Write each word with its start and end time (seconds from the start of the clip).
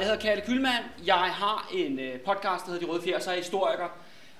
Jeg 0.00 0.08
hedder, 0.08 0.20
Kalle 0.20 0.42
Kylmand. 0.46 0.84
Jeg 1.06 1.14
har 1.14 1.68
en 1.72 1.98
øh, 1.98 2.20
podcast, 2.20 2.66
der 2.66 2.72
hedder 2.72 2.86
De 2.86 2.92
Røde 2.92 3.02
Fjer, 3.02 3.18
så 3.18 3.30
er 3.30 3.34
jeg 3.34 3.42
historiker. 3.42 3.88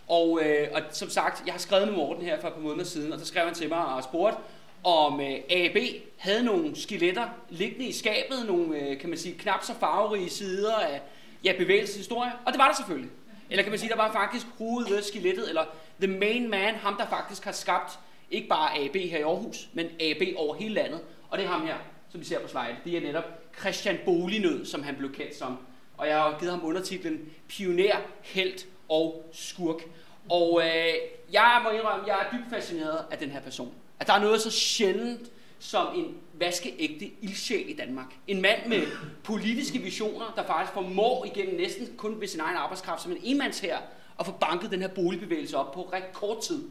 Og, 0.09 0.41
øh, 0.43 0.69
og 0.73 0.81
som 0.91 1.11
sagt, 1.11 1.43
jeg 1.47 1.55
har 1.55 1.59
skrevet 1.59 1.89
med 1.89 1.97
Morten 1.97 2.25
her 2.25 2.41
for 2.41 2.49
et 2.49 2.55
par 2.55 2.61
måneder 2.61 2.85
siden, 2.85 3.13
og 3.13 3.19
så 3.19 3.27
skrev 3.27 3.45
han 3.45 3.55
til 3.55 3.69
mig 3.69 3.87
og 3.87 4.05
spurgte, 4.05 4.39
om 4.85 5.21
øh, 5.21 5.37
AB 5.51 5.77
havde 6.17 6.45
nogle 6.45 6.77
skeletter 6.77 7.29
liggende 7.49 7.87
i 7.87 7.93
skabet, 7.93 8.47
nogle, 8.47 8.79
øh, 8.79 9.01
kan 9.01 9.09
man 9.09 9.19
sige, 9.19 9.39
knap 9.39 9.65
så 9.65 9.75
farverige 9.81 10.31
sider 10.31 10.75
af 10.75 11.03
ja, 11.45 11.53
bevægelseshistorie, 11.59 12.33
og 12.47 12.53
det 12.53 12.59
var 12.59 12.69
der 12.69 12.77
selvfølgelig. 12.77 13.11
Eller 13.51 13.63
kan 13.63 13.73
man 13.73 13.79
sige, 13.79 13.91
der 13.91 13.97
var 13.97 14.13
faktisk 14.13 14.47
hovedet 14.59 14.91
ved 14.91 15.03
skelettet, 15.03 15.49
eller 15.49 15.65
the 16.03 16.19
main 16.19 16.51
man, 16.51 16.75
ham 16.75 16.97
der 16.97 17.07
faktisk 17.07 17.45
har 17.45 17.53
skabt 17.53 17.99
ikke 18.31 18.49
bare 18.49 18.79
AB 18.79 18.97
her 18.97 19.19
i 19.19 19.23
Aarhus, 19.23 19.69
men 19.73 19.87
AB 20.01 20.23
over 20.37 20.55
hele 20.55 20.75
landet. 20.75 21.01
Og 21.31 21.39
det 21.39 21.47
er 21.47 21.51
ham 21.51 21.67
her, 21.67 21.77
som 22.11 22.21
vi 22.21 22.25
ser 22.25 22.41
på 22.41 22.49
slide. 22.49 22.77
Det 22.85 22.97
er 22.97 23.01
netop 23.01 23.40
Christian 23.59 23.99
Bolignød, 24.05 24.67
som 24.67 24.83
han 24.83 24.97
blev 24.97 25.13
kendt 25.13 25.37
som. 25.37 25.59
Og 25.97 26.09
jeg 26.09 26.17
har 26.17 26.37
givet 26.39 26.53
ham 26.53 26.65
undertitlen 26.65 27.21
Pioner, 27.49 27.97
Helt 28.23 28.67
og 28.89 29.31
Skurk. 29.33 29.83
Og 30.31 30.63
øh, 30.65 30.95
jeg 31.33 31.61
må 31.65 31.71
indrømme, 31.71 32.07
jeg 32.07 32.19
er 32.21 32.37
dybt 32.37 32.51
fascineret 32.51 33.05
af 33.11 33.19
den 33.19 33.31
her 33.31 33.41
person. 33.41 33.73
At 34.01 34.07
der 34.07 34.13
er 34.13 34.21
noget 34.21 34.41
så 34.41 34.51
sjældent 34.51 35.31
som 35.59 35.87
en 35.95 36.17
vaskeægte 36.33 37.11
ildsjæl 37.21 37.71
i 37.71 37.77
Danmark. 37.77 38.07
En 38.27 38.43
mand 38.43 38.67
med 38.67 38.83
politiske 39.25 39.79
visioner, 39.79 40.33
der 40.37 40.45
faktisk 40.45 40.73
formår 40.73 41.25
igennem 41.25 41.57
næsten 41.57 41.89
kun 41.97 42.21
ved 42.21 42.29
sin 42.29 42.41
egen 42.41 42.57
arbejdskraft 42.57 43.03
som 43.03 43.13
en 43.13 43.19
enmands 43.23 43.61
her 43.61 43.79
at 44.21 44.27
få 44.27 44.33
banket 44.33 44.71
den 44.71 44.81
her 44.81 44.89
boligbevægelse 44.89 45.57
op 45.57 45.73
på 45.73 45.91
rekordtid. 45.93 46.63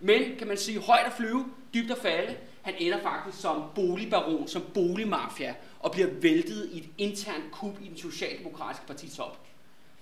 Men 0.00 0.22
kan 0.38 0.48
man 0.48 0.56
sige, 0.56 0.78
højt 0.80 1.06
at 1.06 1.12
flyve, 1.12 1.44
dybt 1.74 1.90
at 1.90 1.98
falde. 1.98 2.34
Han 2.64 2.74
ender 2.78 3.00
faktisk 3.02 3.42
som 3.42 3.62
boligbaron, 3.74 4.48
som 4.48 4.62
boligmafia, 4.74 5.54
og 5.80 5.92
bliver 5.92 6.08
væltet 6.20 6.70
i 6.72 6.78
et 6.78 6.88
internt 6.98 7.50
kup 7.52 7.74
i 7.82 7.88
den 7.88 7.96
socialdemokratiske 7.96 8.86
partitop. 8.86 9.38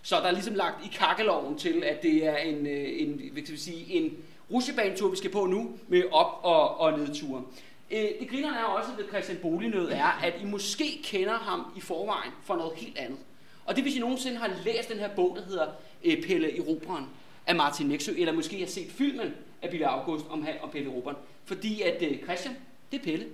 Så 0.03 0.17
der 0.17 0.23
er 0.23 0.31
ligesom 0.31 0.55
lagt 0.55 0.87
i 0.87 0.89
kakkeloven 0.93 1.59
til, 1.59 1.85
at 1.85 2.03
det 2.03 2.27
er 2.27 2.37
en, 2.37 2.67
øh, 2.67 3.01
en, 3.01 3.31
hvad 3.33 3.43
skal 3.43 3.55
vi 3.55 3.61
sige, 3.61 3.93
en 3.93 4.17
rusjebanetur, 4.53 5.11
vi 5.11 5.17
skal 5.17 5.31
på 5.31 5.47
nu, 5.47 5.71
med 5.89 6.03
op- 6.13 6.41
og, 6.43 6.81
og 6.81 6.99
nedture. 6.99 7.43
Øh, 7.91 8.09
det 8.21 8.29
grinerne 8.31 8.57
er 8.57 8.65
også 8.65 8.91
ved 8.97 9.09
Christian 9.09 9.39
Bolignød, 9.43 9.89
er, 9.91 10.21
at 10.23 10.35
I 10.43 10.45
måske 10.45 11.01
kender 11.05 11.39
ham 11.39 11.73
i 11.77 11.81
forvejen 11.81 12.33
for 12.43 12.57
noget 12.57 12.73
helt 12.77 12.99
andet. 12.99 13.19
Og 13.65 13.77
det 13.77 13.85
hvis 13.85 13.97
I 13.97 13.99
nogensinde 13.99 14.37
har 14.39 14.51
læst 14.65 14.89
den 14.89 14.99
her 14.99 15.15
bog, 15.17 15.37
der 15.37 15.45
hedder 15.45 15.67
øh, 16.05 16.23
Pelle 16.23 16.57
i 16.57 16.61
Robren 16.61 17.05
af 17.47 17.55
Martin 17.55 17.87
Nexø, 17.87 18.13
eller 18.19 18.33
måske 18.33 18.59
har 18.59 18.67
set 18.67 18.91
filmen 18.91 19.35
af 19.63 19.71
Bille 19.71 19.87
August 19.87 20.27
om, 20.31 20.47
om 20.63 20.71
Pelle 20.71 20.91
Robert. 20.91 21.17
Fordi 21.45 21.83
at 21.83 22.03
øh, 22.03 22.19
Christian, 22.23 22.57
det 22.93 23.01
er 23.01 23.05
Pelle. 23.05 23.27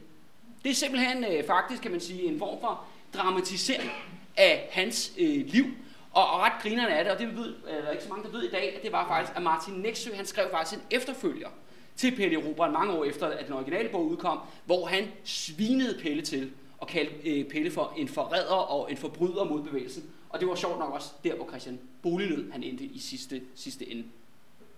Det 0.65 0.71
er 0.71 0.75
simpelthen 0.75 1.25
øh, 1.25 1.45
faktisk, 1.47 1.83
kan 1.83 1.91
man 1.91 2.01
sige, 2.01 2.23
en 2.23 2.39
form 2.39 2.61
for 2.61 2.85
dramatisering 3.15 3.91
af 4.37 4.69
hans 4.73 5.13
øh, 5.19 5.47
liv. 5.47 5.65
Og, 6.13 6.31
og 6.31 6.41
ret 6.41 6.53
grinerne 6.63 6.91
er 6.91 7.03
det, 7.03 7.13
og 7.13 7.19
det 7.19 7.37
ved, 7.37 7.55
øh, 7.71 7.77
eller 7.77 7.91
ikke 7.91 8.03
så 8.03 8.09
mange, 8.09 8.25
der 8.25 8.31
ved 8.31 8.43
i 8.43 8.51
dag, 8.51 8.77
at 8.77 8.83
det 8.83 8.93
var 8.93 9.09
faktisk, 9.09 9.37
at 9.37 9.43
Martin 9.43 9.75
Nexø, 9.75 10.15
han 10.15 10.27
skrev 10.27 10.51
faktisk 10.51 10.81
en 10.81 10.87
efterfølger 10.91 11.49
til 11.97 12.17
Pelle 12.17 12.49
Robert 12.49 12.73
mange 12.73 12.93
år 12.93 13.05
efter, 13.05 13.27
at 13.27 13.47
den 13.47 13.55
originale 13.55 13.89
bog 13.89 14.07
udkom, 14.07 14.39
hvor 14.67 14.87
han 14.87 15.05
svinede 15.25 15.99
Pelle 16.03 16.23
til 16.23 16.51
og 16.79 16.87
kaldte 16.87 17.31
øh, 17.31 17.45
Pelle 17.45 17.71
for 17.71 17.95
en 17.97 18.09
forræder 18.09 18.55
og 18.55 18.91
en 18.91 18.97
forbryder 18.97 19.45
mod 19.45 19.63
bevægelsen. 19.63 20.05
Og 20.29 20.41
det 20.41 20.49
var 20.49 20.55
sjovt 20.55 20.79
nok 20.79 20.93
også 20.93 21.09
der, 21.25 21.35
hvor 21.35 21.49
Christian 21.49 21.79
Bolignød 22.03 22.53
han 22.53 22.63
endte 22.63 22.85
i 22.85 22.99
sidste, 22.99 23.43
sidste 23.55 23.91
ende. 23.91 24.05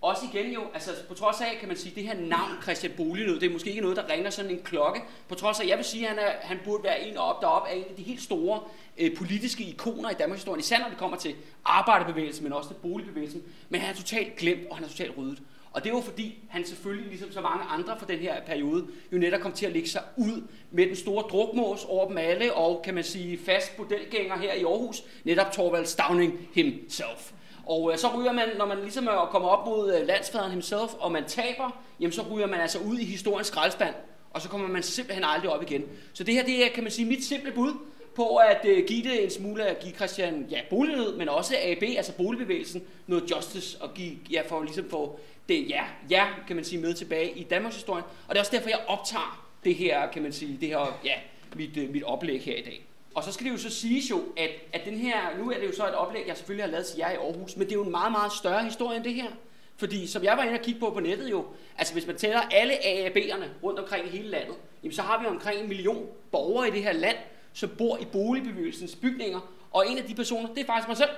Også 0.01 0.25
igen 0.33 0.51
jo, 0.51 0.61
altså 0.73 0.91
på 1.07 1.13
trods 1.13 1.41
af, 1.41 1.57
kan 1.59 1.67
man 1.67 1.77
sige, 1.77 1.95
det 1.95 2.03
her 2.03 2.19
navn 2.19 2.61
Christian 2.61 2.93
Bolignød, 2.97 3.39
det 3.39 3.49
er 3.49 3.53
måske 3.53 3.69
ikke 3.69 3.81
noget, 3.81 3.97
der 3.97 4.09
ringer 4.09 4.29
sådan 4.29 4.51
en 4.51 4.61
klokke. 4.63 5.01
På 5.27 5.35
trods 5.35 5.59
af, 5.59 5.67
jeg 5.67 5.77
vil 5.77 5.85
sige, 5.85 6.07
at 6.07 6.09
han, 6.09 6.19
er, 6.19 6.31
han 6.41 6.59
burde 6.65 6.83
være 6.83 7.01
en 7.01 7.17
op 7.17 7.41
derop 7.41 7.67
af 7.69 7.75
en 7.75 7.83
af 7.89 7.95
de 7.97 8.03
helt 8.03 8.21
store 8.21 8.59
øh, 8.97 9.15
politiske 9.17 9.63
ikoner 9.63 10.09
i 10.09 10.13
Danmarks 10.13 10.41
historie, 10.41 10.59
især 10.59 10.79
når 10.79 10.89
det 10.89 10.97
kommer 10.97 11.17
til 11.17 11.35
arbejderbevægelsen, 11.65 12.43
men 12.43 12.53
også 12.53 12.69
til 12.69 12.75
boligbevægelsen. 12.75 13.43
Men 13.69 13.81
han 13.81 13.89
er 13.89 13.97
totalt 13.97 14.35
glemt, 14.35 14.61
og 14.69 14.75
han 14.75 14.85
er 14.85 14.89
totalt 14.89 15.17
ryddet. 15.17 15.41
Og 15.73 15.83
det 15.83 15.93
var 15.93 16.01
fordi, 16.01 16.39
han 16.49 16.65
selvfølgelig, 16.65 17.09
ligesom 17.09 17.31
så 17.31 17.41
mange 17.41 17.63
andre 17.63 17.99
fra 17.99 18.05
den 18.05 18.19
her 18.19 18.41
periode, 18.45 18.87
jo 19.11 19.17
netop 19.17 19.41
kom 19.41 19.51
til 19.51 19.65
at 19.65 19.71
lægge 19.71 19.89
sig 19.89 20.03
ud 20.17 20.47
med 20.71 20.87
den 20.87 20.95
store 20.95 21.23
drukmås 21.23 21.85
over 21.85 22.07
dem 22.07 22.17
alle, 22.17 22.53
og 22.53 22.81
kan 22.85 22.93
man 22.93 23.03
sige 23.03 23.39
fast 23.45 23.79
modelgænger 23.79 24.37
her 24.37 24.53
i 24.53 24.63
Aarhus, 24.63 25.03
netop 25.23 25.51
Torvald 25.51 25.85
Stavning 25.85 26.49
himself. 26.53 27.31
Og 27.65 27.91
øh, 27.91 27.97
så 27.97 28.07
ryger 28.17 28.31
man, 28.31 28.47
når 28.57 28.65
man 28.65 28.81
ligesom 28.81 29.07
er 29.07 29.27
kommer 29.31 29.49
op 29.49 29.65
mod 29.65 29.95
øh, 29.95 30.07
landsfaderen 30.07 30.51
himself, 30.51 30.93
og 30.99 31.11
man 31.11 31.23
taber, 31.27 31.81
jamen 31.99 32.11
så 32.11 32.21
ryger 32.31 32.47
man 32.47 32.59
altså 32.59 32.79
ud 32.79 32.97
i 32.97 33.05
historiens 33.05 33.47
skraldespand, 33.47 33.95
og 34.31 34.41
så 34.41 34.49
kommer 34.49 34.67
man 34.67 34.83
simpelthen 34.83 35.23
aldrig 35.23 35.49
op 35.49 35.61
igen. 35.61 35.83
Så 36.13 36.23
det 36.23 36.33
her, 36.33 36.43
det 36.43 36.65
er, 36.65 36.69
kan 36.69 36.83
man 36.83 36.91
sige, 36.91 37.05
mit 37.05 37.23
simple 37.23 37.51
bud 37.51 37.73
på 38.15 38.35
at 38.35 38.65
øh, 38.65 38.85
give 38.87 39.03
det 39.03 39.23
en 39.23 39.29
smule 39.29 39.65
at 39.65 39.79
give 39.79 39.93
Christian 39.93 40.47
ja, 40.49 40.59
bolignød, 40.69 41.17
men 41.17 41.29
også 41.29 41.55
AB, 41.63 41.83
altså 41.97 42.13
boligbevægelsen, 42.13 42.83
noget 43.07 43.31
justice, 43.31 43.81
og 43.81 43.93
give, 43.93 44.17
ja, 44.31 44.41
for 44.47 44.63
ligesom 44.63 44.89
få 44.89 45.19
det 45.49 45.69
ja, 45.69 45.83
ja, 46.09 46.27
kan 46.47 46.55
man 46.55 46.65
sige, 46.65 46.81
med 46.81 46.93
tilbage 46.93 47.31
i 47.31 47.43
Danmarks 47.43 47.75
historie. 47.75 48.03
Og 48.03 48.29
det 48.29 48.35
er 48.35 48.39
også 48.39 48.51
derfor, 48.51 48.69
jeg 48.69 48.79
optager 48.87 49.47
det 49.63 49.75
her, 49.75 50.11
kan 50.11 50.21
man 50.21 50.31
sige, 50.31 50.57
det 50.61 50.69
her, 50.69 50.99
ja, 51.05 51.13
mit, 51.55 51.77
øh, 51.77 51.89
mit 51.89 52.03
oplæg 52.03 52.41
her 52.41 52.55
i 52.55 52.61
dag. 52.61 52.85
Og 53.15 53.23
så 53.23 53.31
skal 53.31 53.45
det 53.45 53.51
jo 53.51 53.57
så 53.57 53.69
siges 53.69 54.09
jo, 54.09 54.23
at, 54.37 54.49
at 54.73 54.81
den 54.85 54.97
her, 54.97 55.37
nu 55.39 55.51
er 55.51 55.59
det 55.59 55.67
jo 55.67 55.75
så 55.75 55.87
et 55.87 55.95
oplæg, 55.95 56.27
jeg 56.27 56.37
selvfølgelig 56.37 56.65
har 56.65 56.71
lavet 56.71 56.85
til 56.85 56.97
jer 56.97 57.11
i 57.11 57.15
Aarhus, 57.15 57.55
men 57.55 57.67
det 57.67 57.71
er 57.71 57.75
jo 57.75 57.83
en 57.83 57.91
meget, 57.91 58.11
meget 58.11 58.31
større 58.33 58.63
historie 58.63 58.97
end 58.97 59.03
det 59.03 59.13
her. 59.13 59.29
Fordi 59.77 60.07
som 60.07 60.23
jeg 60.23 60.37
var 60.37 60.43
inde 60.43 60.53
og 60.53 60.61
kigge 60.61 60.79
på 60.79 60.89
på 60.89 60.99
nettet 60.99 61.31
jo, 61.31 61.45
altså 61.77 61.93
hvis 61.93 62.07
man 62.07 62.15
tæller 62.15 62.41
alle 62.41 62.73
AAB'erne 62.73 63.45
rundt 63.63 63.79
omkring 63.79 64.07
i 64.07 64.09
hele 64.09 64.29
landet, 64.29 64.55
jamen 64.83 64.93
så 64.93 65.01
har 65.01 65.21
vi 65.21 65.25
omkring 65.25 65.61
en 65.61 65.67
million 65.67 66.07
borgere 66.31 66.67
i 66.67 66.71
det 66.71 66.83
her 66.83 66.91
land, 66.93 67.17
som 67.53 67.69
bor 67.77 67.97
i 67.97 68.05
boligbevægelsens 68.05 68.95
bygninger. 68.95 69.39
Og 69.71 69.87
en 69.87 69.97
af 69.97 70.03
de 70.03 70.15
personer, 70.15 70.49
det 70.53 70.59
er 70.59 70.65
faktisk 70.65 70.87
mig 70.87 70.97
selv. 70.97 71.09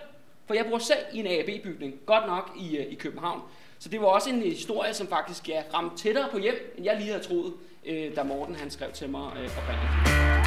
For 0.46 0.54
jeg 0.54 0.66
bor 0.66 0.78
selv 0.78 1.00
i 1.14 1.20
en 1.20 1.28
AAB-bygning, 1.28 1.94
godt 2.06 2.28
nok 2.28 2.52
i, 2.60 2.78
øh, 2.78 2.86
i 2.92 2.96
København. 2.96 3.42
Så 3.80 3.90
det 3.90 4.02
var 4.02 4.08
også 4.08 4.30
en 4.30 4.42
historie, 4.42 4.94
som 4.94 5.08
faktisk 5.08 5.50
ja, 5.50 5.64
ramte 5.74 5.98
tættere 5.98 6.30
på 6.32 6.38
hjem, 6.38 6.74
end 6.78 6.86
jeg 6.86 6.96
lige 6.98 7.12
havde 7.12 7.24
troet, 7.24 7.54
øh, 7.86 8.16
da 8.16 8.24
Morten 8.24 8.56
han 8.56 8.72
skrev 8.72 8.92
til 8.92 9.10
mig 9.10 9.32
øh, 9.38 9.50
oprindeligt. 9.58 10.43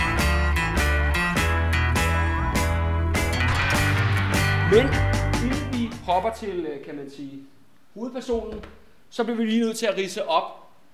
Men 4.70 4.86
inden 5.44 5.72
vi 5.72 5.90
hopper 6.04 6.30
til, 6.30 6.66
øh, 6.66 6.84
kan 6.84 6.96
man 6.96 7.10
sige, 7.10 7.42
hovedpersonen, 7.94 8.60
så 9.10 9.24
bliver 9.24 9.36
vi 9.36 9.44
lige 9.44 9.60
nødt 9.60 9.76
til 9.76 9.86
at 9.86 9.96
rise 9.96 10.28
op 10.28 10.42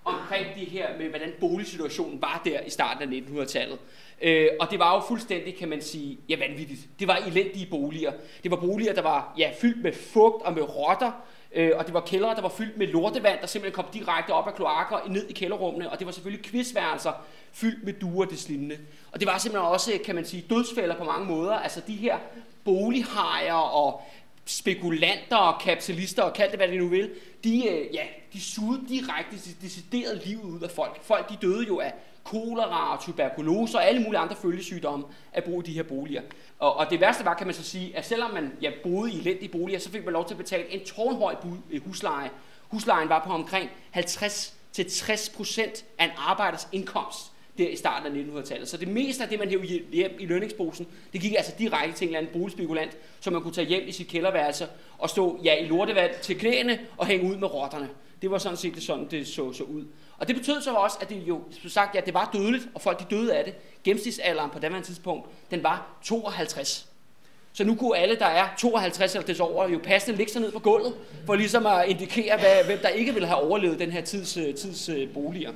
omkring 0.05 0.47
det 0.55 0.67
her 0.67 0.99
med, 0.99 1.09
hvordan 1.09 1.33
boligsituationen 1.41 2.23
var 2.23 2.43
der 2.45 2.61
i 2.61 2.71
starten 2.71 3.13
af 3.13 3.21
1900-tallet. 3.21 3.79
Øh, 4.23 4.49
og 4.61 4.71
det 4.71 4.79
var 4.79 4.95
jo 4.95 5.01
fuldstændig, 5.09 5.57
kan 5.57 5.69
man 5.69 5.83
sige, 5.83 6.19
ja 6.29 6.37
vanvittigt. 6.39 6.81
Det 6.99 7.09
var 7.09 7.17
elendige 7.17 7.67
boliger. 7.71 8.13
Det 8.43 8.51
var 8.51 8.57
boliger, 8.57 8.95
der 8.95 9.03
var 9.03 9.35
ja, 9.39 9.51
fyldt 9.61 9.83
med 9.83 9.93
fugt 9.93 10.43
og 10.43 10.53
med 10.55 10.63
rotter, 10.63 11.13
øh, 11.55 11.71
og 11.77 11.87
det 11.87 11.95
var 11.95 12.01
kældre, 12.01 12.35
der 12.35 12.43
var 12.43 12.49
fyldt 12.49 12.77
med 12.77 12.87
lortevand, 12.87 13.41
der 13.41 13.47
simpelthen 13.47 13.85
kom 13.85 13.93
direkte 13.93 14.31
op 14.31 14.47
af 14.47 14.55
kloakker 14.55 15.09
ned 15.09 15.29
i 15.29 15.33
kælderrummene, 15.33 15.91
og 15.91 15.99
det 15.99 16.07
var 16.07 16.13
selvfølgelig 16.13 16.45
quizværelser 16.45 17.13
fyldt 17.53 17.85
med 17.85 17.93
duer 17.93 18.25
det 18.25 18.39
slindende. 18.39 18.79
Og 19.13 19.21
det 19.21 19.29
var 19.29 19.39
simpelthen 19.39 19.73
også, 19.73 19.93
kan 20.05 20.15
man 20.15 20.25
sige, 20.25 20.45
dødsfælder 20.51 20.97
på 20.97 21.05
mange 21.05 21.27
måder. 21.27 21.55
Altså 21.55 21.81
de 21.87 21.97
her 21.97 22.19
bolighajer 22.65 23.55
og 23.55 24.03
spekulanter 24.45 25.37
og 25.37 25.61
kapitalister 25.61 26.23
og 26.23 26.33
kald 26.33 26.51
det 26.51 26.59
hvad 26.59 26.69
de 26.69 26.77
nu 26.77 26.89
vil, 26.89 27.11
de, 27.45 27.69
øh, 27.69 27.95
ja, 27.95 28.03
de 28.33 28.41
sugede 28.41 28.89
direkte, 28.89 29.37
de 29.37 29.55
deciderede 29.63 30.21
livet 30.25 30.43
ud 30.43 30.61
af 30.61 30.71
folk. 30.71 31.03
Folk 31.03 31.29
de 31.29 31.37
døde 31.43 31.67
jo 31.67 31.81
af 31.81 31.95
kolera 32.25 32.97
og 32.97 33.03
tuberkulose 33.03 33.79
og 33.79 33.87
alle 33.89 34.03
mulige 34.03 34.19
andre 34.19 34.37
følgesygdomme 34.37 35.05
at 35.33 35.45
bruge 35.45 35.63
de 35.63 35.73
her 35.73 35.83
boliger. 35.83 36.23
Og, 36.59 36.77
og 36.77 36.91
det 36.91 37.01
værste 37.01 37.25
var, 37.25 37.35
kan 37.35 37.47
man 37.47 37.55
så 37.55 37.65
sige, 37.65 37.97
at 37.97 38.07
selvom 38.07 38.31
man 38.31 38.53
ja, 38.63 38.71
boede 38.83 39.13
i 39.13 39.19
elendige 39.19 39.49
boliger, 39.49 39.79
så 39.79 39.91
fik 39.91 40.05
man 40.05 40.13
lov 40.13 40.27
til 40.27 40.35
at 40.35 40.39
betale 40.39 40.73
en 40.73 40.85
tårnhøj 40.85 41.35
øh, 41.71 41.85
husleje. 41.87 42.31
Huslejen 42.69 43.09
var 43.09 43.25
på 43.27 43.33
omkring 43.33 43.71
50-60% 43.97 45.85
af 45.99 46.05
en 46.05 46.11
arbejders 46.17 46.69
indkomst 46.73 47.32
der 47.59 47.69
i 47.69 47.77
starten 47.77 48.19
af 48.19 48.41
1900-tallet. 48.41 48.69
Så 48.69 48.77
det 48.77 48.89
meste 48.89 49.23
af 49.23 49.29
det, 49.29 49.39
man 49.39 49.49
hævde 49.49 49.67
hjem 49.93 50.17
i 50.19 50.27
lønningsposen, 50.27 50.87
det 51.13 51.21
gik 51.21 51.35
altså 51.37 51.53
direkte 51.59 51.97
til 51.97 52.05
en 52.05 52.09
eller 52.09 52.19
anden 52.19 52.41
boligspekulant, 52.41 52.97
som 53.21 53.33
man 53.33 53.43
kunne 53.43 53.55
tage 53.55 53.67
hjem 53.67 53.83
i 53.87 53.93
sit 53.93 54.09
kælderværelse 54.09 54.67
og 54.99 55.11
stå 55.11 55.41
ja, 55.45 55.55
i 55.55 55.67
lortevand 55.67 56.11
til 56.23 56.39
knæene 56.39 56.79
og 56.97 57.07
hænge 57.07 57.31
ud 57.31 57.37
med 57.37 57.55
rotterne. 57.55 57.89
Det 58.23 58.31
var 58.31 58.39
sådan 58.39 58.57
set 58.57 58.75
det, 58.75 58.83
sådan, 58.83 59.07
det 59.11 59.29
så, 59.29 59.53
så 59.53 59.65
ud. 59.65 59.85
Og 60.19 60.29
det 60.29 60.37
betød 60.37 60.61
så 60.61 60.73
også, 60.73 60.99
at 61.01 61.09
det 61.09 61.23
jo, 61.29 61.41
som 61.61 61.71
sagt, 61.71 61.95
ja, 61.95 62.01
det 62.01 62.15
var 62.15 62.31
dødeligt, 62.33 62.69
og 62.75 62.81
folk 62.81 62.99
de 62.99 63.17
døde 63.17 63.35
af 63.35 63.45
det. 63.45 63.55
Gennemsnitsalderen 63.85 64.51
på 64.51 64.59
daværende 64.59 64.87
tidspunkt, 64.87 65.29
den 65.51 65.63
var 65.63 65.99
52. 66.05 66.87
Så 67.53 67.65
nu 67.65 67.75
kunne 67.75 67.97
alle, 67.97 68.17
der 68.17 68.27
er 68.27 68.49
52 68.59 69.15
eller 69.15 69.27
desover, 69.27 69.69
jo 69.69 69.81
passende 69.85 70.17
ligge 70.17 70.33
sig 70.33 70.41
ned 70.41 70.53
på 70.53 70.59
gulvet, 70.59 70.95
for 71.27 71.35
ligesom 71.35 71.67
at 71.67 71.89
indikere, 71.89 72.39
hvad, 72.39 72.65
hvem 72.65 72.79
der 72.79 72.89
ikke 72.89 73.13
ville 73.13 73.27
have 73.29 73.41
overlevet 73.41 73.79
den 73.79 73.91
her 73.91 74.01
tids, 74.01 74.37
øh, 74.37 74.55
tids 74.55 74.89
øh, 74.89 75.13
boliger. 75.15 75.53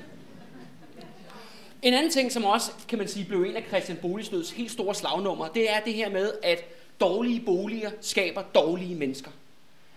En 1.83 1.95
anden 1.95 2.13
ting, 2.13 2.33
som 2.33 2.45
også, 2.45 2.71
kan 2.89 2.99
man 2.99 3.09
sige, 3.09 3.25
blev 3.25 3.43
en 3.43 3.57
af 3.57 3.65
Christian 3.69 3.99
Boligsnøds 4.03 4.51
helt 4.51 4.71
store 4.71 4.95
slagnummer, 4.95 5.49
det 5.49 5.71
er 5.71 5.81
det 5.81 5.95
her 5.95 6.11
med, 6.11 6.33
at 6.43 6.65
dårlige 7.01 7.41
boliger 7.41 7.91
skaber 8.01 8.43
dårlige 8.55 8.95
mennesker. 8.95 9.31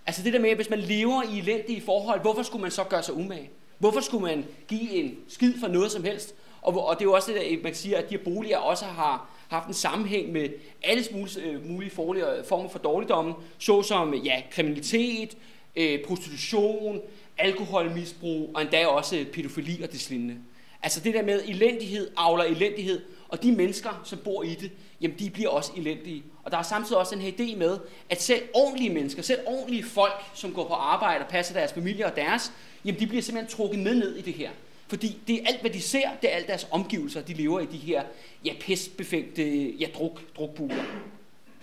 Altså 0.05 0.23
det 0.23 0.33
der 0.33 0.39
med, 0.39 0.49
at 0.49 0.55
hvis 0.55 0.69
man 0.69 0.79
lever 0.79 1.23
i 1.23 1.39
elendige 1.39 1.81
forhold, 1.81 2.21
hvorfor 2.21 2.43
skulle 2.43 2.61
man 2.61 2.71
så 2.71 2.83
gøre 2.83 3.03
sig 3.03 3.13
umage? 3.13 3.49
Hvorfor 3.77 3.99
skulle 3.99 4.25
man 4.25 4.45
give 4.67 4.91
en 4.91 5.15
skid 5.27 5.53
for 5.59 5.67
noget 5.67 5.91
som 5.91 6.03
helst? 6.03 6.35
Og, 6.61 6.87
og 6.87 6.95
det 6.95 7.01
er 7.01 7.05
jo 7.05 7.13
også 7.13 7.31
det, 7.31 7.39
at 7.39 7.63
man 7.63 7.75
siger, 7.75 7.97
at 7.97 8.09
de 8.09 8.17
her 8.17 8.23
boliger 8.23 8.57
også 8.57 8.85
har 8.85 9.29
haft 9.47 9.67
en 9.67 9.73
sammenhæng 9.73 10.31
med 10.31 10.49
alle 10.83 11.03
øh, 11.11 11.69
mulige, 11.69 11.91
mulige 11.97 12.31
øh, 12.31 12.45
former 12.45 12.69
for 12.69 12.79
dårligdomme, 12.79 13.33
såsom 13.59 14.13
ja, 14.13 14.41
kriminalitet, 14.51 15.37
øh, 15.75 16.03
prostitution, 16.05 17.01
alkoholmisbrug 17.37 18.51
og 18.53 18.61
endda 18.61 18.87
også 18.87 19.25
pædofili 19.33 19.83
og 19.83 19.91
deslignende. 19.91 20.35
Altså 20.83 20.99
det 20.99 21.13
der 21.13 21.23
med 21.23 21.41
elendighed 21.45 22.11
avler 22.17 22.43
elendighed, 22.43 23.01
og 23.29 23.43
de 23.43 23.51
mennesker, 23.51 24.01
som 24.05 24.19
bor 24.19 24.43
i 24.43 24.55
det, 24.55 24.71
jamen 25.01 25.19
de 25.19 25.29
bliver 25.29 25.49
også 25.49 25.71
elendige. 25.77 26.23
Og 26.43 26.51
der 26.51 26.57
er 26.57 26.63
samtidig 26.63 26.97
også 26.97 27.15
den 27.15 27.21
her 27.23 27.31
idé 27.31 27.55
med, 27.57 27.77
at 28.09 28.21
selv 28.21 28.41
ordentlige 28.53 28.89
mennesker, 28.89 29.21
selv 29.21 29.39
ordentlige 29.45 29.83
folk, 29.83 30.13
som 30.33 30.53
går 30.53 30.67
på 30.67 30.73
arbejde 30.73 31.25
og 31.25 31.29
passer 31.29 31.53
deres 31.53 31.73
familie 31.73 32.05
og 32.05 32.15
deres, 32.15 32.51
jamen 32.85 32.99
de 32.99 33.07
bliver 33.07 33.21
simpelthen 33.21 33.57
trukket 33.57 33.79
med 33.79 33.95
ned 33.95 34.15
i 34.15 34.21
det 34.21 34.33
her. 34.33 34.49
Fordi 34.87 35.17
det 35.27 35.35
er 35.35 35.47
alt, 35.47 35.61
hvad 35.61 35.71
de 35.71 35.81
ser, 35.81 36.09
det 36.21 36.31
er 36.31 36.35
alt 36.35 36.47
deres 36.47 36.67
omgivelser, 36.71 37.21
de 37.21 37.33
lever 37.33 37.59
i 37.59 37.65
de 37.65 37.77
her 37.77 38.03
ja, 38.45 38.53
pestbefængte 38.59 39.69
ja, 39.69 39.87
druk, 39.95 40.21
drukbuler. 40.37 40.83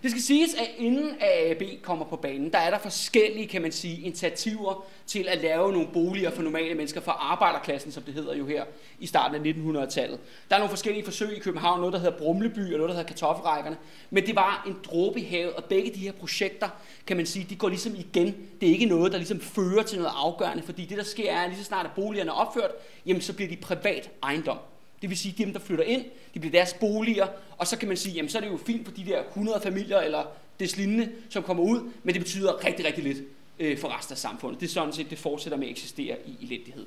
Det 0.03 0.11
skal 0.11 0.23
siges, 0.23 0.55
at 0.55 0.69
inden 0.79 1.17
AAB 1.21 1.63
kommer 1.83 2.05
på 2.05 2.17
banen, 2.17 2.53
der 2.53 2.59
er 2.59 2.71
der 2.71 2.79
forskellige, 2.79 3.47
kan 3.47 3.63
man 3.63 3.73
sige, 3.73 4.01
initiativer 4.01 4.85
til 5.07 5.27
at 5.29 5.43
lave 5.43 5.73
nogle 5.73 5.89
boliger 5.93 6.31
for 6.31 6.43
normale 6.43 6.75
mennesker, 6.75 7.01
for 7.01 7.13
arbejderklassen, 7.13 7.93
som 7.93 8.03
det 8.03 8.15
hedder 8.15 8.35
jo 8.35 8.47
her 8.47 8.65
i 8.99 9.07
starten 9.07 9.47
af 9.47 9.53
1900-tallet. 9.53 10.19
Der 10.49 10.55
er 10.55 10.59
nogle 10.59 10.71
forskellige 10.71 11.05
forsøg 11.05 11.37
i 11.37 11.41
København, 11.41 11.81
noget 11.81 11.93
der 11.93 11.99
hedder 11.99 12.19
Brumleby 12.19 12.73
og 12.73 12.79
noget 12.79 12.89
der 12.89 12.95
hedder 12.95 13.09
Kartoffelrækkerne, 13.09 13.77
men 14.11 14.27
det 14.27 14.37
var 14.37 14.65
en 14.67 14.77
dråbe 14.85 15.21
i 15.21 15.25
havet, 15.25 15.53
og 15.53 15.65
begge 15.65 15.91
de 15.95 15.99
her 15.99 16.13
projekter, 16.13 16.69
kan 17.07 17.17
man 17.17 17.27
sige, 17.27 17.47
de 17.51 17.57
går 17.57 17.69
ligesom 17.69 17.95
igen. 17.95 18.35
Det 18.61 18.69
er 18.69 18.73
ikke 18.73 18.87
noget, 18.87 19.13
der 19.13 19.19
ligesom 19.19 19.41
fører 19.41 19.83
til 19.83 19.99
noget 19.99 20.13
afgørende, 20.17 20.63
fordi 20.63 20.85
det 20.85 20.99
der 20.99 21.05
sker 21.05 21.33
er, 21.33 21.43
at 21.43 21.49
lige 21.49 21.59
så 21.59 21.65
snart 21.65 21.87
at 21.87 21.93
boligerne 21.93 22.31
er 22.31 22.35
opført, 22.35 22.71
jamen 23.07 23.23
så 23.23 23.33
bliver 23.33 23.49
de 23.49 23.57
privat 23.57 24.11
ejendom. 24.23 24.59
Det 25.03 25.11
vil 25.11 25.19
sige, 25.19 25.33
at 25.33 25.39
dem, 25.39 25.53
der 25.53 25.61
flytter 25.61 25.85
ind, 25.85 26.05
de 26.35 26.41
bliver 26.41 26.53
deres 26.53 26.75
boliger, 26.75 27.27
og 27.59 27.67
så 27.67 27.79
kan 27.79 27.89
man 27.89 27.97
sige, 27.97 28.15
jamen 28.15 28.29
så 28.29 28.39
er 28.39 28.43
det 28.43 28.49
jo 28.49 28.57
fint 28.57 28.85
for 28.85 28.95
de 28.95 29.05
der 29.05 29.23
100 29.29 29.61
familier 29.61 29.99
eller 29.99 30.25
des 30.61 30.77
lignende, 30.77 31.13
som 31.31 31.43
kommer 31.43 31.63
ud, 31.63 31.91
men 32.03 32.15
det 32.15 32.23
betyder 32.23 32.65
rigtig, 32.65 32.87
rigtig 32.87 33.05
lidt 33.05 33.19
øh, 33.59 33.79
for 33.79 33.99
resten 33.99 34.13
af 34.13 34.19
samfundet. 34.19 34.61
Det 34.61 34.67
er 34.67 34.71
sådan 34.71 34.93
set, 34.93 35.11
det 35.11 35.19
fortsætter 35.19 35.59
med 35.59 35.67
at 35.67 35.71
eksistere 35.71 36.17
i 36.27 36.45
elendighed. 36.45 36.87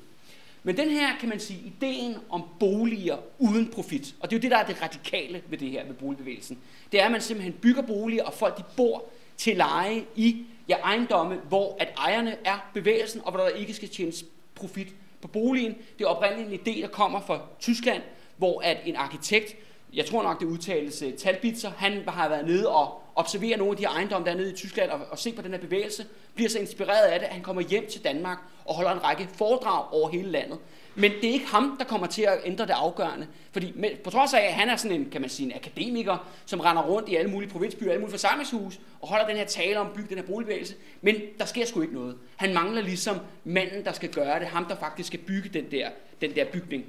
Men 0.62 0.76
den 0.76 0.90
her, 0.90 1.18
kan 1.20 1.28
man 1.28 1.40
sige, 1.40 1.60
ideen 1.60 2.16
om 2.30 2.42
boliger 2.60 3.16
uden 3.38 3.68
profit, 3.68 4.14
og 4.20 4.30
det 4.30 4.36
er 4.36 4.40
jo 4.40 4.42
det, 4.42 4.50
der 4.50 4.56
er 4.56 4.66
det 4.66 4.82
radikale 4.82 5.42
ved 5.48 5.58
det 5.58 5.70
her, 5.70 5.86
med 5.86 5.94
boligbevægelsen, 5.94 6.58
det 6.92 7.00
er, 7.00 7.04
at 7.04 7.12
man 7.12 7.20
simpelthen 7.20 7.52
bygger 7.52 7.82
boliger, 7.82 8.24
og 8.24 8.34
folk 8.34 8.58
de 8.58 8.62
bor 8.76 9.04
til 9.36 9.56
leje 9.56 10.04
i 10.16 10.44
ja, 10.68 10.76
ejendomme, 10.76 11.36
hvor 11.48 11.76
at 11.80 11.88
ejerne 11.96 12.36
er 12.44 12.70
bevægelsen, 12.74 13.20
og 13.24 13.32
hvor 13.32 13.40
der 13.40 13.48
ikke 13.48 13.74
skal 13.74 13.88
tjenes 13.88 14.24
profit 14.54 14.88
på 15.22 15.28
boligen. 15.28 15.74
Det 15.98 16.04
er 16.04 16.08
oprindeligt 16.08 16.48
en 16.48 16.74
idé, 16.74 16.82
der 16.82 16.88
kommer 16.88 17.20
fra 17.20 17.40
Tyskland, 17.60 18.02
hvor 18.36 18.60
at 18.60 18.76
en 18.84 18.96
arkitekt, 18.96 19.56
jeg 19.92 20.06
tror 20.06 20.22
nok 20.22 20.40
det 20.40 20.46
udtales 20.46 21.02
øh, 21.02 21.12
Talbitzer, 21.12 21.70
han 21.76 22.08
har 22.08 22.28
været 22.28 22.46
nede 22.46 22.68
og 22.68 23.02
observere 23.14 23.56
nogle 23.56 23.70
af 23.70 23.76
de 23.76 23.84
ejendomme, 23.84 24.26
der 24.26 24.32
er 24.32 24.36
nede 24.36 24.52
i 24.52 24.56
Tyskland, 24.56 24.90
og, 24.90 25.00
og 25.10 25.18
se 25.18 25.32
på 25.32 25.42
den 25.42 25.50
her 25.50 25.60
bevægelse, 25.60 26.06
bliver 26.34 26.50
så 26.50 26.58
inspireret 26.58 27.06
af 27.06 27.18
det, 27.18 27.26
at 27.26 27.32
han 27.32 27.42
kommer 27.42 27.62
hjem 27.62 27.86
til 27.86 28.04
Danmark 28.04 28.38
og 28.64 28.74
holder 28.74 28.92
en 28.92 29.04
række 29.04 29.28
foredrag 29.34 29.92
over 29.92 30.10
hele 30.10 30.30
landet. 30.30 30.58
Men 30.94 31.10
det 31.10 31.24
er 31.24 31.32
ikke 31.32 31.46
ham, 31.46 31.76
der 31.78 31.84
kommer 31.84 32.06
til 32.06 32.22
at 32.22 32.38
ændre 32.44 32.66
det 32.66 32.72
afgørende. 32.72 33.26
Fordi 33.52 33.72
med, 33.76 33.90
på 34.04 34.10
trods 34.10 34.34
af, 34.34 34.40
at 34.40 34.52
han 34.52 34.68
er 34.68 34.76
sådan 34.76 35.00
en, 35.00 35.10
kan 35.10 35.20
man 35.20 35.30
sige, 35.30 35.46
en 35.46 35.56
akademiker, 35.56 36.28
som 36.46 36.60
render 36.60 36.82
rundt 36.82 37.08
i 37.08 37.16
alle 37.16 37.30
mulige 37.30 37.50
provinsbyer, 37.50 37.90
alle 37.90 38.00
mulige 38.00 38.12
forsamlingshus, 38.12 38.80
og 39.00 39.08
holder 39.08 39.26
den 39.26 39.36
her 39.36 39.44
tale 39.44 39.78
om 39.78 39.86
at 39.86 39.92
bygge 39.92 40.08
den 40.08 40.18
her 40.18 40.24
boligbevægelse, 40.24 40.74
men 41.00 41.16
der 41.38 41.44
sker 41.44 41.66
sgu 41.66 41.80
ikke 41.80 41.94
noget. 41.94 42.16
Han 42.36 42.54
mangler 42.54 42.82
ligesom 42.82 43.16
manden, 43.44 43.84
der 43.84 43.92
skal 43.92 44.08
gøre 44.08 44.40
det, 44.40 44.46
ham 44.46 44.64
der 44.64 44.76
faktisk 44.76 45.06
skal 45.06 45.20
bygge 45.20 45.48
den 45.48 45.70
der, 45.70 45.88
den 46.20 46.34
der 46.34 46.44
bygning. 46.44 46.84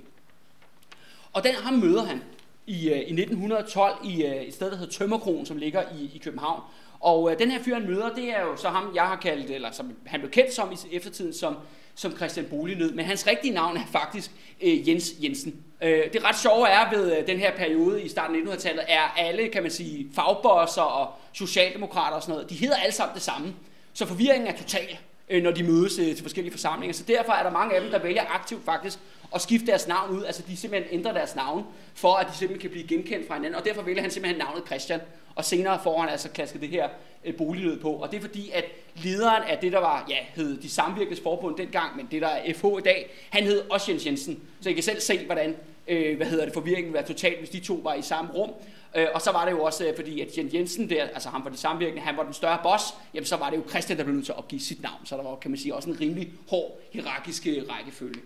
Og 1.33 1.44
den, 1.44 1.56
ham 1.56 1.74
møder 1.74 2.03
han 2.03 2.21
i, 2.68 2.89
øh, 2.89 2.98
i 2.98 3.21
1912 3.21 3.95
i 4.03 4.24
øh, 4.24 4.36
et 4.36 4.53
sted, 4.53 4.71
der 4.71 4.77
hedder 4.77 4.92
Tømmerkron, 4.92 5.45
som 5.45 5.57
ligger 5.57 5.83
i, 6.00 6.12
i 6.15 6.21
København. 6.24 6.62
Og 7.00 7.31
øh, 7.31 7.39
den 7.39 7.51
her 7.51 7.63
fyr, 7.63 7.74
han 7.74 7.88
møder, 7.88 8.13
det 8.13 8.30
er 8.30 8.42
jo 8.42 8.56
så 8.56 8.69
ham, 8.69 8.92
jeg 8.95 9.03
har 9.03 9.15
kaldt, 9.15 9.51
eller 9.51 9.71
som 9.71 9.94
han 10.06 10.19
blev 10.19 10.31
kendt 10.31 10.53
som 10.53 10.71
i 10.71 10.95
eftertiden, 10.95 11.33
som, 11.33 11.56
som 12.01 12.18
Christian 12.18 12.45
Bolignød. 12.45 12.92
Men 12.92 13.06
hans 13.06 13.27
rigtige 13.27 13.53
navn 13.53 13.77
er 13.77 13.81
faktisk 13.92 14.31
øh, 14.62 14.89
Jens 14.89 15.13
Jensen. 15.24 15.56
Øh, 15.81 16.13
det 16.13 16.24
ret 16.24 16.39
sjove 16.39 16.68
er 16.68 16.89
ved 16.92 17.18
øh, 17.18 17.27
den 17.27 17.38
her 17.38 17.57
periode 17.57 18.03
i 18.03 18.09
starten 18.09 18.36
af 18.36 18.53
1900-tallet, 18.53 18.83
er 18.88 19.01
alle, 19.18 19.50
kan 19.50 19.62
man 19.62 19.71
sige, 19.71 20.07
fagbosser 20.15 20.81
og 20.81 21.13
socialdemokrater 21.33 22.15
og 22.15 22.21
sådan 22.21 22.33
noget, 22.33 22.50
de 22.50 22.56
hedder 22.56 22.75
alle 22.75 22.94
sammen 22.94 23.13
det 23.13 23.24
samme. 23.24 23.53
Så 23.94 24.06
forvirringen 24.06 24.48
er 24.48 24.57
total, 24.57 24.98
øh, 25.30 25.44
når 25.44 25.51
de 25.51 25.63
mødes 25.63 26.00
øh, 26.00 26.06
til 26.06 26.21
forskellige 26.21 26.51
forsamlinger. 26.51 26.94
Så 26.94 27.03
derfor 27.07 27.33
er 27.33 27.44
der 27.44 27.51
mange 27.51 27.75
af 27.75 27.81
dem, 27.81 27.92
der 27.92 28.00
vælger 28.00 28.24
aktivt 28.30 28.65
faktisk 28.65 29.00
at 29.36 29.42
skifte 29.42 29.68
deres 29.68 29.88
navn 29.88 30.18
ud. 30.18 30.24
Altså 30.24 30.44
de 30.48 30.57
simpelthen 30.57 31.00
ændrer 31.00 31.13
deres 31.13 31.36
navn, 31.36 31.65
for 31.95 32.13
at 32.13 32.27
de 32.27 32.38
simpelthen 32.38 32.62
kan 32.62 32.69
blive 32.69 32.88
genkendt 32.88 33.27
fra 33.27 33.36
hinanden. 33.36 33.56
Og 33.59 33.65
derfor 33.65 33.81
vælger 33.81 34.01
han 34.01 34.12
simpelthen 34.12 34.39
navnet 34.39 34.65
Christian. 34.65 35.00
Og 35.35 35.45
senere 35.45 35.79
får 35.83 35.99
han 35.99 36.09
altså 36.09 36.29
klasket 36.29 36.61
det 36.61 36.69
her 36.69 36.89
øh, 37.25 37.35
boliglød 37.35 37.79
på. 37.79 37.91
Og 37.91 38.11
det 38.11 38.17
er 38.17 38.21
fordi, 38.21 38.51
at 38.53 38.65
lederen 39.03 39.43
af 39.43 39.57
det, 39.57 39.71
der 39.71 39.79
var, 39.79 40.05
ja, 40.09 40.17
hed 40.35 40.61
de 40.61 40.69
samvirkes 40.69 41.19
forbund 41.19 41.57
dengang, 41.57 41.97
men 41.97 42.07
det 42.11 42.21
der 42.21 42.27
er 42.27 42.53
FH 42.53 42.65
i 42.65 42.81
dag, 42.81 43.11
han 43.29 43.43
hed 43.43 43.63
også 43.69 43.91
Jens 43.91 44.05
Jensen. 44.05 44.39
Så 44.61 44.69
I 44.69 44.73
kan 44.73 44.83
selv 44.83 44.99
se, 44.99 45.25
hvordan 45.25 45.55
øh, 45.87 46.17
hvad 46.17 46.27
hedder 46.27 46.45
det, 46.45 46.53
forvirringen 46.53 46.93
var 46.93 47.01
totalt, 47.01 47.39
hvis 47.39 47.49
de 47.49 47.59
to 47.59 47.79
var 47.83 47.93
i 47.93 48.01
samme 48.01 48.31
rum. 48.31 48.49
Øh, 48.95 49.07
og 49.13 49.21
så 49.21 49.31
var 49.31 49.45
det 49.45 49.51
jo 49.51 49.63
også, 49.63 49.87
øh, 49.87 49.95
fordi 49.95 50.21
at 50.21 50.37
Jens 50.37 50.53
Jensen 50.53 50.89
der, 50.89 51.03
altså 51.03 51.29
ham 51.29 51.43
var 51.43 51.49
de 51.49 51.57
samvirkende, 51.57 52.01
han 52.01 52.17
var 52.17 52.23
den 52.23 52.33
større 52.33 52.59
boss, 52.63 52.83
jamen 53.13 53.25
så 53.25 53.35
var 53.35 53.49
det 53.49 53.57
jo 53.57 53.63
Christian, 53.69 53.97
der 53.97 54.03
blev 54.03 54.15
nødt 54.15 54.25
til 54.25 54.31
at 54.31 54.37
opgive 54.37 54.61
sit 54.61 54.81
navn. 54.81 55.05
Så 55.05 55.17
der 55.17 55.23
var, 55.23 55.35
kan 55.35 55.51
man 55.51 55.57
sige, 55.57 55.75
også 55.75 55.89
en 55.89 56.01
rimelig 56.01 56.31
hård 56.49 56.79
hierarkisk 56.91 57.47
øh, 57.47 57.63
rækkefølge. 57.69 58.21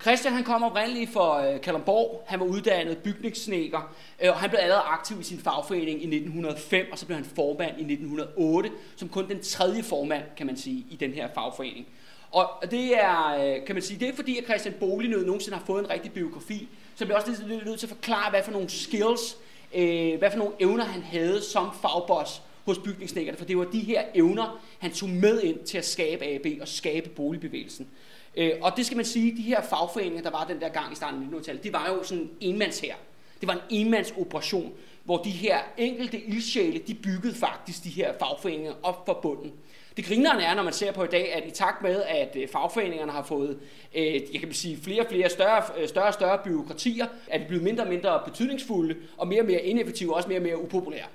Christian 0.00 0.34
han 0.34 0.44
kom 0.44 0.62
oprindeligt 0.62 1.12
fra 1.12 1.46
øh, 1.46 1.60
Kalundborg. 1.60 2.24
Han 2.26 2.40
var 2.40 2.46
uddannet 2.46 2.98
bygningssnækker, 2.98 3.94
øh, 4.22 4.30
og 4.30 4.36
han 4.36 4.50
blev 4.50 4.60
allerede 4.62 4.82
aktiv 4.82 5.20
i 5.20 5.22
sin 5.22 5.38
fagforening 5.38 6.02
i 6.02 6.16
1905, 6.16 6.86
og 6.92 6.98
så 6.98 7.06
blev 7.06 7.16
han 7.16 7.24
formand 7.24 7.78
i 7.78 7.92
1908, 7.92 8.70
som 8.96 9.08
kun 9.08 9.28
den 9.28 9.42
tredje 9.42 9.82
formand, 9.82 10.22
kan 10.36 10.46
man 10.46 10.56
sige, 10.56 10.86
i 10.90 10.96
den 10.96 11.12
her 11.12 11.28
fagforening. 11.34 11.86
Og 12.30 12.48
det 12.70 13.02
er, 13.02 13.34
øh, 13.34 13.66
kan 13.66 13.74
man 13.74 13.82
sige, 13.82 14.00
det 14.00 14.08
er 14.08 14.14
fordi, 14.14 14.38
at 14.38 14.44
Christian 14.44 14.74
Bolignød 14.80 15.26
nogensinde 15.26 15.58
har 15.58 15.64
fået 15.64 15.84
en 15.84 15.90
rigtig 15.90 16.12
biografi, 16.12 16.68
så 16.94 17.04
bliver 17.04 17.18
også 17.18 17.44
lidt 17.46 17.66
nødt 17.66 17.80
til 17.80 17.86
at 17.86 17.92
forklare, 17.92 18.30
hvad 18.30 18.42
for 18.42 18.52
nogle 18.52 18.68
skills, 18.68 19.36
øh, 19.74 20.18
hvad 20.18 20.30
for 20.30 20.38
nogle 20.38 20.52
evner 20.60 20.84
han 20.84 21.02
havde 21.02 21.42
som 21.42 21.68
fagboss 21.82 22.42
hos 22.64 22.78
bygningssnækkerne, 22.78 23.38
for 23.38 23.44
det 23.44 23.58
var 23.58 23.64
de 23.64 23.80
her 23.80 24.02
evner, 24.14 24.60
han 24.78 24.92
tog 24.92 25.08
med 25.08 25.42
ind 25.42 25.58
til 25.58 25.78
at 25.78 25.84
skabe 25.84 26.24
AB 26.24 26.46
og 26.60 26.68
skabe 26.68 27.08
boligbevægelsen. 27.08 27.88
Øh, 28.36 28.52
og 28.62 28.72
det 28.76 28.86
skal 28.86 28.96
man 28.96 29.04
sige, 29.04 29.36
de 29.36 29.42
her 29.42 29.62
fagforeninger, 29.62 30.22
der 30.22 30.30
var 30.30 30.44
den 30.44 30.60
der 30.60 30.68
gang 30.68 30.92
i 30.92 30.94
starten 30.94 31.22
af 31.22 31.38
1900-tallet, 31.38 31.64
det 31.64 31.72
var 31.72 31.86
jo 31.88 32.02
sådan 32.02 32.22
en 32.22 32.30
enmands 32.40 32.80
her. 32.80 32.94
Det 33.40 33.48
var 33.48 33.54
en 33.54 33.60
enmandsoperation, 33.70 34.72
hvor 35.04 35.16
de 35.16 35.30
her 35.30 35.58
enkelte 35.76 36.20
ildsjæle, 36.20 36.78
de 36.78 36.94
byggede 36.94 37.34
faktisk 37.34 37.84
de 37.84 37.88
her 37.88 38.12
fagforeninger 38.18 38.72
op 38.82 39.06
for 39.06 39.18
bunden. 39.22 39.52
Det 39.96 40.04
grinerne 40.04 40.42
er, 40.42 40.54
når 40.54 40.62
man 40.62 40.72
ser 40.72 40.92
på 40.92 41.04
i 41.04 41.06
dag, 41.06 41.34
at 41.34 41.46
i 41.46 41.50
takt 41.50 41.82
med, 41.82 42.02
at 42.02 42.36
øh, 42.36 42.48
fagforeningerne 42.48 43.12
har 43.12 43.22
fået 43.22 43.58
øh, 43.94 44.04
jeg 44.32 44.40
kan 44.40 44.52
sige, 44.52 44.78
flere 44.82 45.00
og 45.00 45.06
flere 45.10 45.30
større, 45.30 45.62
øh, 45.78 45.88
større 45.88 46.12
større 46.12 46.38
byråkratier, 46.44 47.06
er 47.26 47.38
de 47.38 47.44
blevet 47.44 47.64
mindre 47.64 47.84
og 47.84 47.88
mindre 47.88 48.20
betydningsfulde 48.24 48.96
og 49.16 49.28
mere 49.28 49.40
og 49.40 49.46
mere 49.46 49.62
ineffektive 49.62 50.10
og 50.12 50.16
også 50.16 50.28
mere 50.28 50.38
og 50.38 50.42
mere 50.42 50.62
upopulære. 50.62 51.06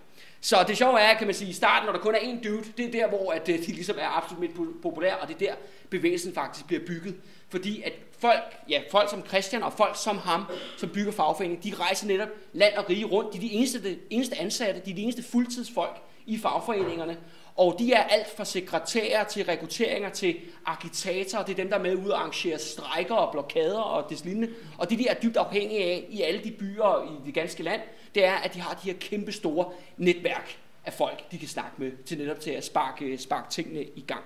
Så 0.42 0.64
det 0.68 0.78
sjove 0.78 1.00
er, 1.00 1.14
kan 1.14 1.28
man 1.28 1.36
sige, 1.36 1.50
i 1.50 1.54
starten, 1.54 1.86
når 1.86 1.94
der 1.94 2.00
kun 2.00 2.16
er 2.16 2.20
én 2.20 2.44
dude, 2.44 2.64
det 2.78 2.86
er 2.86 2.92
der, 2.92 3.08
hvor 3.08 3.32
at, 3.32 3.50
øh, 3.50 3.60
de 3.60 3.66
ligesom 3.66 3.96
er 4.00 4.18
absolut 4.18 4.42
mest 4.42 4.54
populære, 4.82 5.18
og 5.18 5.28
det 5.28 5.34
er 5.34 5.40
der, 5.40 5.54
bevægelsen 5.90 6.34
faktisk 6.34 6.68
bliver 6.68 6.86
bygget. 6.88 7.16
Fordi 7.50 7.82
at 7.82 7.94
folk, 8.20 8.42
ja, 8.70 8.82
folk 8.92 9.10
som 9.10 9.28
Christian 9.28 9.64
og 9.64 9.74
folk 9.74 9.96
som 10.04 10.18
ham, 10.18 10.46
som 10.78 10.90
bygger 10.90 11.12
fagforeningen, 11.12 11.72
de 11.72 11.76
rejser 11.80 12.08
netop 12.08 12.28
land 12.54 12.74
og 12.74 12.90
rige 12.90 13.06
rundt. 13.06 13.34
De 13.34 13.38
er 13.38 13.42
de 13.42 13.52
eneste, 13.52 13.84
de 13.84 13.98
eneste 14.10 14.40
ansatte, 14.40 14.82
de 14.86 14.92
er 14.92 14.96
de 14.96 15.02
eneste 15.02 15.24
fuldtidsfolk 15.24 16.02
i 16.26 16.38
fagforeningerne. 16.38 17.18
Og 17.56 17.76
de 17.80 17.94
er 17.94 18.04
alt 18.04 18.36
fra 18.38 18.46
sekretærer 18.46 19.24
til 19.24 19.46
rekrutteringer 19.46 20.10
til 20.10 20.36
agitatorer. 20.66 21.44
Det 21.44 21.52
er 21.52 21.56
dem, 21.56 21.70
der 21.70 21.78
er 21.78 21.82
med 21.82 21.96
ud 21.96 22.10
og 22.10 22.20
arrangere 22.20 22.60
strejker 22.60 23.16
og 23.16 23.32
blokader 23.32 23.80
og 23.80 24.10
det 24.10 24.26
lignende. 24.26 24.50
Og 24.78 24.90
det, 24.90 25.00
de 25.00 25.08
er 25.08 25.14
dybt 25.14 25.38
afhængige 25.38 25.84
af 25.84 26.06
i 26.10 26.22
alle 26.22 26.44
de 26.44 26.52
byer 26.52 27.12
i 27.12 27.26
det 27.26 27.34
ganske 27.34 27.64
land, 27.64 27.82
det 28.16 28.26
er, 28.26 28.34
at 28.34 28.54
de 28.54 28.62
har 28.62 28.74
de 28.74 28.92
her 28.92 28.98
kæmpe 29.00 29.32
store 29.32 29.66
netværk 29.98 30.58
af 30.86 30.94
folk, 30.94 31.32
de 31.32 31.38
kan 31.38 31.48
snakke 31.48 31.72
med 31.78 31.92
til 32.06 32.18
netop 32.18 32.40
til 32.40 32.52
at 32.52 32.66
sparke, 32.66 33.18
sparke 33.18 33.50
tingene 33.50 33.84
i 33.84 34.04
gang. 34.08 34.24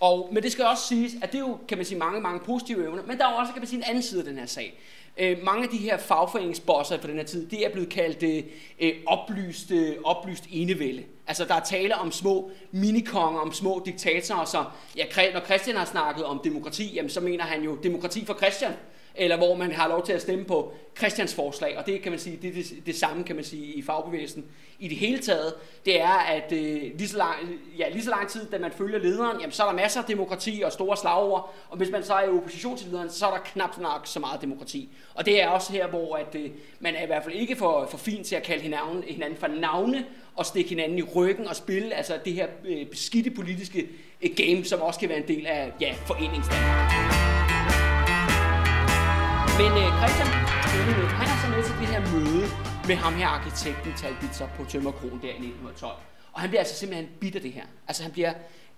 Og, 0.00 0.28
men 0.32 0.42
det 0.42 0.52
skal 0.52 0.64
også 0.64 0.86
siges, 0.86 1.12
at 1.22 1.32
det 1.32 1.38
er 1.38 1.42
jo, 1.42 1.58
kan 1.68 1.78
man 1.78 1.84
sige, 1.84 1.98
mange, 1.98 2.20
mange 2.20 2.40
positive 2.40 2.84
evner, 2.84 3.02
men 3.02 3.18
der 3.18 3.26
er 3.26 3.32
jo 3.32 3.36
også, 3.36 3.52
kan 3.52 3.60
man 3.60 3.68
sige, 3.68 3.78
en 3.78 3.84
anden 3.84 4.02
side 4.02 4.20
af 4.20 4.26
den 4.26 4.38
her 4.38 4.46
sag. 4.46 4.80
Øh, 5.18 5.44
mange 5.44 5.62
af 5.62 5.68
de 5.68 5.76
her 5.76 5.98
fagforeningsbosser 5.98 6.98
på 6.98 7.06
den 7.06 7.16
her 7.16 7.24
tid, 7.24 7.46
det 7.46 7.66
er 7.66 7.70
blevet 7.70 7.88
kaldt 7.88 8.46
øh, 8.80 8.94
oplyst, 9.06 9.70
øh, 9.70 9.96
oplyst 10.04 10.44
enevælde. 10.50 11.04
Altså 11.26 11.44
der 11.44 11.54
er 11.54 11.60
tale 11.60 11.94
om 11.94 12.12
små 12.12 12.50
minikonger, 12.70 13.40
om 13.40 13.52
små 13.52 13.82
diktatorer, 13.86 14.44
så 14.44 14.64
ja, 14.96 15.04
når 15.32 15.40
Christian 15.40 15.76
har 15.76 15.84
snakket 15.84 16.24
om 16.24 16.40
demokrati, 16.44 16.94
jamen, 16.94 17.10
så 17.10 17.20
mener 17.20 17.44
han 17.44 17.62
jo 17.62 17.76
demokrati 17.76 18.24
for 18.24 18.34
Christian 18.34 18.72
eller 19.14 19.36
hvor 19.36 19.54
man 19.54 19.72
har 19.72 19.88
lov 19.88 20.06
til 20.06 20.12
at 20.12 20.22
stemme 20.22 20.44
på 20.44 20.72
Christians 20.98 21.34
forslag, 21.34 21.78
og 21.78 21.86
det 21.86 22.02
kan 22.02 22.12
man 22.12 22.18
sige, 22.18 22.38
det 22.42 22.50
er 22.50 22.54
det, 22.54 22.86
det 22.86 22.96
samme 22.96 23.24
kan 23.24 23.36
man 23.36 23.44
sige 23.44 23.64
i 23.64 23.82
fagbevægelsen 23.82 24.44
i 24.78 24.88
det 24.88 24.96
hele 24.96 25.18
taget, 25.18 25.54
det 25.84 26.00
er, 26.00 26.08
at 26.08 26.52
øh, 26.52 26.82
lige, 26.98 27.08
så 27.08 27.18
lang, 27.18 27.36
ja, 27.78 27.88
lige 27.88 28.02
så 28.02 28.10
lang 28.10 28.28
tid, 28.28 28.46
da 28.52 28.58
man 28.58 28.72
følger 28.72 28.98
lederen, 28.98 29.40
jamen, 29.40 29.52
så 29.52 29.62
er 29.62 29.66
der 29.66 29.76
masser 29.76 30.00
af 30.00 30.06
demokrati 30.06 30.62
og 30.64 30.72
store 30.72 30.96
slagord, 30.96 31.54
og 31.68 31.76
hvis 31.76 31.90
man 31.90 32.02
så 32.02 32.14
er 32.14 32.24
i 32.24 32.28
opposition 32.28 32.76
til 32.76 32.88
lederen, 32.88 33.10
så 33.10 33.26
er 33.26 33.30
der 33.30 33.42
knap 33.44 33.78
nok 33.78 34.00
så 34.04 34.20
meget 34.20 34.40
demokrati. 34.40 34.88
Og 35.14 35.26
det 35.26 35.42
er 35.42 35.48
også 35.48 35.72
her, 35.72 35.86
hvor 35.86 36.16
at, 36.16 36.34
øh, 36.34 36.50
man 36.80 36.94
er 36.94 37.02
i 37.02 37.06
hvert 37.06 37.24
fald 37.24 37.34
ikke 37.34 37.56
for, 37.56 37.86
for 37.90 37.98
fin 37.98 38.24
til 38.24 38.36
at 38.36 38.42
kalde 38.42 38.62
hinanden, 38.62 39.02
hinanden 39.08 39.38
for 39.38 39.46
navne, 39.46 40.06
og 40.36 40.46
stikke 40.46 40.68
hinanden 40.70 40.98
i 40.98 41.02
ryggen 41.02 41.48
og 41.48 41.56
spille 41.56 41.94
altså 41.94 42.18
det 42.24 42.32
her 42.32 42.46
øh, 42.64 42.86
beskidte 42.86 43.30
politiske 43.30 43.88
øh, 44.22 44.30
game, 44.36 44.64
som 44.64 44.80
også 44.80 45.00
kan 45.00 45.08
være 45.08 45.18
en 45.18 45.28
del 45.28 45.46
af 45.46 45.72
ja, 45.80 45.94
foreningsdanmark. 46.06 47.29
Men 49.60 49.72
øh, 49.72 49.90
Christian, 50.00 50.28
han 51.20 51.26
er 51.32 51.38
så 51.42 51.48
med 51.56 51.62
til 51.64 51.74
det 51.80 51.86
her 51.94 52.00
møde 52.12 52.46
med 52.86 52.96
ham 52.96 53.14
her 53.14 53.26
arkitekten 53.26 53.92
Talbitzer 53.96 54.48
på 54.56 54.64
Tømmerkron 54.64 55.20
der 55.22 55.28
i 55.28 55.42
1912. 55.48 55.92
Og 56.32 56.40
han 56.40 56.50
bliver 56.50 56.60
altså 56.60 56.74
simpelthen 56.74 57.08
bitter 57.20 57.38
af 57.38 57.42
det 57.42 57.52
her. 57.52 57.64
Altså 57.88 58.02
han 58.02 58.12
bliver, 58.12 58.32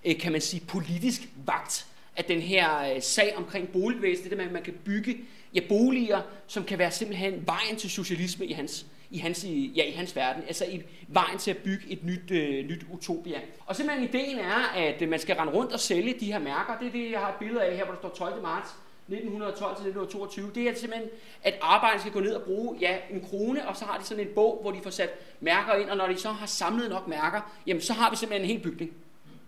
øh, 0.04 0.18
kan 0.18 0.32
man 0.32 0.40
sige, 0.40 0.62
politisk 0.68 1.20
vagt 1.46 1.86
af 2.16 2.24
den 2.24 2.40
her 2.40 2.94
øh, 2.94 3.02
sag 3.02 3.34
omkring 3.36 3.68
boligvæsenet, 3.68 4.22
det 4.24 4.30
der 4.30 4.36
med, 4.36 4.46
at 4.46 4.52
man 4.52 4.62
kan 4.62 4.74
bygge 4.84 5.18
ja, 5.54 5.60
boliger, 5.68 6.22
som 6.46 6.64
kan 6.64 6.78
være 6.78 6.90
simpelthen 6.90 7.46
vejen 7.46 7.76
til 7.76 7.90
socialisme 7.90 8.46
i 8.46 8.52
hans, 8.52 8.86
i 9.10 9.18
hans, 9.18 9.44
i, 9.44 9.72
ja, 9.76 9.84
i 9.84 9.92
hans 9.92 10.16
verden, 10.16 10.42
altså 10.46 10.64
i 10.64 10.82
vejen 11.08 11.38
til 11.38 11.50
at 11.50 11.56
bygge 11.56 11.84
et 11.88 12.04
nyt, 12.04 12.30
øh, 12.30 12.64
nyt 12.64 12.84
utopia. 12.90 13.40
Og 13.66 13.76
simpelthen 13.76 14.08
ideen 14.08 14.38
er, 14.38 14.72
at 14.76 15.08
man 15.08 15.18
skal 15.18 15.36
rende 15.36 15.52
rundt 15.52 15.72
og 15.72 15.80
sælge 15.80 16.14
de 16.20 16.32
her 16.32 16.38
mærker. 16.38 16.78
Det 16.78 16.88
er 16.88 16.92
det, 16.92 17.10
jeg 17.10 17.20
har 17.20 17.28
et 17.28 17.38
billede 17.38 17.64
af 17.64 17.76
her, 17.76 17.84
hvor 17.84 17.94
der 17.94 18.00
står 18.00 18.26
12. 18.26 18.42
marts 18.42 18.70
1912 19.08 19.76
til 19.76 19.86
1922, 19.86 20.50
det 20.54 20.68
er 20.68 20.74
simpelthen, 20.74 21.10
at 21.42 21.54
arbejderne 21.60 22.00
skal 22.00 22.12
gå 22.12 22.20
ned 22.20 22.34
og 22.34 22.42
bruge 22.42 22.78
ja, 22.80 22.96
en 23.10 23.20
krone, 23.20 23.68
og 23.68 23.76
så 23.76 23.84
har 23.84 23.98
de 23.98 24.04
sådan 24.04 24.26
en 24.26 24.34
bog, 24.34 24.58
hvor 24.62 24.70
de 24.70 24.80
får 24.82 24.90
sat 24.90 25.10
mærker 25.40 25.74
ind, 25.74 25.90
og 25.90 25.96
når 25.96 26.06
de 26.06 26.16
så 26.16 26.28
har 26.28 26.46
samlet 26.46 26.90
nok 26.90 27.08
mærker, 27.08 27.52
jamen 27.66 27.80
så 27.80 27.92
har 27.92 28.10
vi 28.10 28.16
simpelthen 28.16 28.50
en 28.50 28.56
hel 28.56 28.62
bygning. 28.70 28.92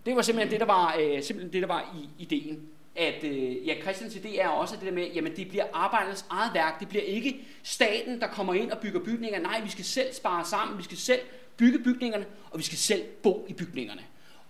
Det 0.05 0.15
var 0.15 0.21
simpelthen 0.21 0.51
det, 0.51 0.59
der 0.59 0.73
var, 0.73 0.95
øh, 0.99 1.23
simpelthen 1.23 1.53
det, 1.53 1.61
der 1.61 1.67
var 1.67 1.95
i 1.97 2.23
ideen. 2.23 2.61
At 2.95 3.23
øh, 3.23 3.67
ja, 3.67 3.81
Christians 3.81 4.15
idé 4.15 4.39
er 4.41 4.47
også 4.47 4.75
det 4.75 4.85
der 4.85 4.91
med, 4.91 5.07
jamen 5.15 5.35
det 5.35 5.49
bliver 5.49 5.65
arbejdernes 5.73 6.25
eget 6.29 6.53
værk. 6.53 6.79
Det 6.79 6.87
bliver 6.89 7.03
ikke 7.03 7.47
staten, 7.63 8.21
der 8.21 8.27
kommer 8.27 8.53
ind 8.53 8.71
og 8.71 8.77
bygger 8.77 8.99
bygninger. 8.99 9.39
Nej, 9.39 9.61
vi 9.61 9.69
skal 9.69 9.85
selv 9.85 10.13
spare 10.13 10.45
sammen, 10.45 10.77
vi 10.77 10.83
skal 10.83 10.97
selv 10.97 11.19
bygge 11.57 11.79
bygningerne, 11.79 12.25
og 12.51 12.59
vi 12.59 12.63
skal 12.63 12.77
selv 12.77 13.03
bo 13.23 13.45
i 13.49 13.53
bygningerne. 13.53 14.01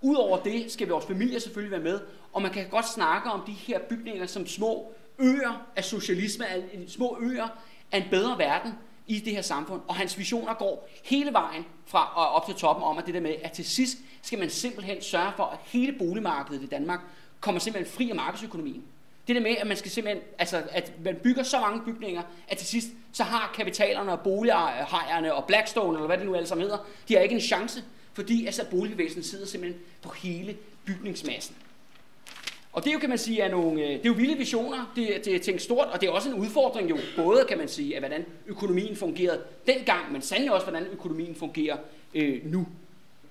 Udover 0.02 0.38
det 0.38 0.72
skal 0.72 0.88
vores 0.88 1.06
familie 1.06 1.40
selvfølgelig 1.40 1.72
være 1.72 1.92
med, 1.92 2.00
og 2.36 2.42
man 2.42 2.52
kan 2.52 2.70
godt 2.70 2.90
snakke 2.90 3.30
om 3.30 3.42
de 3.48 3.52
her 3.52 3.80
bygninger 3.80 4.26
som 4.26 4.48
små 4.48 4.94
øer 5.20 5.66
af 5.76 5.84
socialisme, 5.84 6.48
af 6.48 6.64
små 6.88 7.18
øer 7.22 7.48
af 7.92 7.98
en 7.98 8.04
bedre 8.12 8.38
verden 8.38 8.74
i 9.08 9.20
det 9.20 9.34
her 9.34 9.42
samfund. 9.42 9.82
Og 9.88 9.96
hans 9.96 10.18
visioner 10.18 10.54
går 10.54 10.90
hele 11.04 11.34
vejen 11.34 11.66
fra 11.86 12.14
og 12.16 12.30
op 12.30 12.46
til 12.46 12.56
toppen 12.56 12.84
om, 12.84 12.98
at 12.98 13.06
det 13.06 13.14
der 13.14 13.20
med, 13.20 13.36
at 13.44 13.52
til 13.52 13.66
sidst 13.66 13.98
skal 14.22 14.40
man 14.40 14.50
simpelthen 14.50 15.02
sørge 15.02 15.32
for, 15.36 15.44
at 15.44 15.60
hele 15.64 15.98
boligmarkedet 15.98 16.64
i 16.64 16.66
Danmark 16.66 17.00
kommer 17.40 17.60
simpelthen 17.60 17.94
fri 17.94 18.10
af 18.10 18.16
markedsøkonomien. 18.16 18.84
Det 19.28 19.36
der 19.36 19.42
med, 19.42 19.56
at 19.58 19.68
man 19.68 19.78
skal 19.78 19.92
simpelthen, 19.92 20.24
altså, 20.40 20.64
at 20.72 20.92
man 21.04 21.16
bygger 21.24 21.44
så 21.44 21.60
mange 21.60 21.82
bygninger, 21.86 22.22
at 22.48 22.58
til 22.58 22.68
sidst, 22.68 22.88
så 23.14 23.24
har 23.24 23.52
kapitalerne 23.56 24.12
og 24.12 24.20
bolighejerne 24.20 25.34
og 25.34 25.46
Blackstone, 25.46 25.98
eller 25.98 26.08
hvad 26.08 26.18
det 26.18 26.26
nu 26.26 26.36
alle 26.36 26.48
sammen 26.48 26.64
hedder, 26.64 26.86
de 27.08 27.14
har 27.14 27.22
ikke 27.22 27.36
en 27.36 27.42
chance, 27.42 27.84
fordi 28.14 28.46
altså, 28.46 28.66
boligvæsenet 28.72 29.26
sidder 29.26 29.46
simpelthen 29.46 29.82
på 30.02 30.10
hele 30.10 30.58
bygningsmassen. 30.86 31.56
Og 32.76 32.84
det 32.84 32.90
er 32.90 32.94
jo, 32.94 33.00
kan 33.00 33.10
man 33.10 33.18
sige, 33.18 33.42
er 33.42 33.50
nogle, 33.52 33.82
øh, 33.82 33.90
det 33.90 33.96
er 33.96 34.06
jo 34.06 34.14
vilde 34.14 34.38
visioner, 34.38 34.92
det, 34.96 35.26
det 35.26 35.36
er 35.36 35.40
tænkt 35.40 35.62
stort, 35.62 35.88
og 35.88 36.02
det 36.02 36.08
er 36.08 36.12
også 36.12 36.30
en 36.30 36.36
udfordring 36.36 36.90
jo, 36.90 36.98
både 37.16 37.46
kan 37.50 37.58
man 37.58 37.68
sige, 37.68 37.96
af 37.96 38.02
hvordan 38.02 38.26
økonomien 38.48 38.96
fungerede 38.96 39.42
dengang, 39.68 40.12
men 40.12 40.22
sandelig 40.22 40.54
også, 40.54 40.68
hvordan 40.68 40.88
økonomien 40.92 41.36
fungerer 41.36 41.78
øh, 42.14 42.52
nu. 42.52 42.68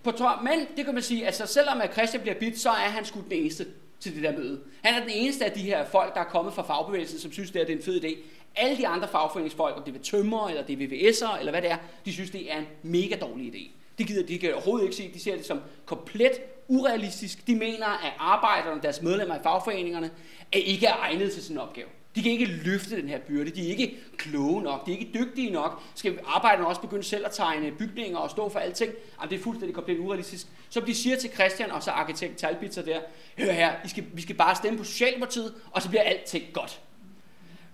På 0.03 0.11
tør, 0.11 0.41
men 0.45 0.67
det 0.77 0.85
kan 0.85 0.95
man 0.95 1.03
sige, 1.03 1.27
altså 1.27 1.47
selvom 1.47 1.81
at 1.81 1.93
Christian 1.93 2.23
bliver 2.23 2.35
bidt, 2.35 2.59
så 2.59 2.69
er 2.69 2.75
han 2.75 3.05
sgu 3.05 3.21
den 3.21 3.33
eneste 3.33 3.67
til 4.01 4.15
det 4.15 4.23
der 4.23 4.33
møde. 4.33 4.61
Han 4.83 4.95
er 4.95 5.01
den 5.01 5.11
eneste 5.11 5.45
af 5.45 5.53
de 5.53 5.61
her 5.61 5.85
folk, 5.87 6.15
der 6.15 6.21
er 6.21 6.25
kommet 6.25 6.55
fra 6.55 6.63
fagbevægelsen, 6.63 7.19
som 7.19 7.33
synes, 7.33 7.51
det 7.51 7.63
er, 7.63 7.67
det 7.67 7.73
er 7.73 7.77
en 7.77 7.85
fed 7.85 8.05
idé. 8.05 8.17
Alle 8.57 8.77
de 8.77 8.89
andre 8.89 9.09
fagforeningsfolk, 9.09 9.77
om 9.77 9.83
det 9.83 9.95
er 9.95 9.99
tømmer, 10.03 10.49
eller 10.49 10.63
det 10.63 10.83
er 10.83 10.87
VVS'er, 10.87 11.39
eller 11.39 11.53
hvad 11.53 11.63
det 11.63 11.71
er, 11.71 11.77
de 12.05 12.13
synes, 12.13 12.31
det 12.31 12.53
er 12.53 12.59
en 12.59 12.67
mega 12.83 13.17
dårlig 13.17 13.55
idé. 13.55 13.71
De 13.99 14.05
gider 14.05 14.27
de 14.27 14.39
kan 14.39 14.55
overhovedet 14.55 14.85
ikke 14.85 14.97
se, 14.97 15.11
de 15.15 15.21
ser 15.21 15.37
det 15.37 15.47
som 15.47 15.61
komplet 15.85 16.33
urealistisk. 16.69 17.47
De 17.47 17.55
mener, 17.55 17.87
at 17.87 18.13
arbejderne, 18.19 18.83
deres 18.83 19.03
medlemmer 19.03 19.37
i 19.37 19.43
fagforeningerne, 19.43 20.11
er 20.53 20.59
ikke 20.59 20.87
er 20.87 20.97
egnet 20.97 21.33
til 21.33 21.43
sin 21.43 21.59
opgave. 21.59 21.89
De 22.15 22.23
kan 22.23 22.33
ikke 22.33 22.45
løfte 22.45 22.97
den 22.97 23.09
her 23.09 23.19
byrde. 23.19 23.51
De 23.51 23.67
er 23.67 23.71
ikke 23.71 23.97
kloge 24.17 24.63
nok. 24.63 24.87
De 24.87 24.93
er 24.93 24.99
ikke 24.99 25.11
dygtige 25.15 25.51
nok. 25.51 25.83
Skal 25.95 26.19
arbejderne 26.25 26.67
også 26.67 26.81
begynde 26.81 27.05
selv 27.05 27.27
at 27.27 27.33
tegne 27.33 27.73
bygninger 27.73 28.19
og 28.19 28.31
stå 28.31 28.49
for 28.49 28.59
alting? 28.59 28.93
Jamen, 29.21 29.31
det 29.31 29.39
er 29.39 29.43
fuldstændig 29.43 29.75
komplet 29.75 29.99
urealistisk. 29.99 30.47
Så 30.71 30.81
de 30.81 30.95
siger 30.95 31.17
til 31.17 31.31
Christian 31.31 31.71
og 31.71 31.83
så 31.83 31.91
arkitekt 31.91 32.37
Talbitzer 32.37 32.83
der, 32.83 33.01
hør 33.39 33.53
her, 33.53 33.73
I 33.85 33.89
skal, 33.89 34.05
vi 34.13 34.23
skal 34.23 34.37
bare 34.37 34.57
stemme 34.57 34.79
på 34.79 34.85
Socialdemokratiet, 34.85 35.55
og 35.71 35.83
så 35.83 35.89
bliver 35.89 36.03
alting 36.03 36.45
godt. 36.53 36.81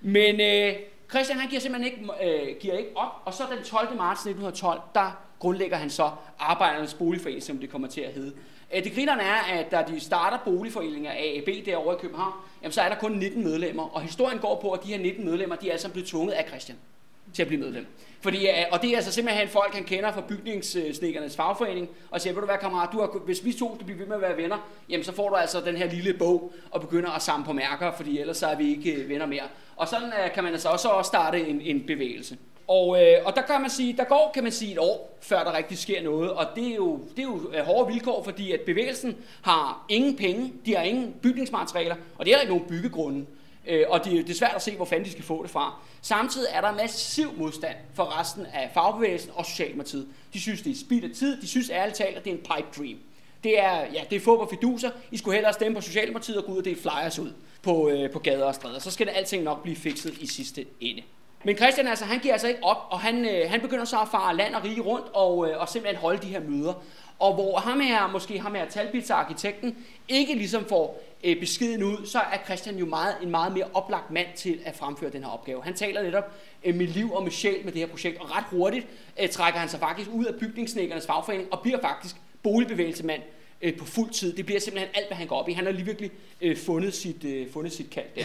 Men 0.00 0.40
øh, 0.40 0.74
Christian 1.10 1.38
han 1.38 1.48
giver 1.48 1.60
simpelthen 1.60 1.92
ikke, 1.92 2.12
øh, 2.24 2.56
giver 2.60 2.78
ikke 2.78 2.90
op, 2.96 3.22
og 3.24 3.34
så 3.34 3.42
den 3.56 3.64
12. 3.64 3.96
marts 3.96 4.20
1912, 4.20 4.80
der 4.94 5.10
grundlægger 5.38 5.76
han 5.76 5.90
så 5.90 6.10
Arbejdernes 6.38 6.94
Boligforening, 6.94 7.42
som 7.42 7.58
det 7.58 7.70
kommer 7.70 7.88
til 7.88 8.00
at 8.00 8.12
hedde. 8.12 8.32
Øh, 8.74 8.84
det 8.84 8.94
grinerne 8.94 9.22
er, 9.22 9.58
at 9.58 9.70
da 9.70 9.84
de 9.88 10.00
starter 10.00 10.38
boligforeninger 10.44 11.10
AAB 11.10 11.66
derovre 11.66 11.94
i 11.94 11.98
København, 12.00 12.32
jamen, 12.62 12.72
så 12.72 12.82
er 12.82 12.88
der 12.88 12.96
kun 12.96 13.12
19 13.12 13.44
medlemmer. 13.44 13.82
Og 13.82 14.00
historien 14.02 14.38
går 14.38 14.60
på, 14.60 14.70
at 14.70 14.82
de 14.84 14.88
her 14.88 14.98
19 14.98 15.24
medlemmer, 15.24 15.56
de 15.56 15.68
er 15.68 15.72
altså 15.72 15.90
blevet 15.90 16.08
tvunget 16.08 16.32
af 16.32 16.44
Christian 16.48 16.78
til 17.34 17.42
at 17.42 17.48
blive 17.48 17.60
medlem. 17.60 17.86
Fordi, 18.22 18.46
og 18.70 18.82
det 18.82 18.90
er 18.92 18.96
altså 18.96 19.12
simpelthen 19.12 19.48
folk, 19.48 19.74
han 19.74 19.84
kender 19.84 20.12
fra 20.12 20.20
bygningssnekkernes 20.20 21.36
fagforening, 21.36 21.88
og 22.10 22.20
siger, 22.20 22.34
ved 22.34 22.40
du 22.40 22.46
hvad 22.46 22.58
kammerat, 22.60 22.88
du 22.92 23.00
har, 23.00 23.18
hvis 23.24 23.44
vi 23.44 23.52
to 23.52 23.74
skal 23.74 23.84
blive 23.84 23.98
ved 23.98 24.06
med 24.06 24.14
at 24.14 24.22
være 24.22 24.36
venner, 24.36 24.70
jamen 24.88 25.04
så 25.04 25.12
får 25.12 25.28
du 25.28 25.34
altså 25.34 25.60
den 25.60 25.76
her 25.76 25.90
lille 25.90 26.14
bog 26.14 26.52
og 26.70 26.80
begynder 26.80 27.10
at 27.10 27.22
samle 27.22 27.44
på 27.44 27.52
mærker, 27.52 27.92
fordi 27.92 28.18
ellers 28.18 28.36
så 28.36 28.46
er 28.46 28.56
vi 28.56 28.70
ikke 28.70 28.92
øh, 28.92 29.08
venner 29.08 29.26
mere. 29.26 29.42
Og 29.76 29.88
sådan 29.88 30.08
øh, 30.08 30.32
kan 30.34 30.44
man 30.44 30.52
altså 30.52 30.68
også, 30.68 30.88
også 30.88 31.08
starte 31.08 31.48
en, 31.48 31.60
en 31.60 31.86
bevægelse. 31.86 32.36
Og, 32.68 33.02
øh, 33.02 33.16
og 33.24 33.36
der 33.36 33.42
kan 33.42 33.60
man 33.60 33.70
sige, 33.70 33.96
der 33.96 34.04
går 34.04 34.30
kan 34.34 34.42
man 34.42 34.52
sige 34.52 34.72
et 34.72 34.78
år, 34.78 35.18
før 35.20 35.44
der 35.44 35.56
rigtig 35.56 35.78
sker 35.78 36.02
noget, 36.02 36.30
og 36.30 36.46
det 36.56 36.66
er 36.66 36.74
jo, 36.74 37.00
det 37.16 37.18
er 37.18 37.22
jo 37.22 37.52
øh, 37.54 37.64
hårde 37.64 37.92
vilkår, 37.92 38.22
fordi 38.22 38.52
at 38.52 38.60
bevægelsen 38.60 39.16
har 39.42 39.86
ingen 39.88 40.16
penge, 40.16 40.52
de 40.66 40.76
har 40.76 40.82
ingen 40.82 41.14
bygningsmaterialer, 41.22 41.94
og 42.18 42.26
det 42.26 42.34
er 42.34 42.40
ikke 42.40 42.52
nogen 42.52 42.68
byggegrunde. 42.68 43.26
Øh, 43.70 43.86
og 43.88 44.04
det, 44.04 44.12
det 44.12 44.30
er 44.30 44.38
svært 44.38 44.52
at 44.54 44.62
se, 44.62 44.76
hvor 44.76 44.84
fanden 44.84 45.04
de 45.04 45.12
skal 45.12 45.24
få 45.24 45.42
det 45.42 45.50
fra. 45.50 45.74
Samtidig 46.02 46.48
er 46.52 46.60
der 46.60 46.72
massiv 46.72 47.32
modstand 47.36 47.76
for 47.94 48.20
resten 48.20 48.46
af 48.46 48.70
fagbevægelsen 48.74 49.30
og 49.34 49.46
Socialdemokratiet. 49.46 50.06
De 50.32 50.40
synes, 50.40 50.62
det 50.62 50.70
er 50.70 50.76
spild 50.76 51.04
af 51.04 51.10
tid. 51.10 51.40
De 51.40 51.46
synes 51.46 51.70
ærligt 51.70 51.96
talt, 51.96 52.16
at 52.16 52.24
det 52.24 52.30
er 52.30 52.34
en 52.34 52.42
pipe 52.42 52.68
dream. 52.78 52.98
Det 53.44 53.60
er, 53.60 53.76
ja, 53.92 54.02
det 54.10 54.16
er 54.16 54.20
få 54.20 54.36
på 54.36 54.50
fiduser. 54.50 54.90
I 55.10 55.16
skulle 55.16 55.34
hellere 55.34 55.52
stemme 55.52 55.74
på 55.74 55.80
Socialdemokratiet 55.80 56.38
og 56.38 56.44
gå 56.44 56.52
ud 56.52 56.58
og 56.58 56.64
dele 56.64 56.80
flyers 56.80 57.18
ud 57.18 57.32
på, 57.62 57.88
øh, 57.88 58.10
på 58.10 58.18
gader 58.18 58.44
og 58.44 58.54
stræder. 58.54 58.78
Så 58.78 58.90
skal 58.90 59.06
det 59.06 59.12
alting 59.16 59.42
nok 59.42 59.62
blive 59.62 59.76
fikset 59.76 60.18
i 60.18 60.26
sidste 60.26 60.66
ende. 60.80 61.02
Men 61.44 61.56
Christian 61.56 61.86
altså, 61.86 62.04
han 62.04 62.18
giver 62.18 62.34
altså 62.34 62.48
ikke 62.48 62.64
op, 62.64 62.86
og 62.90 63.00
han, 63.00 63.24
øh, 63.24 63.50
han 63.50 63.60
begynder 63.60 63.84
så 63.84 64.00
at 64.00 64.08
fare 64.08 64.36
land 64.36 64.54
og 64.54 64.64
rige 64.64 64.80
rundt 64.80 65.06
og, 65.14 65.48
øh, 65.48 65.60
og 65.60 65.68
simpelthen 65.68 66.00
holde 66.00 66.22
de 66.22 66.26
her 66.26 66.40
møder. 66.40 66.72
Og 67.20 67.34
hvor 67.34 67.58
ham 67.58 67.80
her, 67.80 68.08
måske 68.08 68.40
ham 68.40 68.54
her 68.54 68.68
Talbitz 68.68 69.10
arkitekten, 69.10 69.76
ikke 70.08 70.34
ligesom 70.34 70.64
får 70.64 71.02
øh, 71.24 71.40
beskeden 71.40 71.82
ud, 71.82 72.06
så 72.06 72.18
er 72.18 72.44
Christian 72.44 72.76
jo 72.76 72.86
meget, 72.86 73.14
en 73.22 73.30
meget 73.30 73.52
mere 73.52 73.64
oplagt 73.74 74.10
mand 74.10 74.26
til 74.36 74.60
at 74.64 74.76
fremføre 74.76 75.10
den 75.10 75.24
her 75.24 75.30
opgave. 75.30 75.62
Han 75.62 75.74
taler 75.74 76.02
netop 76.02 76.32
øh, 76.64 76.74
med 76.74 76.86
liv 76.86 77.12
og 77.12 77.22
med 77.22 77.30
sjæl 77.30 77.64
med 77.64 77.72
det 77.72 77.80
her 77.80 77.88
projekt, 77.88 78.20
og 78.20 78.36
ret 78.36 78.44
hurtigt 78.50 78.86
øh, 79.22 79.28
trækker 79.28 79.60
han 79.60 79.68
sig 79.68 79.80
faktisk 79.80 80.10
ud 80.12 80.24
af 80.24 80.34
bygningssnækkernes 80.34 81.06
fagforening 81.06 81.52
og 81.52 81.60
bliver 81.60 81.80
faktisk 81.80 82.16
boligbevægelsemand 82.42 83.22
øh, 83.62 83.76
på 83.76 83.84
fuld 83.84 84.10
tid. 84.10 84.36
Det 84.36 84.46
bliver 84.46 84.60
simpelthen 84.60 84.90
alt, 84.94 85.06
hvad 85.06 85.16
han 85.16 85.26
går 85.26 85.36
op 85.36 85.48
i. 85.48 85.52
Han 85.52 85.64
har 85.64 85.72
lige 85.72 85.84
virkelig 85.84 86.10
øh, 86.40 86.56
fundet, 86.56 86.94
sit, 86.94 87.24
øh, 87.24 87.52
fundet 87.52 87.72
sit 87.72 87.90
kald 87.90 88.06
der. 88.16 88.24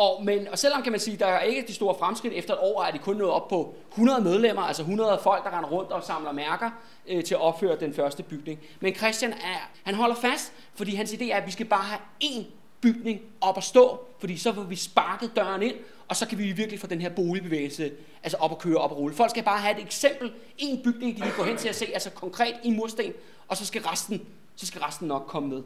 Og, 0.00 0.24
men, 0.24 0.48
og 0.48 0.58
selvom 0.58 0.82
kan 0.82 0.92
man 0.92 1.00
sige, 1.00 1.16
der 1.16 1.26
er 1.26 1.40
ikke 1.40 1.64
de 1.68 1.74
store 1.74 1.94
fremskridt, 1.98 2.34
efter 2.34 2.54
et 2.54 2.60
år 2.62 2.82
er 2.82 2.90
de 2.90 2.98
kun 2.98 3.16
nået 3.16 3.30
op 3.30 3.48
på 3.48 3.74
100 3.90 4.20
medlemmer, 4.20 4.62
altså 4.62 4.82
100 4.82 5.20
folk, 5.22 5.44
der 5.44 5.56
render 5.56 5.70
rundt 5.70 5.90
og 5.90 6.04
samler 6.04 6.32
mærker 6.32 6.70
øh, 7.08 7.24
til 7.24 7.34
at 7.34 7.40
opføre 7.40 7.80
den 7.80 7.94
første 7.94 8.22
bygning. 8.22 8.60
Men 8.80 8.94
Christian 8.94 9.32
er, 9.32 9.70
han 9.84 9.94
holder 9.94 10.14
fast, 10.14 10.52
fordi 10.74 10.94
hans 10.94 11.12
idé 11.12 11.24
er, 11.32 11.36
at 11.36 11.46
vi 11.46 11.50
skal 11.50 11.66
bare 11.66 11.82
have 11.82 12.00
én 12.24 12.44
bygning 12.80 13.20
op 13.40 13.56
at 13.56 13.64
stå, 13.64 14.00
fordi 14.18 14.36
så 14.36 14.52
får 14.52 14.62
vi 14.62 14.76
sparket 14.76 15.36
døren 15.36 15.62
ind, 15.62 15.74
og 16.08 16.16
så 16.16 16.26
kan 16.26 16.38
vi 16.38 16.52
virkelig 16.52 16.80
få 16.80 16.86
den 16.86 17.00
her 17.00 17.10
boligbevægelse 17.10 17.90
altså 18.22 18.36
op 18.36 18.52
at 18.52 18.58
køre, 18.58 18.76
op 18.76 18.90
at 18.90 18.96
rulle. 18.96 19.16
Folk 19.16 19.30
skal 19.30 19.42
bare 19.42 19.58
have 19.58 19.78
et 19.78 19.82
eksempel, 19.82 20.32
en 20.58 20.82
bygning, 20.84 21.16
de 21.16 21.20
kan 21.20 21.32
gå 21.36 21.44
hen 21.44 21.56
til 21.56 21.68
at 21.68 21.76
se, 21.76 21.86
altså 21.94 22.10
konkret 22.10 22.54
i 22.62 22.70
mursten, 22.70 23.12
og 23.48 23.56
så 23.56 23.66
skal 23.66 23.82
resten, 23.82 24.26
så 24.56 24.66
skal 24.66 24.80
resten 24.80 25.08
nok 25.08 25.24
komme 25.26 25.48
med. 25.48 25.62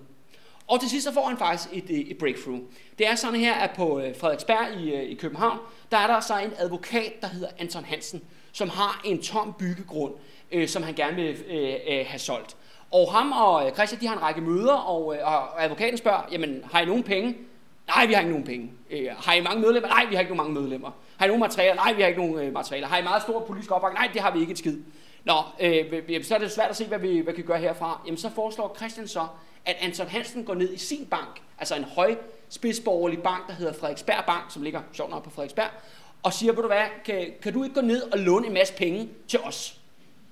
Og 0.66 0.80
til 0.80 0.90
sidst 0.90 1.04
så 1.04 1.12
får 1.12 1.26
han 1.26 1.38
faktisk 1.38 1.68
et, 1.72 1.90
øh, 1.90 1.98
et 1.98 2.18
breakthrough. 2.18 2.60
Det 2.98 3.08
er 3.08 3.14
sådan 3.14 3.40
her, 3.40 3.54
at 3.54 3.70
på 3.70 4.00
øh, 4.00 4.16
Frederiksberg 4.16 4.80
i, 4.80 4.94
øh, 4.94 5.02
i 5.02 5.14
København, 5.14 5.58
der 5.90 5.98
er 5.98 6.06
der 6.06 6.20
så 6.20 6.38
en 6.38 6.52
advokat, 6.58 7.12
der 7.20 7.26
hedder 7.26 7.48
Anton 7.58 7.84
Hansen, 7.84 8.22
som 8.52 8.68
har 8.68 9.00
en 9.04 9.22
tom 9.22 9.54
byggegrund, 9.58 10.14
øh, 10.52 10.68
som 10.68 10.82
han 10.82 10.94
gerne 10.94 11.16
vil 11.16 11.36
øh, 11.48 11.74
øh, 11.88 12.06
have 12.06 12.18
solgt. 12.18 12.56
Og 12.90 13.12
ham 13.12 13.32
og 13.32 13.70
Christian, 13.74 14.00
de 14.00 14.06
har 14.06 14.16
en 14.16 14.22
række 14.22 14.40
møder, 14.40 14.74
og, 14.74 15.06
og 15.06 15.64
advokaten 15.64 15.98
spørger, 15.98 16.22
jamen 16.32 16.64
har 16.72 16.80
I 16.80 16.84
nogen 16.84 17.02
penge? 17.02 17.36
Nej, 17.86 18.06
vi 18.06 18.12
har 18.12 18.20
ikke 18.20 18.30
nogen 18.30 18.46
penge. 18.46 18.70
Øh, 18.90 19.08
har 19.16 19.34
I 19.34 19.40
mange 19.40 19.60
medlemmer? 19.60 19.88
Nej, 19.88 20.06
vi 20.08 20.14
har 20.14 20.20
ikke 20.20 20.34
nogen 20.34 20.52
mange 20.52 20.60
medlemmer. 20.60 20.90
Har 21.16 21.26
I 21.26 21.28
nogen 21.28 21.40
materialer? 21.40 21.74
Nej, 21.74 21.92
vi 21.92 22.02
har 22.02 22.08
ikke 22.08 22.20
nogen 22.20 22.38
øh, 22.38 22.52
materialer. 22.52 22.86
Har 22.86 22.98
I 22.98 23.02
meget 23.02 23.22
stor 23.22 23.40
politisk 23.40 23.70
opbakning? 23.70 23.98
Nej, 23.98 24.10
det 24.12 24.22
har 24.22 24.30
vi 24.30 24.40
ikke 24.40 24.52
et 24.52 24.58
skid. 24.58 24.78
Nå, 25.24 25.34
øh, 25.60 26.24
så 26.24 26.34
er 26.34 26.38
det 26.38 26.50
svært 26.50 26.70
at 26.70 26.76
se, 26.76 26.86
hvad 26.86 26.98
vi, 26.98 27.18
hvad 27.18 27.32
vi 27.32 27.36
kan 27.36 27.46
gøre 27.46 27.58
herfra. 27.58 28.00
Jamen, 28.06 28.18
så 28.18 28.30
foreslår 28.30 28.74
Christian 28.76 29.08
så, 29.08 29.26
at 29.66 29.76
Anton 29.80 30.08
Hansen 30.08 30.44
går 30.44 30.54
ned 30.54 30.72
i 30.72 30.78
sin 30.78 31.06
bank, 31.06 31.42
altså 31.58 31.74
en 31.74 31.84
høj 31.84 32.16
spidsborgerlig 32.48 33.22
bank, 33.22 33.46
der 33.46 33.52
hedder 33.52 33.72
Frederiksberg 33.72 34.24
Bank, 34.26 34.42
som 34.50 34.62
ligger 34.62 34.80
sjovt 34.92 35.10
nok 35.10 35.24
på 35.24 35.30
Frederiksberg, 35.30 35.70
og 36.22 36.32
siger, 36.32 36.52
ved 36.52 36.62
du 36.62 36.68
hvad, 36.68 36.84
kan, 37.04 37.26
kan 37.42 37.52
du 37.52 37.64
ikke 37.64 37.74
gå 37.74 37.80
ned 37.80 38.02
og 38.02 38.18
låne 38.18 38.46
en 38.46 38.54
masse 38.54 38.74
penge 38.74 39.08
til 39.28 39.40
os? 39.40 39.80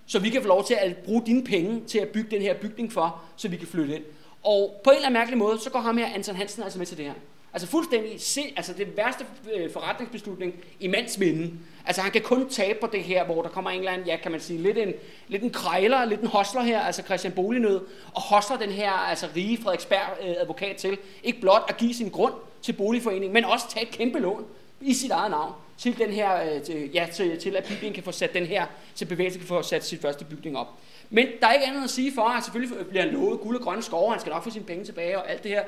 Så 0.07 0.19
vi 0.19 0.31
kan 0.31 0.43
få 0.43 0.49
lov 0.49 0.65
til 0.65 0.75
at 0.75 0.97
bruge 0.97 1.23
dine 1.27 1.45
penge 1.45 1.85
til 1.87 1.99
at 1.99 2.09
bygge 2.09 2.31
den 2.31 2.43
her 2.43 2.55
bygning 2.55 2.93
for, 2.93 3.23
så 3.37 3.49
vi 3.49 3.57
kan 3.57 3.69
flytte 3.69 3.97
ind. 3.97 4.05
Og 4.43 4.81
på 4.85 4.91
en 4.91 4.97
eller 4.97 5.07
anden 5.07 5.21
mærkelig 5.21 5.39
måde, 5.39 5.59
så 5.59 5.71
går 5.71 5.81
ham 5.81 5.97
her, 5.97 6.07
Anton 6.15 6.37
Hansen, 6.37 6.63
altså 6.63 6.79
med 6.79 6.87
til 6.87 6.97
det 6.97 7.05
her. 7.05 7.15
Altså 7.55 7.69
fuldstændig, 7.69 8.21
se, 8.21 8.53
altså 8.57 8.73
det 8.73 8.97
værste 8.97 9.27
øh, 9.55 9.73
forretningsbeslutning 9.73 10.55
i 10.81 10.87
mands 10.87 11.19
minde. 11.19 11.53
Altså 11.87 12.03
han 12.03 12.11
kan 12.11 12.23
kun 12.23 12.49
tabe 12.49 12.79
på 12.81 12.89
det 12.93 13.03
her, 13.03 13.25
hvor 13.25 13.43
der 13.43 13.49
kommer 13.49 13.71
en 13.71 13.79
eller 13.79 13.93
anden, 13.93 14.07
ja 14.07 14.17
kan 14.17 14.31
man 14.31 14.41
sige, 14.41 14.63
lidt 14.63 14.79
en, 14.79 14.93
lidt 15.29 15.43
en 15.43 15.51
krejler, 15.51 16.05
lidt 16.05 16.21
en 16.21 16.27
hostler 16.27 16.63
her, 16.63 16.81
altså 16.81 17.03
Christian 17.03 17.33
Bolignød, 17.33 17.81
og 18.15 18.23
hostler 18.23 18.57
den 18.57 18.71
her 18.71 18.91
altså 18.93 19.29
rige 19.37 19.59
Frederiksberg 19.63 20.19
øh, 20.23 20.35
advokat 20.41 20.77
til, 20.77 20.99
ikke 21.23 21.41
blot 21.41 21.65
at 21.69 21.77
give 21.77 21.95
sin 21.95 22.09
grund 22.09 22.35
til 22.63 22.73
boligforeningen, 22.73 23.33
men 23.33 23.45
også 23.45 23.71
tage 23.71 23.87
et 23.87 23.93
kæmpe 23.93 24.19
lån 24.19 24.45
i 24.81 24.95
sit 24.95 25.11
eget 25.11 25.31
navn 25.31 25.53
til 25.79 25.99
den 25.99 26.11
her, 26.11 26.55
øh, 26.55 26.63
til, 26.63 26.91
ja, 26.95 27.07
til, 27.13 27.39
til 27.39 27.57
at 27.57 27.65
bygningen 27.65 27.95
kan 27.95 28.03
få 28.03 28.13
sat 28.13 28.35
den 28.35 28.47
her, 28.47 28.67
til 28.95 29.05
bevægelsen 29.05 29.41
kan 29.41 29.49
få 29.49 29.63
sat 29.63 29.85
sit 29.85 30.01
første 30.01 30.25
bygning 30.25 30.59
op. 30.59 30.69
Men 31.11 31.27
der 31.41 31.47
er 31.47 31.53
ikke 31.53 31.67
andet 31.67 31.85
at 31.85 31.91
sige 31.91 32.13
for, 32.15 32.23
at 32.23 32.45
selvfølgelig 32.45 32.87
bliver 32.87 33.03
han 33.03 33.13
lovet 33.13 33.41
guld 33.41 33.57
og 33.57 33.63
grønne 33.63 33.83
skove, 33.83 34.11
han 34.11 34.21
skal 34.21 34.31
nok 34.31 34.45
få 34.45 34.51
sine 34.51 34.65
penge 34.65 34.85
tilbage 34.85 35.19
og 35.19 35.31
alt 35.31 35.43
det 35.43 35.51
her. 35.51 35.63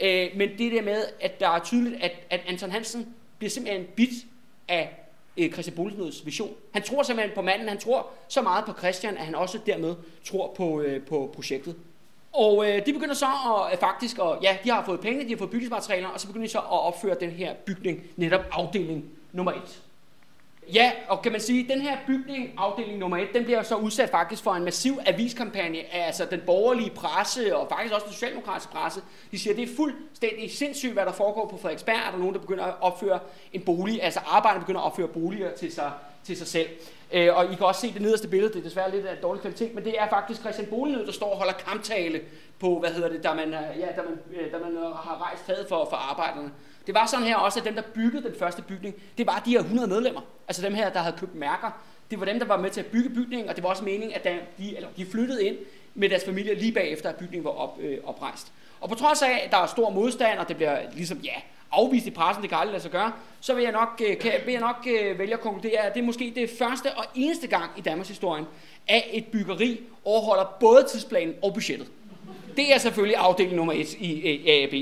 Øh, 0.00 0.28
men 0.36 0.48
det 0.58 0.72
der 0.72 0.82
med, 0.82 1.04
at 1.20 1.40
der 1.40 1.48
er 1.48 1.60
tydeligt, 1.64 2.02
at, 2.02 2.12
at 2.30 2.40
Anton 2.46 2.70
Hansen 2.70 3.14
bliver 3.38 3.50
simpelthen 3.50 3.86
bit 3.96 4.10
af 4.68 5.00
øh, 5.36 5.52
Christian 5.52 5.76
Bolsnøds 5.76 6.26
vision. 6.26 6.54
Han 6.72 6.82
tror 6.82 7.02
simpelthen 7.02 7.34
på 7.34 7.42
manden, 7.42 7.68
han 7.68 7.78
tror 7.78 8.06
så 8.28 8.42
meget 8.42 8.64
på 8.64 8.72
Christian, 8.78 9.16
at 9.16 9.24
han 9.24 9.34
også 9.34 9.58
dermed 9.66 9.94
tror 10.24 10.54
på, 10.56 10.80
øh, 10.80 11.02
på 11.02 11.30
projektet. 11.34 11.76
Og 12.32 12.68
øh, 12.68 12.86
de 12.86 12.92
begynder 12.92 13.14
så 13.14 13.26
at, 13.26 13.72
øh, 13.72 13.78
faktisk, 13.78 14.18
at, 14.18 14.38
ja, 14.42 14.56
de 14.64 14.70
har 14.70 14.84
fået 14.84 15.00
penge, 15.00 15.24
de 15.24 15.30
har 15.30 15.36
fået 15.36 15.50
bygningsmaterialer, 15.50 16.08
og 16.08 16.20
så 16.20 16.26
begynder 16.26 16.46
de 16.46 16.52
så 16.52 16.58
at 16.58 16.64
opføre 16.68 17.16
den 17.20 17.30
her 17.30 17.54
bygning, 17.54 18.02
netop 18.16 18.40
afdeling 18.52 19.04
nummer 19.32 19.52
1. 19.52 19.82
Ja, 20.74 20.92
og 21.08 21.22
kan 21.22 21.32
man 21.32 21.40
sige, 21.40 21.68
den 21.68 21.80
her 21.80 21.96
bygning, 22.06 22.54
afdeling 22.56 22.98
nummer 22.98 23.16
1, 23.16 23.28
den 23.34 23.44
bliver 23.44 23.62
så 23.62 23.74
udsat 23.76 24.10
faktisk 24.10 24.42
for 24.42 24.52
en 24.52 24.64
massiv 24.64 24.98
aviskampagne 25.06 25.78
af 25.78 26.06
altså 26.06 26.26
den 26.30 26.40
borgerlige 26.46 26.90
presse, 26.90 27.56
og 27.56 27.68
faktisk 27.68 27.94
også 27.94 28.06
den 28.06 28.14
socialdemokratiske 28.14 28.72
presse. 28.72 29.00
De 29.30 29.38
siger, 29.38 29.54
at 29.54 29.56
det 29.56 29.70
er 29.70 29.76
fuldstændig 29.76 30.50
sindssygt, 30.50 30.92
hvad 30.92 31.06
der 31.06 31.12
foregår 31.12 31.48
på 31.48 31.56
Frederiksberg. 31.56 31.96
Er 32.06 32.10
der 32.10 32.18
nogen, 32.18 32.34
der 32.34 32.40
begynder 32.40 32.64
at 32.64 32.74
opføre 32.80 33.18
en 33.52 33.62
bolig, 33.62 34.02
altså 34.02 34.20
arbejderne 34.26 34.60
begynder 34.60 34.80
at 34.80 34.86
opføre 34.86 35.08
boliger 35.08 35.54
til 35.54 35.72
sig, 35.72 35.92
til 36.24 36.36
sig 36.36 36.46
selv. 36.46 36.68
Øh, 37.12 37.36
og 37.36 37.52
I 37.52 37.54
kan 37.54 37.66
også 37.66 37.80
se 37.80 37.92
det 37.92 38.02
nederste 38.02 38.28
billede, 38.28 38.52
det 38.52 38.58
er 38.58 38.62
desværre 38.62 38.90
lidt 38.90 39.06
af 39.06 39.16
dårlig 39.16 39.40
kvalitet, 39.40 39.74
men 39.74 39.84
det 39.84 39.94
er 39.98 40.08
faktisk 40.08 40.40
Christian 40.40 40.68
Bolenød, 40.70 41.06
der 41.06 41.12
står 41.12 41.30
og 41.30 41.36
holder 41.36 41.52
kamptale 41.52 42.20
på, 42.58 42.78
hvad 42.78 42.90
hedder 42.90 43.08
det, 43.08 43.22
da 43.22 43.34
man, 43.34 43.48
øh, 43.48 43.78
ja, 43.78 43.86
da 43.86 44.02
man, 44.08 44.40
øh, 44.40 44.52
da 44.52 44.58
man 44.58 44.72
øh, 44.76 44.82
har 44.82 45.22
rejst 45.26 45.46
taget 45.46 45.66
for, 45.68 45.86
for 45.90 45.96
arbejderne. 45.96 46.50
Det 46.90 46.94
var 46.94 47.06
sådan 47.06 47.26
her 47.26 47.36
også, 47.36 47.58
at 47.58 47.64
dem, 47.64 47.74
der 47.74 47.82
byggede 47.94 48.22
den 48.22 48.34
første 48.38 48.62
bygning, 48.62 48.94
det 49.18 49.26
var 49.26 49.42
de 49.44 49.50
her 49.50 49.58
100 49.58 49.88
medlemmer. 49.88 50.20
Altså 50.48 50.62
dem 50.62 50.74
her, 50.74 50.90
der 50.90 50.98
havde 50.98 51.16
købt 51.18 51.34
mærker. 51.34 51.70
Det 52.10 52.20
var 52.20 52.26
dem, 52.26 52.38
der 52.38 52.46
var 52.46 52.56
med 52.56 52.70
til 52.70 52.80
at 52.80 52.86
bygge 52.86 53.10
bygningen, 53.10 53.48
og 53.48 53.56
det 53.56 53.64
var 53.64 53.70
også 53.70 53.84
meningen, 53.84 54.12
at 54.12 54.24
de, 54.58 54.76
eller 54.76 54.88
de 54.96 55.06
flyttede 55.06 55.44
ind 55.44 55.56
med 55.94 56.08
deres 56.08 56.24
familie 56.24 56.54
lige 56.54 56.72
bagefter, 56.72 57.08
at 57.08 57.16
bygningen 57.16 57.44
var 57.44 57.50
op, 57.50 57.78
øh, 57.80 57.98
oprejst. 58.04 58.52
Og 58.80 58.88
på 58.88 58.94
trods 58.94 59.22
af, 59.22 59.42
at 59.44 59.50
der 59.50 59.56
er 59.56 59.66
stor 59.66 59.90
modstand, 59.90 60.38
og 60.38 60.48
det 60.48 60.56
bliver 60.56 60.78
ligesom, 60.94 61.18
ja, 61.18 61.34
afvist 61.72 62.06
i 62.06 62.10
pressen, 62.10 62.42
det 62.42 62.50
kan 62.50 62.58
aldrig 62.58 62.72
lade 62.72 62.82
sig 62.82 62.90
gøre, 62.90 63.12
så 63.40 63.54
vil 63.54 63.62
jeg 63.62 63.72
nok, 63.72 64.02
øh, 64.08 64.18
kan, 64.18 64.32
vil 64.44 64.52
jeg 64.52 64.60
nok 64.60 64.86
øh, 64.86 65.18
vælge 65.18 65.34
at 65.34 65.40
konkludere, 65.40 65.80
at 65.80 65.94
det 65.94 66.00
er 66.00 66.04
måske 66.04 66.32
det 66.34 66.50
første 66.58 66.86
og 66.96 67.04
eneste 67.14 67.46
gang 67.46 67.70
i 67.76 67.80
Danmarks 67.80 68.08
historie, 68.08 68.44
at 68.88 69.04
et 69.12 69.24
byggeri 69.24 69.80
overholder 70.04 70.56
både 70.60 70.86
tidsplanen 70.90 71.34
og 71.42 71.54
budgettet. 71.54 71.88
Det 72.56 72.74
er 72.74 72.78
selvfølgelig 72.78 73.16
afdeling 73.16 73.56
nummer 73.56 73.72
et 73.72 73.94
i 73.94 74.20
øh, 74.20 74.46
AAB. 74.46 74.74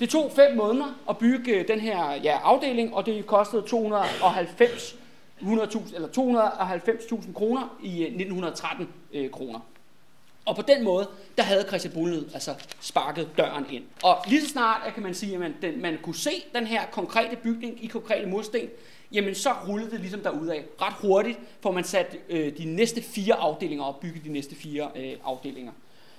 Det 0.00 0.08
tog 0.08 0.32
fem 0.36 0.56
måneder 0.56 1.00
at 1.08 1.18
bygge 1.18 1.52
øh, 1.52 1.68
den 1.68 1.80
her 1.80 2.12
ja, 2.12 2.38
afdeling, 2.42 2.94
og 2.94 3.06
det 3.06 3.26
kostede 3.26 3.62
290 3.62 4.96
eller 5.40 6.08
290.000 7.18 7.32
kroner 7.32 7.78
i 7.82 8.02
øh, 8.02 8.06
1913 8.06 8.88
øh, 9.12 9.30
kroner. 9.30 9.60
Og 10.46 10.56
på 10.56 10.62
den 10.62 10.84
måde, 10.84 11.08
der 11.36 11.42
havde 11.42 11.64
Christian 11.68 11.94
Bullnød 11.94 12.28
altså 12.34 12.54
sparket 12.80 13.28
døren 13.38 13.66
ind. 13.70 13.84
Og 14.02 14.16
lige 14.28 14.42
så 14.42 14.48
snart, 14.48 14.94
kan 14.94 15.02
man 15.02 15.14
sige, 15.14 15.34
at 15.34 15.40
man, 15.40 15.54
den, 15.62 15.82
man 15.82 15.98
kunne 16.02 16.14
se 16.14 16.30
den 16.54 16.66
her 16.66 16.86
konkrete 16.86 17.36
bygning 17.36 17.84
i 17.84 17.86
konkrete 17.86 18.26
mursten, 18.26 18.68
jamen 19.12 19.34
så 19.34 19.50
rullede 19.68 19.90
det 19.90 20.00
ligesom 20.00 20.20
derudad. 20.20 20.62
Ret 20.82 20.94
hurtigt 21.00 21.38
får 21.60 21.72
man 21.72 21.84
sat 21.84 22.16
øh, 22.28 22.58
de 22.58 22.64
næste 22.64 23.02
fire 23.02 23.34
afdelinger 23.34 23.84
op, 23.84 24.00
bygget 24.00 24.24
de 24.24 24.32
næste 24.32 24.54
fire 24.54 24.88
øh, 24.96 25.12
afdelinger. 25.24 25.72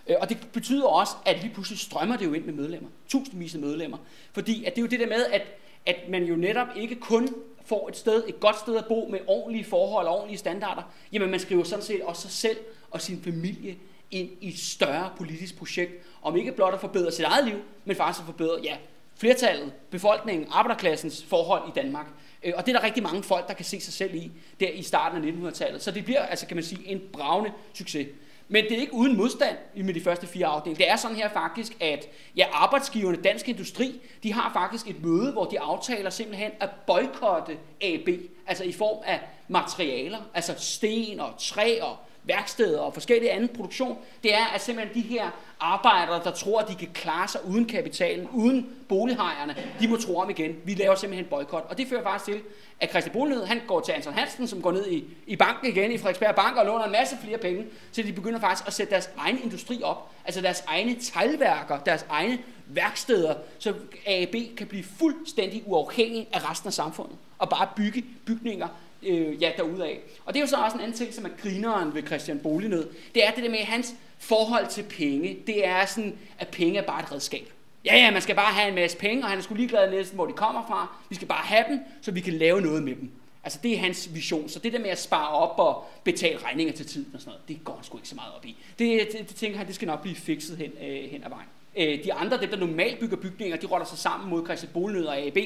Øh, 0.09 0.15
og 0.21 0.29
det 0.29 0.37
betyder 0.53 0.87
også, 0.87 1.11
at 1.25 1.41
lige 1.41 1.53
pludselig 1.53 1.79
strømmer 1.79 2.17
det 2.17 2.25
jo 2.25 2.33
ind 2.33 2.45
med 2.45 2.53
medlemmer. 2.53 2.89
Tusindvis 3.07 3.55
af 3.55 3.61
medlemmer. 3.61 3.97
Fordi 4.33 4.65
at 4.65 4.75
det 4.75 4.81
er 4.81 4.83
jo 4.83 4.87
det 4.87 4.99
der 4.99 5.07
med, 5.07 5.25
at, 5.25 5.41
at 5.85 5.95
man 6.09 6.23
jo 6.23 6.35
netop 6.35 6.67
ikke 6.75 6.95
kun 6.95 7.35
får 7.65 7.89
et 7.89 7.97
sted, 7.97 8.23
et 8.27 8.39
godt 8.39 8.59
sted 8.59 8.75
at 8.75 8.85
bo 8.85 9.07
med 9.11 9.19
ordentlige 9.27 9.63
forhold 9.63 10.07
og 10.07 10.15
ordentlige 10.15 10.37
standarder. 10.37 10.81
Jamen 11.11 11.31
man 11.31 11.39
skriver 11.39 11.63
sådan 11.63 11.85
set 11.85 12.01
også 12.01 12.21
sig 12.21 12.31
selv 12.31 12.57
og 12.91 13.01
sin 13.01 13.21
familie 13.23 13.75
ind 14.11 14.29
i 14.41 14.47
et 14.47 14.59
større 14.59 15.09
politisk 15.17 15.57
projekt, 15.57 15.91
om 16.21 16.37
ikke 16.37 16.51
blot 16.51 16.73
at 16.73 16.79
forbedre 16.79 17.11
sit 17.11 17.25
eget 17.25 17.45
liv, 17.45 17.57
men 17.85 17.95
faktisk 17.95 18.19
at 18.21 18.25
forbedre, 18.25 18.59
ja, 18.63 18.77
flertallet, 19.15 19.73
befolkningen, 19.89 20.47
arbejderklassens 20.51 21.23
forhold 21.23 21.69
i 21.69 21.71
Danmark. 21.75 22.05
Øh, 22.43 22.53
og 22.57 22.65
det 22.65 22.75
er 22.75 22.79
der 22.79 22.85
rigtig 22.85 23.03
mange 23.03 23.23
folk, 23.23 23.47
der 23.47 23.53
kan 23.53 23.65
se 23.65 23.79
sig 23.79 23.93
selv 23.93 24.15
i, 24.15 24.31
der 24.59 24.69
i 24.69 24.81
starten 24.81 25.45
af 25.45 25.51
1900-tallet. 25.51 25.81
Så 25.81 25.91
det 25.91 26.05
bliver, 26.05 26.21
altså 26.21 26.47
kan 26.47 26.57
man 26.57 26.63
sige, 26.63 26.87
en 26.87 27.01
bravende 27.13 27.51
succes. 27.73 28.07
Men 28.49 28.63
det 28.63 28.71
er 28.71 28.77
ikke 28.77 28.93
uden 28.93 29.17
modstand 29.17 29.57
med 29.75 29.93
de 29.93 30.01
første 30.01 30.27
fire 30.27 30.47
afdelinger. 30.47 30.85
Det 30.85 30.91
er 30.91 30.95
sådan 30.95 31.17
her 31.17 31.29
faktisk, 31.29 31.77
at 31.79 32.05
ja, 32.35 32.45
arbejdsgiverne, 32.51 33.17
Dansk 33.21 33.49
Industri, 33.49 34.01
de 34.23 34.33
har 34.33 34.53
faktisk 34.53 34.89
et 34.89 35.03
møde, 35.05 35.31
hvor 35.31 35.45
de 35.45 35.59
aftaler 35.59 36.09
simpelthen 36.09 36.51
at 36.59 36.69
boykotte 36.87 37.57
AB, 37.81 38.09
altså 38.47 38.63
i 38.63 38.71
form 38.71 39.03
af 39.05 39.19
materialer, 39.47 40.17
altså 40.33 40.53
sten 40.57 41.19
og 41.19 41.33
træ 41.39 41.79
og 41.81 41.97
værksteder 42.27 42.79
og 42.79 42.93
forskellige 42.93 43.31
anden 43.31 43.49
produktion, 43.49 43.97
det 44.23 44.33
er 44.33 44.45
at 44.55 44.61
simpelthen 44.61 45.03
de 45.03 45.07
her 45.07 45.29
arbejdere, 45.59 46.23
der 46.23 46.31
tror, 46.31 46.59
at 46.59 46.67
de 46.67 46.75
kan 46.75 46.87
klare 46.93 47.27
sig 47.27 47.45
uden 47.45 47.65
kapitalen, 47.65 48.27
uden 48.33 48.69
bolighejerne, 48.89 49.55
de 49.79 49.87
må 49.87 49.97
tro 49.97 50.17
om 50.17 50.29
igen. 50.29 50.55
Vi 50.65 50.73
laver 50.73 50.95
simpelthen 50.95 51.27
boykot. 51.29 51.65
Og 51.69 51.77
det 51.77 51.87
fører 51.87 52.03
faktisk 52.03 52.25
til, 52.25 52.41
at 52.79 52.89
Christian 52.89 53.13
Bolighed, 53.13 53.45
han 53.45 53.61
går 53.67 53.79
til 53.79 53.91
Anton 53.91 54.13
Hansen, 54.13 54.47
som 54.47 54.61
går 54.61 54.71
ned 54.71 54.87
i, 54.87 55.03
i 55.27 55.35
banken 55.35 55.67
igen, 55.69 55.91
i 55.91 55.97
Frederiksberg 55.97 56.35
Bank, 56.35 56.57
og 56.57 56.65
låner 56.65 56.85
en 56.85 56.91
masse 56.91 57.17
flere 57.23 57.37
penge, 57.37 57.65
så 57.91 58.01
de 58.01 58.13
begynder 58.13 58.39
faktisk 58.39 58.67
at 58.67 58.73
sætte 58.73 58.91
deres 58.91 59.09
egen 59.17 59.39
industri 59.43 59.81
op, 59.83 60.11
altså 60.25 60.41
deres 60.41 60.63
egne 60.67 60.95
teglværker, 60.95 61.79
deres 61.79 62.05
egne 62.09 62.39
værksteder, 62.67 63.35
så 63.59 63.73
AB 64.07 64.35
kan 64.57 64.67
blive 64.67 64.83
fuldstændig 64.83 65.63
uafhængig 65.65 66.27
af 66.33 66.49
resten 66.51 66.67
af 66.67 66.73
samfundet, 66.73 67.17
og 67.37 67.49
bare 67.49 67.67
bygge 67.75 68.05
bygninger, 68.25 68.67
øh, 69.03 69.41
ja, 69.41 69.51
derudaf. 69.57 69.99
Og 70.25 70.33
det 70.33 70.39
er 70.39 70.43
jo 70.43 70.47
så 70.47 70.55
også 70.55 70.77
en 70.77 70.83
anden 70.83 70.97
ting, 70.97 71.13
som 71.13 71.25
er 71.25 71.29
grineren 71.41 71.93
ved 71.95 72.03
Christian 72.03 72.39
Bolignød. 72.39 72.89
Det 73.15 73.27
er 73.27 73.31
det 73.31 73.43
der 73.43 73.49
med 73.49 73.59
hans 73.59 73.93
forhold 74.19 74.67
til 74.67 74.83
penge. 74.83 75.37
Det 75.47 75.67
er 75.67 75.85
sådan, 75.85 76.17
at 76.39 76.47
penge 76.47 76.79
er 76.79 76.85
bare 76.85 77.03
et 77.03 77.11
redskab. 77.11 77.53
Ja, 77.85 77.95
ja, 77.95 78.11
man 78.11 78.21
skal 78.21 78.35
bare 78.35 78.53
have 78.53 78.69
en 78.69 78.75
masse 78.75 78.97
penge, 78.97 79.23
og 79.23 79.29
han 79.29 79.37
er 79.37 79.41
sgu 79.41 79.53
ligeglad 79.53 79.91
næsten, 79.91 80.15
hvor 80.15 80.25
de 80.25 80.33
kommer 80.33 80.65
fra. 80.67 80.95
Vi 81.09 81.15
skal 81.15 81.27
bare 81.27 81.45
have 81.45 81.63
dem, 81.69 81.79
så 82.01 82.11
vi 82.11 82.19
kan 82.21 82.33
lave 82.33 82.61
noget 82.61 82.83
med 82.83 82.95
dem. 82.95 83.11
Altså, 83.43 83.59
det 83.63 83.73
er 83.73 83.77
hans 83.77 84.09
vision. 84.13 84.49
Så 84.49 84.59
det 84.59 84.73
der 84.73 84.79
med 84.79 84.89
at 84.89 84.99
spare 84.99 85.29
op 85.29 85.59
og 85.59 85.85
betale 86.03 86.37
regninger 86.37 86.73
til 86.73 86.85
tiden 86.85 87.11
og 87.13 87.19
sådan 87.19 87.29
noget, 87.29 87.47
det 87.47 87.63
går 87.63 87.73
han 87.75 87.83
sgu 87.83 87.97
ikke 87.97 88.09
så 88.09 88.15
meget 88.15 88.33
op 88.35 88.45
i. 88.45 88.57
Det, 88.79 89.07
det, 89.11 89.29
det 89.29 89.35
tænker 89.35 89.57
han, 89.57 89.67
det 89.67 89.75
skal 89.75 89.85
nok 89.85 90.01
blive 90.01 90.15
fikset 90.15 90.57
hen, 90.57 90.71
øh, 90.81 91.09
hen 91.11 91.23
ad 91.23 91.29
vejen. 91.29 91.47
Øh, 91.77 92.03
de 92.03 92.13
andre, 92.13 92.41
dem 92.41 92.49
der 92.49 92.57
normalt 92.57 92.99
bygger 92.99 93.17
bygninger, 93.17 93.57
de 93.57 93.67
rotter 93.67 93.87
sig 93.87 93.97
sammen 93.97 94.29
mod 94.29 94.45
Christian 94.45 94.71
Bolnød 94.73 95.05
og 95.05 95.17
AB. 95.17 95.37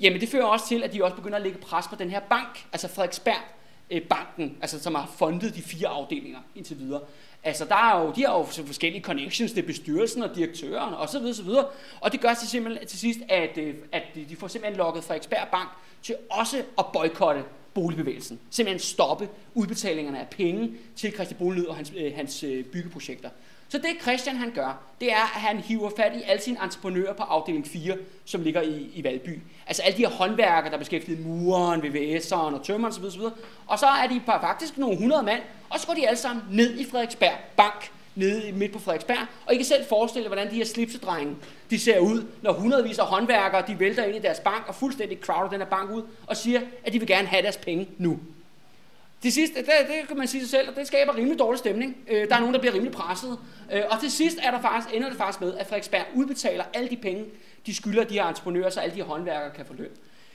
Jamen, 0.00 0.20
det 0.20 0.28
fører 0.28 0.44
også 0.44 0.68
til, 0.68 0.82
at 0.82 0.92
de 0.92 1.04
også 1.04 1.16
begynder 1.16 1.36
at 1.36 1.42
lægge 1.42 1.58
pres 1.58 1.88
på 1.88 1.96
den 1.96 2.10
her 2.10 2.20
bank, 2.20 2.66
altså 2.72 2.88
Frederiksberg 2.88 3.42
øh, 3.90 4.02
banken, 4.02 4.56
altså 4.60 4.82
som 4.82 4.94
har 4.94 5.10
fundet 5.18 5.54
de 5.54 5.62
fire 5.62 5.88
afdelinger 5.88 6.38
indtil 6.54 6.78
videre. 6.78 7.00
Altså, 7.44 7.64
der 7.64 7.74
er 7.74 8.00
jo, 8.00 8.12
de 8.16 8.26
har 8.26 8.38
jo 8.38 8.44
forskellige 8.44 9.02
connections 9.02 9.52
til 9.52 9.62
bestyrelsen 9.62 10.22
og 10.22 10.34
direktøren 10.34 10.94
og 10.94 11.08
så 11.08 11.18
videre, 11.18 11.34
så 11.34 11.42
videre. 11.42 11.66
Og 12.00 12.12
det 12.12 12.20
gør 12.20 12.34
sig 12.34 12.48
simpelthen, 12.48 12.88
til 12.88 12.98
sidst, 12.98 13.20
at, 13.28 13.58
øh, 13.58 13.74
at 13.92 14.02
de 14.28 14.36
får 14.36 14.48
simpelthen 14.48 14.78
lukket 14.78 15.04
Frederiksberg 15.04 15.48
Bank 15.52 15.68
til 16.02 16.16
også 16.30 16.62
at 16.78 16.84
boykotte 16.92 17.44
boligbevægelsen. 17.74 18.40
Simpelthen 18.50 18.78
stoppe 18.78 19.28
udbetalingerne 19.54 20.20
af 20.20 20.28
penge 20.28 20.72
til 20.96 21.12
Christian 21.12 21.38
Bolnød 21.38 21.66
og 21.66 21.76
hans, 21.76 21.92
øh, 21.96 22.14
hans 22.14 22.42
øh, 22.42 22.64
byggeprojekter. 22.64 23.30
Så 23.70 23.78
det 23.78 24.02
Christian 24.02 24.36
han 24.36 24.50
gør, 24.50 24.78
det 25.00 25.12
er, 25.12 25.34
at 25.34 25.40
han 25.40 25.58
hiver 25.58 25.90
fat 25.96 26.12
i 26.16 26.22
alle 26.22 26.42
sine 26.42 26.58
entreprenører 26.64 27.12
på 27.12 27.22
afdeling 27.22 27.66
4, 27.66 27.96
som 28.24 28.42
ligger 28.42 28.62
i, 28.62 28.90
i 28.94 29.04
Valby. 29.04 29.38
Altså 29.66 29.82
alle 29.82 29.96
de 29.96 30.02
her 30.02 30.10
håndværkere, 30.10 30.72
der 30.72 30.78
beskæftiger 30.78 31.18
muren, 31.18 31.80
VVS'eren 31.80 32.34
og 32.34 32.62
tømmeren 32.64 32.92
osv. 32.92 33.04
osv. 33.04 33.20
Og 33.66 33.78
så 33.78 33.86
er 33.86 34.06
de 34.06 34.20
faktisk 34.26 34.78
nogle 34.78 34.98
hundrede 34.98 35.22
mand, 35.22 35.42
og 35.68 35.80
så 35.80 35.86
går 35.86 35.94
de 35.94 36.08
alle 36.08 36.18
sammen 36.18 36.44
ned 36.50 36.78
i 36.78 36.84
Frederiksberg 36.84 37.38
Bank 37.56 37.90
nede 38.14 38.52
midt 38.52 38.72
på 38.72 38.78
Frederiksberg. 38.78 39.26
Og 39.46 39.54
I 39.54 39.56
kan 39.56 39.66
selv 39.66 39.84
forestille 39.88 40.24
jer, 40.24 40.28
hvordan 40.28 40.50
de 40.50 40.56
her 40.56 40.64
slipsedrenge, 40.64 41.36
de 41.70 41.78
ser 41.78 41.98
ud, 41.98 42.26
når 42.42 42.52
hundredvis 42.52 42.98
af 42.98 43.06
håndværkere, 43.06 43.64
de 43.66 43.78
vælter 43.78 44.04
ind 44.04 44.16
i 44.16 44.18
deres 44.18 44.40
bank 44.40 44.64
og 44.68 44.74
fuldstændig 44.74 45.18
crowder 45.18 45.50
den 45.50 45.60
her 45.60 45.66
bank 45.66 45.90
ud 45.90 46.02
og 46.26 46.36
siger, 46.36 46.60
at 46.84 46.92
de 46.92 46.98
vil 46.98 47.08
gerne 47.08 47.28
have 47.28 47.42
deres 47.42 47.56
penge 47.56 47.88
nu. 47.98 48.18
Til 49.22 49.32
sidst, 49.32 49.54
det, 49.54 49.66
det 49.66 50.08
kan 50.08 50.16
man 50.16 50.28
sige 50.28 50.40
sig 50.40 50.50
selv, 50.50 50.68
og 50.68 50.76
det 50.76 50.86
skaber 50.86 51.16
rimelig 51.16 51.38
dårlig 51.38 51.58
stemning. 51.58 51.96
Øh, 52.08 52.28
der 52.28 52.34
er 52.34 52.40
nogen, 52.40 52.54
der 52.54 52.60
bliver 52.60 52.74
rimelig 52.74 52.92
presset. 52.92 53.38
Øh, 53.72 53.82
og 53.90 54.00
til 54.00 54.10
sidst 54.10 54.38
er 54.42 54.50
der 54.50 54.60
faktisk, 54.60 54.94
ender 54.94 55.08
det 55.08 55.18
faktisk 55.18 55.40
med, 55.40 55.54
at 55.54 55.66
Frederiksberg 55.66 56.04
udbetaler 56.14 56.64
alle 56.74 56.90
de 56.90 56.96
penge, 56.96 57.24
de 57.66 57.74
skylder 57.74 58.04
de 58.04 58.14
her 58.14 58.24
entreprenører, 58.24 58.70
så 58.70 58.80
alle 58.80 58.94
de 58.94 59.02
håndværkere 59.02 59.50
kan 59.54 59.66
få 59.66 59.74
løn. 59.74 59.90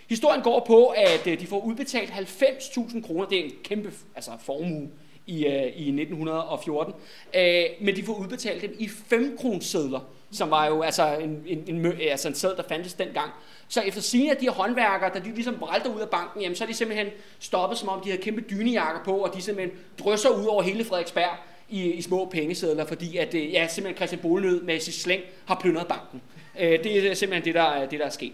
Historien 0.09 0.41
går 0.41 0.63
på, 0.67 0.85
at 0.85 1.27
øh, 1.27 1.39
de 1.39 1.47
får 1.47 1.61
udbetalt 1.61 2.09
90.000 2.09 3.07
kroner. 3.07 3.25
Det 3.25 3.39
er 3.39 3.43
en 3.43 3.51
kæmpe 3.63 3.93
altså, 4.15 4.31
formue 4.39 4.89
i, 5.25 5.45
øh, 5.45 5.63
i 5.63 6.01
1914. 6.01 6.93
Øh, 7.35 7.63
men 7.81 7.95
de 7.95 8.03
får 8.03 8.13
udbetalt 8.13 8.61
dem 8.61 8.75
i 8.79 8.87
5 8.87 9.37
kronesedler 9.37 9.99
som 10.31 10.51
var 10.51 10.65
jo 10.65 10.81
altså 10.81 11.17
en, 11.17 11.43
en, 11.47 11.63
en, 11.67 11.85
altså 12.01 12.27
en 12.27 12.35
sæd, 12.35 12.55
der 12.55 12.63
fandtes 12.69 12.93
dengang. 12.93 13.31
Så 13.67 13.81
efter 13.81 14.01
sine 14.01 14.31
af 14.31 14.37
de 14.37 14.45
her 14.45 14.51
håndværkere, 14.51 15.11
da 15.13 15.19
de 15.19 15.35
ligesom 15.35 15.57
brælter 15.59 15.95
ud 15.95 16.01
af 16.01 16.09
banken, 16.09 16.41
jamen, 16.41 16.55
så 16.55 16.63
er 16.63 16.67
de 16.67 16.73
simpelthen 16.73 17.07
stoppet, 17.39 17.77
som 17.77 17.89
om 17.89 18.01
de 18.01 18.09
havde 18.09 18.21
kæmpe 18.21 18.41
dynejakker 18.41 19.03
på, 19.03 19.17
og 19.17 19.35
de 19.35 19.41
simpelthen 19.41 19.79
drysser 19.99 20.29
ud 20.29 20.45
over 20.45 20.63
hele 20.63 20.85
Frederiksberg 20.85 21.37
i, 21.69 21.91
i 21.91 22.01
små 22.01 22.25
pengesedler, 22.25 22.85
fordi 22.85 23.17
at, 23.17 23.33
øh, 23.33 23.53
ja, 23.53 23.67
simpelthen 23.67 23.97
Christian 23.97 24.21
Bolenød 24.21 24.61
med 24.61 24.79
sit 24.79 24.93
slæng 24.93 25.23
har 25.45 25.55
plyndret 25.55 25.87
banken. 25.87 26.21
Øh, 26.59 26.83
det 26.83 27.11
er 27.11 27.13
simpelthen 27.13 27.45
det, 27.45 27.55
der, 27.55 27.85
det, 27.85 27.99
der 27.99 28.05
er 28.05 28.09
sket. 28.09 28.33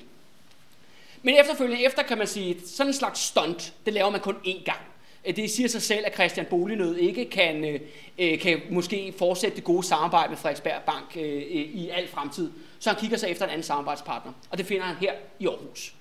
Men 1.24 1.36
efterfølgende, 1.40 1.86
efter 1.86 2.04
kan 2.04 2.18
man 2.18 2.28
sige, 2.28 2.58
sådan 2.68 2.90
en 2.90 2.94
slags 2.94 3.20
stunt, 3.20 3.74
det 3.86 3.94
laver 3.94 4.10
man 4.10 4.20
kun 4.20 4.36
én 4.36 4.64
gang. 4.64 4.80
Det 5.26 5.52
siger 5.52 5.70
sig 5.70 5.82
selv, 5.82 6.04
at 6.06 6.14
Christian 6.14 6.46
Bolignød 6.50 6.98
ikke 6.98 7.26
kan, 7.26 7.66
øh, 7.66 7.80
øh, 8.20 8.40
kan 8.40 8.62
måske 8.70 9.14
fortsætte 9.18 9.56
det 9.56 9.64
gode 9.64 9.84
samarbejde 9.84 10.30
med 10.30 10.38
Frederiksberg 10.38 10.82
Bank 10.86 11.06
øh, 11.16 11.42
i 11.52 11.90
al 11.90 12.08
fremtid. 12.08 12.52
Så 12.80 12.90
han 12.90 13.00
kigger 13.00 13.18
sig 13.18 13.30
efter 13.30 13.46
en 13.46 13.52
anden 13.52 13.64
samarbejdspartner, 13.64 14.34
og 14.50 14.58
det 14.58 14.66
finder 14.66 14.84
han 14.84 14.96
her 14.96 15.14
i 15.40 15.48
Aarhus. 15.48 15.94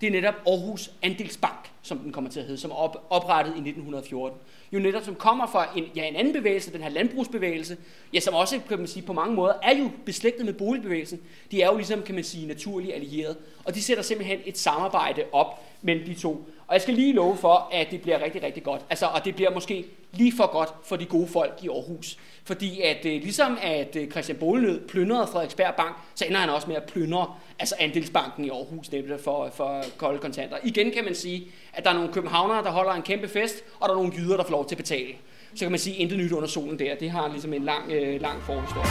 Det 0.00 0.06
er 0.06 0.10
netop 0.10 0.34
Aarhus 0.46 0.90
Andelsbank, 1.02 1.70
som 1.82 1.98
den 1.98 2.12
kommer 2.12 2.30
til 2.30 2.40
at 2.40 2.46
hedde, 2.46 2.60
som 2.60 2.70
er 2.70 2.74
op, 2.74 3.06
oprettet 3.10 3.50
i 3.50 3.58
1914. 3.58 4.38
Jo 4.72 4.78
netop 4.78 5.04
som 5.04 5.14
kommer 5.14 5.46
fra 5.46 5.68
en, 5.76 5.84
ja, 5.96 6.04
en 6.04 6.16
anden 6.16 6.32
bevægelse, 6.32 6.72
den 6.72 6.82
her 6.82 6.88
landbrugsbevægelse, 6.88 7.76
ja, 8.14 8.20
som 8.20 8.34
også 8.34 8.60
kan 8.68 8.78
man 8.78 8.86
sige, 8.86 9.06
på 9.06 9.12
mange 9.12 9.34
måder 9.34 9.54
er 9.62 9.76
jo 9.76 9.90
beslægtet 10.04 10.44
med 10.44 10.52
boligbevægelsen. 10.52 11.20
De 11.50 11.62
er 11.62 11.66
jo 11.66 11.76
ligesom, 11.76 12.02
kan 12.02 12.14
man 12.14 12.24
sige, 12.24 12.46
naturligt 12.46 12.94
allieret. 12.94 13.36
Og 13.64 13.74
de 13.74 13.82
sætter 13.82 14.02
simpelthen 14.02 14.38
et 14.44 14.58
samarbejde 14.58 15.24
op 15.32 15.62
mellem 15.82 16.06
de 16.06 16.14
to. 16.14 16.48
Og 16.66 16.74
jeg 16.74 16.82
skal 16.82 16.94
lige 16.94 17.12
love 17.12 17.36
for, 17.36 17.68
at 17.72 17.90
det 17.90 18.02
bliver 18.02 18.22
rigtig, 18.22 18.42
rigtig 18.42 18.62
godt. 18.62 18.82
Altså, 18.90 19.06
og 19.06 19.24
det 19.24 19.34
bliver 19.34 19.50
måske 19.50 19.84
lige 20.12 20.32
for 20.36 20.52
godt 20.52 20.68
for 20.84 20.96
de 20.96 21.04
gode 21.04 21.26
folk 21.26 21.58
i 21.62 21.68
Aarhus. 21.68 22.18
Fordi 22.44 22.80
at 22.80 23.06
øh, 23.06 23.12
ligesom 23.12 23.58
at 23.62 23.96
øh, 23.96 24.10
Christian 24.10 24.38
Bolenød 24.38 24.88
plyndrede 24.88 25.26
Frederiksberg 25.26 25.74
Bank, 25.74 25.96
så 26.14 26.24
ender 26.24 26.40
han 26.40 26.50
også 26.50 26.66
med 26.66 26.76
at 26.76 26.84
plyndre 26.84 27.34
altså 27.58 27.74
andelsbanken 27.78 28.44
i 28.44 28.48
Aarhus, 28.48 28.92
nemlig 28.92 29.20
for, 29.20 29.50
for 29.54 29.84
kolde 29.96 30.18
kontanter. 30.18 30.56
Igen 30.64 30.90
kan 30.90 31.04
man 31.04 31.14
sige, 31.14 31.48
at 31.78 31.84
der 31.84 31.90
er 31.90 31.94
nogle 31.94 32.12
københavnere, 32.12 32.62
der 32.62 32.70
holder 32.70 32.92
en 32.92 33.02
kæmpe 33.02 33.28
fest, 33.28 33.64
og 33.80 33.88
der 33.88 33.94
er 33.94 33.98
nogle 33.98 34.12
jyder, 34.16 34.36
der 34.36 34.44
får 34.44 34.50
lov 34.50 34.66
til 34.68 34.74
at 34.74 34.78
betale. 34.78 35.14
Så 35.54 35.64
kan 35.64 35.70
man 35.70 35.78
sige, 35.78 35.96
intet 35.96 36.18
nyt 36.18 36.32
under 36.32 36.48
solen 36.48 36.78
der. 36.78 36.94
Det 36.94 37.10
har 37.10 37.28
ligesom 37.28 37.52
en 37.52 37.64
lang, 37.64 37.92
øh, 37.92 38.20
lang 38.20 38.42
forhistorie. 38.42 38.88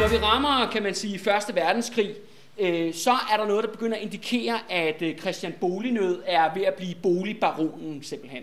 Når 0.00 0.08
vi 0.08 0.16
rammer, 0.16 0.70
kan 0.72 0.82
man 0.82 0.94
sige, 0.94 1.18
Første 1.18 1.54
Verdenskrig, 1.54 2.14
øh, 2.60 2.94
så 2.94 3.10
er 3.32 3.36
der 3.36 3.46
noget, 3.46 3.64
der 3.64 3.70
begynder 3.70 3.96
at 3.96 4.02
indikere, 4.02 4.58
at 4.68 5.02
øh, 5.02 5.18
Christian 5.18 5.54
Bolignød 5.60 6.22
er 6.26 6.54
ved 6.54 6.62
at 6.62 6.74
blive 6.74 6.94
boligbaronen 7.02 8.02
simpelthen. 8.02 8.42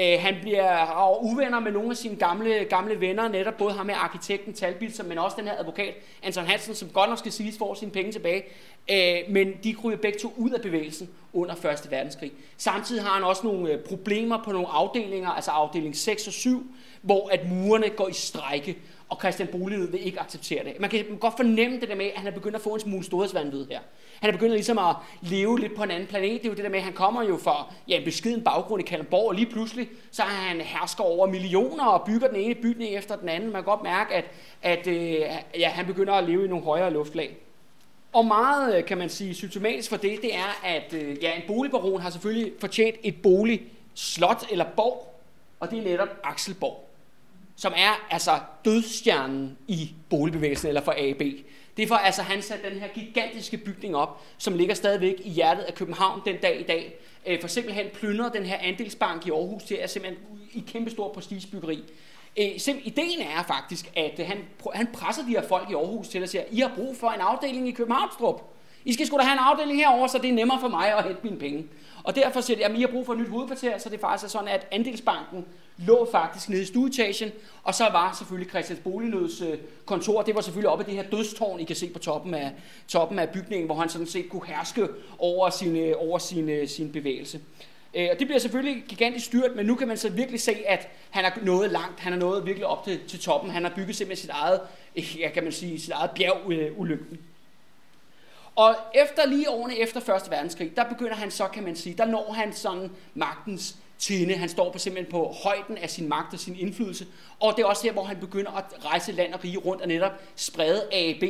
Øh, 0.00 0.20
han 0.20 0.34
bliver 0.42 1.18
uvenner 1.22 1.60
med 1.60 1.72
nogle 1.72 1.90
af 1.90 1.96
sine 1.96 2.16
gamle, 2.16 2.66
gamle 2.70 3.00
venner, 3.00 3.28
netop 3.28 3.54
både 3.56 3.72
ham 3.72 3.86
med 3.86 3.94
arkitekten 3.94 4.52
Talbitzer, 4.52 5.04
men 5.04 5.18
også 5.18 5.36
den 5.38 5.46
her 5.46 5.58
advokat 5.58 5.94
Anton 6.22 6.44
Hansen, 6.44 6.74
som 6.74 6.88
godt 6.88 7.08
nok 7.08 7.18
skal 7.18 7.32
siges 7.32 7.58
får 7.58 7.74
sine 7.74 7.90
penge 7.90 8.12
tilbage. 8.12 8.42
Øh, 8.90 9.32
men 9.32 9.52
de 9.64 9.72
kryber 9.72 9.96
begge 9.96 10.18
to 10.18 10.32
ud 10.36 10.50
af 10.50 10.60
bevægelsen 10.60 11.08
under 11.32 11.54
Første 11.54 11.90
Verdenskrig. 11.90 12.32
Samtidig 12.56 13.02
har 13.02 13.14
han 13.14 13.24
også 13.24 13.46
nogle 13.46 13.72
øh, 13.72 13.78
problemer 13.84 14.42
på 14.44 14.52
nogle 14.52 14.68
afdelinger, 14.68 15.30
altså 15.30 15.50
afdeling 15.50 15.96
6 15.96 16.26
og 16.26 16.32
7, 16.32 16.66
hvor 17.02 17.28
at 17.28 17.48
murerne 17.50 17.88
går 17.88 18.08
i 18.08 18.12
strække 18.12 18.76
og 19.08 19.18
Christian 19.18 19.48
Bolighed 19.48 19.90
vil 19.90 20.06
ikke 20.06 20.20
acceptere 20.20 20.64
det. 20.64 20.80
Man 20.80 20.90
kan 20.90 21.04
godt 21.20 21.36
fornemme 21.36 21.80
det 21.80 21.88
der 21.88 21.94
med, 21.94 22.06
at 22.06 22.12
han 22.16 22.26
er 22.26 22.30
begyndt 22.30 22.56
at 22.56 22.62
få 22.62 22.74
en 22.74 22.80
smule 22.80 23.04
storhedsvandvid 23.04 23.66
her. 23.70 23.80
Han 24.20 24.30
er 24.30 24.32
begyndt 24.32 24.52
ligesom 24.52 24.78
at 24.78 24.96
leve 25.22 25.60
lidt 25.60 25.76
på 25.76 25.82
en 25.82 25.90
anden 25.90 26.08
planet. 26.08 26.42
Det 26.42 26.44
er 26.44 26.48
jo 26.48 26.54
det 26.54 26.64
der 26.64 26.70
med, 26.70 26.78
at 26.78 26.84
han 26.84 26.92
kommer 26.92 27.22
jo 27.22 27.36
fra 27.36 27.74
ja, 27.88 27.96
en 27.96 28.04
beskeden 28.04 28.44
baggrund 28.44 28.82
i 28.82 28.86
Kalundborg, 28.86 29.28
og 29.28 29.34
lige 29.34 29.50
pludselig 29.50 29.88
så 30.10 30.22
er 30.22 30.26
han 30.26 30.60
hersker 30.60 31.04
over 31.04 31.26
millioner 31.26 31.84
og 31.84 32.06
bygger 32.06 32.28
den 32.28 32.36
ene 32.36 32.54
bygning 32.54 32.94
efter 32.94 33.16
den 33.16 33.28
anden. 33.28 33.52
Man 33.52 33.62
kan 33.62 33.64
godt 33.64 33.82
mærke, 33.82 34.14
at, 34.14 34.24
at 34.62 34.86
øh, 34.86 35.20
ja, 35.58 35.68
han 35.68 35.86
begynder 35.86 36.12
at 36.12 36.24
leve 36.24 36.44
i 36.44 36.48
nogle 36.48 36.64
højere 36.64 36.92
luftlag. 36.92 37.36
Og 38.12 38.26
meget, 38.26 38.76
øh, 38.76 38.84
kan 38.84 38.98
man 38.98 39.08
sige, 39.08 39.34
symptomatisk 39.34 39.88
for 39.88 39.96
det, 39.96 40.22
det 40.22 40.34
er, 40.34 40.60
at 40.64 40.94
øh, 40.94 41.22
ja, 41.22 41.36
en 41.36 41.42
boligbaron 41.46 42.00
har 42.00 42.10
selvfølgelig 42.10 42.52
fortjent 42.60 42.96
et 43.02 43.22
boligslot 43.22 44.46
eller 44.50 44.64
borg, 44.76 45.20
og 45.60 45.70
det 45.70 45.78
er 45.78 45.82
netop 45.82 46.08
Axelborg 46.24 46.87
som 47.58 47.72
er 47.76 48.06
altså 48.10 48.38
dødstjernen 48.64 49.58
i 49.68 49.90
boligbevægelsen, 50.10 50.68
eller 50.68 50.80
for 50.80 50.94
AB. 50.96 51.22
Det 51.76 51.82
er 51.82 51.88
for, 51.88 51.94
altså, 51.94 52.22
han 52.22 52.42
satte 52.42 52.70
den 52.70 52.78
her 52.78 52.88
gigantiske 52.88 53.56
bygning 53.56 53.96
op, 53.96 54.22
som 54.38 54.54
ligger 54.54 54.74
stadigvæk 54.74 55.14
i 55.24 55.30
hjertet 55.30 55.62
af 55.62 55.74
København 55.74 56.20
den 56.24 56.36
dag 56.36 56.60
i 56.60 56.62
dag. 56.62 56.94
Øh, 57.26 57.40
for 57.40 57.48
simpelthen 57.48 57.86
plyndrer 57.94 58.28
den 58.28 58.46
her 58.46 58.58
andelsbank 58.60 59.26
i 59.26 59.30
Aarhus 59.30 59.62
til 59.62 59.74
at 59.74 59.90
simpelthen 59.90 60.22
i 60.52 60.64
kæmpestor 60.72 61.12
prestigebyggeri. 61.12 61.84
Øh, 62.38 62.46
ideen 62.84 63.20
er 63.20 63.42
faktisk, 63.42 63.90
at 63.96 64.26
han, 64.26 64.38
han 64.74 64.86
presser 64.86 65.22
de 65.22 65.30
her 65.30 65.48
folk 65.48 65.70
i 65.70 65.74
Aarhus 65.74 66.08
til 66.08 66.18
at 66.18 66.28
sige, 66.28 66.44
I 66.50 66.60
har 66.60 66.72
brug 66.76 66.96
for 66.96 67.10
en 67.10 67.20
afdeling 67.20 67.68
i 67.68 67.72
Københavnstrup. 67.72 68.57
I 68.84 68.92
skal 68.92 69.06
sgu 69.06 69.16
da 69.16 69.22
have 69.22 69.32
en 69.32 69.38
afdeling 69.38 69.78
herover, 69.78 70.06
så 70.06 70.18
det 70.18 70.30
er 70.30 70.34
nemmere 70.34 70.60
for 70.60 70.68
mig 70.68 70.98
at 70.98 71.04
hente 71.04 71.20
mine 71.22 71.38
penge. 71.38 71.66
Og 72.04 72.16
derfor 72.16 72.40
siger 72.40 72.56
de, 72.56 72.64
at 72.64 72.78
I 72.78 72.80
har 72.80 72.88
brug 72.88 73.06
for 73.06 73.12
et 73.12 73.18
nyt 73.18 73.28
hovedkvarter, 73.28 73.78
så 73.78 73.88
det 73.88 74.00
faktisk 74.00 74.24
er 74.24 74.28
sådan, 74.28 74.48
at 74.48 74.66
andelsbanken 74.72 75.44
lå 75.78 76.08
faktisk 76.12 76.48
nede 76.48 76.62
i 76.62 76.64
stueetagen, 76.64 77.30
og 77.62 77.74
så 77.74 77.84
var 77.84 78.14
selvfølgelig 78.18 78.50
Christians 78.50 78.80
Bolignøds 78.80 79.40
øh, 79.40 79.58
kontor, 79.84 80.22
det 80.22 80.34
var 80.34 80.40
selvfølgelig 80.40 80.70
oppe 80.70 80.84
i 80.84 80.86
det 80.86 80.94
her 80.94 81.10
dødstårn, 81.10 81.60
I 81.60 81.64
kan 81.64 81.76
se 81.76 81.90
på 81.90 81.98
toppen 81.98 82.34
af, 82.34 82.52
toppen 82.88 83.18
af 83.18 83.28
bygningen, 83.28 83.66
hvor 83.66 83.74
han 83.74 83.88
sådan 83.88 84.06
set 84.06 84.28
kunne 84.28 84.46
herske 84.46 84.88
over 85.18 85.50
sin, 85.50 85.76
øh, 85.76 85.94
over 85.98 86.18
sin, 86.18 86.48
øh, 86.48 86.68
sin 86.68 86.92
bevægelse. 86.92 87.40
Og 87.94 88.18
det 88.18 88.26
bliver 88.26 88.38
selvfølgelig 88.38 88.84
gigantisk 88.88 89.26
styrt, 89.26 89.56
men 89.56 89.66
nu 89.66 89.74
kan 89.74 89.88
man 89.88 89.96
så 89.96 90.10
virkelig 90.10 90.40
se, 90.40 90.56
at 90.66 90.88
han 91.10 91.24
er 91.24 91.30
nået 91.42 91.70
langt. 91.70 92.00
Han 92.00 92.12
er 92.12 92.16
nået 92.16 92.46
virkelig 92.46 92.66
op 92.66 92.84
til, 92.84 93.00
til 93.08 93.20
toppen. 93.20 93.50
Han 93.50 93.62
har 93.62 93.72
bygget 93.76 93.96
simpelthen 93.96 94.22
sit 94.22 94.30
eget, 94.30 94.60
ja, 95.18 95.30
kan 95.30 95.42
man 95.42 95.52
sige, 95.52 95.80
sit 95.80 95.90
eget 95.90 96.10
bjerg 96.10 96.36
ulykkeligt. 96.78 97.22
Og 98.58 98.76
efter 98.94 99.26
lige 99.26 99.50
årene 99.50 99.78
efter 99.78 100.00
Første 100.00 100.30
Verdenskrig, 100.30 100.76
der 100.76 100.84
begynder 100.84 101.14
han 101.14 101.30
så, 101.30 101.46
kan 101.46 101.64
man 101.64 101.76
sige, 101.76 101.94
der 101.98 102.04
når 102.04 102.32
han 102.32 102.52
sådan 102.52 102.90
magtens 103.14 103.76
tinde. 103.98 104.34
Han 104.34 104.48
står 104.48 104.72
på 104.72 104.78
simpelthen 104.78 105.10
på 105.10 105.34
højden 105.44 105.78
af 105.78 105.90
sin 105.90 106.08
magt 106.08 106.34
og 106.34 106.40
sin 106.40 106.56
indflydelse. 106.58 107.06
Og 107.40 107.52
det 107.56 107.62
er 107.62 107.66
også 107.66 107.82
her, 107.82 107.92
hvor 107.92 108.04
han 108.04 108.16
begynder 108.16 108.50
at 108.50 108.84
rejse 108.84 109.12
land 109.12 109.32
og 109.34 109.44
rige 109.44 109.58
rundt 109.58 109.82
og 109.82 109.88
netop 109.88 110.12
sprede 110.36 110.82
AAB 110.92 111.22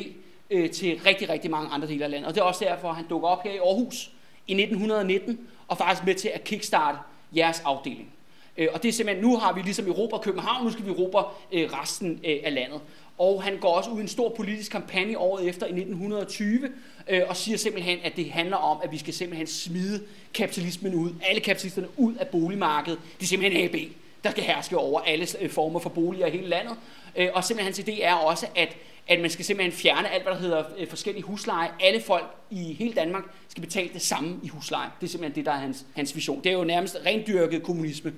øh, 0.51 0.71
til 0.71 1.01
rigtig, 1.07 1.29
rigtig 1.29 1.51
mange 1.51 1.71
andre 1.71 1.89
dele 1.89 2.05
af 2.05 2.11
landet. 2.11 2.29
Og 2.29 2.35
det 2.35 2.41
er 2.41 2.45
også 2.45 2.65
derfor, 2.65 2.93
han 2.93 3.07
dukker 3.11 3.29
op 3.29 3.43
her 3.45 3.53
i 3.53 3.59
Aarhus 3.59 4.11
i 4.47 4.53
1919 4.53 5.49
og 5.69 5.79
faktisk 5.79 6.07
med 6.07 6.15
til 6.15 6.29
at 6.29 6.45
kickstarte 6.45 6.99
jeres 7.37 7.61
afdeling. 7.65 8.13
Øh, 8.57 8.69
og 8.73 8.83
det 8.83 8.89
er 8.89 8.93
simpelthen, 8.93 9.25
nu 9.25 9.37
har 9.37 9.53
vi 9.53 9.63
ligesom 9.63 9.87
Europa 9.87 10.17
København, 10.19 10.65
nu 10.65 10.71
skal 10.71 10.85
vi 10.85 10.91
Europa 10.91 11.19
øh, 11.53 11.71
resten 11.73 12.21
øh, 12.25 12.37
af 12.45 12.55
landet. 12.55 12.81
Og 13.19 13.43
han 13.43 13.59
går 13.61 13.69
også 13.69 13.91
ud 13.91 13.99
i 13.99 14.03
en 14.03 14.09
stor 14.09 14.35
politisk 14.37 14.73
kampagne 14.73 15.19
året 15.19 15.49
efter 15.49 15.67
i 15.67 15.71
1920, 15.71 16.69
øh, 17.09 17.23
og 17.29 17.37
siger 17.37 17.59
simpelthen, 17.59 17.99
at 18.03 18.17
det 18.17 18.31
handler 18.31 18.57
om, 18.57 18.81
at 18.85 18.93
vi 18.93 18.99
skal 18.99 19.15
simpelthen 19.15 19.47
smide 19.47 20.03
kapitalismen 20.35 20.95
ud, 20.95 21.11
alle 21.29 21.41
kapitalisterne 21.41 21.89
ud 21.97 22.15
af 22.15 22.29
boligmarkedet. 22.29 23.01
Det 23.19 23.25
er 23.25 23.29
simpelthen 23.29 23.65
AB, 23.65 23.77
der 24.25 24.31
skal 24.31 24.45
herske 24.45 24.79
over 24.79 25.01
alle 25.01 25.27
øh, 25.41 25.51
former 25.51 25.81
for 25.81 25.91
boliger 25.91 26.27
i 26.27 26.31
hele 26.31 26.49
landet. 26.49 26.77
Øh, 27.17 27.29
og 27.35 27.45
simpelthen 27.45 27.75
hans 27.75 27.89
idé 27.89 28.05
er 28.05 28.15
også, 28.15 28.47
at, 28.57 28.77
at 29.09 29.21
man 29.21 29.31
skal 29.31 29.45
simpelthen 29.45 29.73
fjerne 29.73 30.09
alt, 30.09 30.23
hvad 30.23 30.33
der 30.33 30.41
hedder 30.41 30.65
øh, 30.79 30.89
forskellige 30.89 31.25
husleje. 31.25 31.69
Alle 31.81 32.01
folk 32.01 32.25
i 32.51 32.73
hele 32.73 32.93
Danmark 32.93 33.23
skal 33.49 33.61
betale 33.61 33.91
det 33.93 34.03
samme 34.03 34.41
i 34.43 34.49
husleje. 34.49 34.91
Det 35.01 35.07
er 35.07 35.11
simpelthen 35.11 35.37
det, 35.37 35.47
der 35.47 35.53
er 35.53 35.59
hans, 35.59 35.87
hans 35.97 36.17
vision. 36.17 36.41
Det 36.45 36.53
er 36.53 36.57
jo 36.57 36.65
nærmest 36.65 36.97
rendyrket 37.07 37.63
kommunisme 37.63 38.13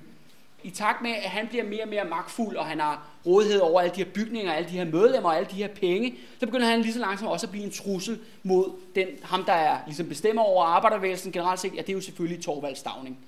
i 0.62 0.70
takt 0.70 1.02
med, 1.02 1.10
at 1.10 1.30
han 1.30 1.46
bliver 1.48 1.64
mere 1.64 1.82
og 1.82 1.88
mere 1.88 2.04
magtfuld, 2.04 2.56
og 2.56 2.66
han 2.66 2.80
har 2.80 3.06
rådighed 3.26 3.60
over 3.60 3.80
alle 3.80 3.94
de 3.94 4.04
her 4.04 4.10
bygninger, 4.10 4.52
alle 4.52 4.68
de 4.68 4.74
her 4.74 4.84
medlemmer 4.84 5.28
og 5.28 5.36
alle 5.36 5.48
de 5.50 5.56
her 5.56 5.68
penge, 5.68 6.14
så 6.40 6.46
begynder 6.46 6.66
han 6.66 6.80
lige 6.80 6.92
så 6.92 6.98
langsomt 6.98 7.30
også 7.30 7.46
at 7.46 7.50
blive 7.50 7.64
en 7.64 7.70
trussel 7.70 8.18
mod 8.42 8.72
den, 8.94 9.06
ham, 9.22 9.44
der 9.44 9.52
er, 9.52 9.78
ligesom 9.86 10.08
bestemmer 10.08 10.42
over 10.42 10.64
arbejdervægelsen 10.64 11.32
generelt 11.32 11.60
set, 11.60 11.72
ja, 11.76 11.80
det 11.80 11.88
er 11.88 11.92
jo 11.92 12.00
selvfølgelig 12.00 12.44
Torvald 12.44 12.76
Stavning. 12.76 13.18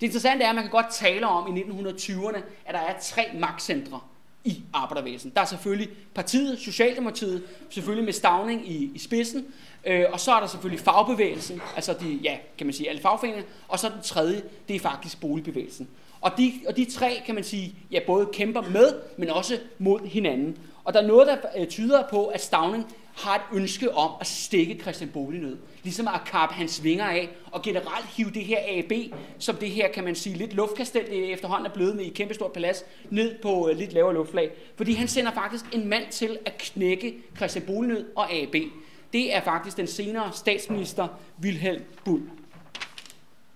Det 0.00 0.06
interessante 0.06 0.44
er, 0.44 0.48
at 0.48 0.54
man 0.54 0.64
kan 0.64 0.70
godt 0.70 0.90
tale 0.92 1.26
om 1.26 1.56
i 1.56 1.60
1920'erne, 1.60 2.40
at 2.66 2.74
der 2.74 2.80
er 2.80 2.94
tre 3.00 3.22
magtcentre 3.34 4.00
i 4.44 4.62
arbejdervægelsen. 4.72 5.32
Der 5.34 5.40
er 5.40 5.44
selvfølgelig 5.44 5.88
partiet, 6.14 6.58
Socialdemokratiet, 6.58 7.42
selvfølgelig 7.70 8.04
med 8.04 8.12
Stavning 8.12 8.70
i, 8.70 8.90
i 8.94 8.98
spidsen, 8.98 9.46
øh, 9.86 10.04
og 10.12 10.20
så 10.20 10.32
er 10.32 10.40
der 10.40 10.46
selvfølgelig 10.46 10.84
fagbevægelsen, 10.84 11.60
altså 11.76 11.96
de, 12.00 12.18
ja, 12.22 12.38
kan 12.58 12.66
man 12.66 12.74
sige, 12.74 12.88
alle 12.88 13.02
fagforeninger, 13.02 13.42
og 13.68 13.78
så 13.78 13.88
den 13.88 14.02
tredje, 14.02 14.42
det 14.68 14.76
er 14.76 14.80
faktisk 14.80 15.20
boligbevægelsen. 15.20 15.88
Og 16.20 16.30
de, 16.38 16.52
og 16.68 16.76
de 16.76 16.84
tre, 16.84 17.22
kan 17.26 17.34
man 17.34 17.44
sige, 17.44 17.74
ja, 17.90 18.00
både 18.06 18.28
kæmper 18.32 18.62
med, 18.62 18.94
men 19.16 19.30
også 19.30 19.58
mod 19.78 20.00
hinanden. 20.08 20.58
Og 20.84 20.94
der 20.94 21.02
er 21.02 21.06
noget, 21.06 21.26
der 21.26 21.36
øh, 21.56 21.66
tyder 21.66 22.02
på, 22.10 22.26
at 22.26 22.42
Stavning 22.42 22.86
har 23.16 23.34
et 23.34 23.42
ønske 23.52 23.94
om 23.94 24.10
at 24.20 24.26
stikke 24.26 24.78
Christian 24.82 25.10
Bolig 25.10 25.40
ned. 25.40 25.56
Ligesom 25.82 26.08
at 26.08 26.20
kappe 26.26 26.54
hans 26.54 26.84
vinger 26.84 27.04
af, 27.04 27.28
og 27.52 27.62
generelt 27.62 28.06
hive 28.06 28.30
det 28.30 28.44
her 28.44 28.58
AB, 28.68 28.92
som 29.38 29.56
det 29.56 29.70
her, 29.70 29.92
kan 29.92 30.04
man 30.04 30.14
sige, 30.14 30.36
lidt 30.36 30.52
luftkastel 30.52 31.02
efterhånden 31.10 31.66
er 31.66 31.70
blevet 31.70 31.96
med 31.96 32.04
i 32.04 32.08
et 32.08 32.14
kæmpestort 32.14 32.52
palads, 32.52 32.84
ned 33.10 33.38
på 33.42 33.68
øh, 33.68 33.78
lidt 33.78 33.92
lavere 33.92 34.14
luftflag. 34.14 34.50
Fordi 34.76 34.92
han 34.92 35.08
sender 35.08 35.32
faktisk 35.32 35.64
en 35.72 35.88
mand 35.88 36.04
til 36.10 36.38
at 36.44 36.58
knække 36.58 37.14
Christian 37.36 37.64
Bolig 37.66 38.04
og 38.16 38.32
AB. 38.32 38.54
Det 39.12 39.34
er 39.34 39.40
faktisk 39.40 39.76
den 39.76 39.86
senere 39.86 40.32
statsminister 40.32 41.08
Wilhelm 41.42 41.82
Bull. 42.04 42.22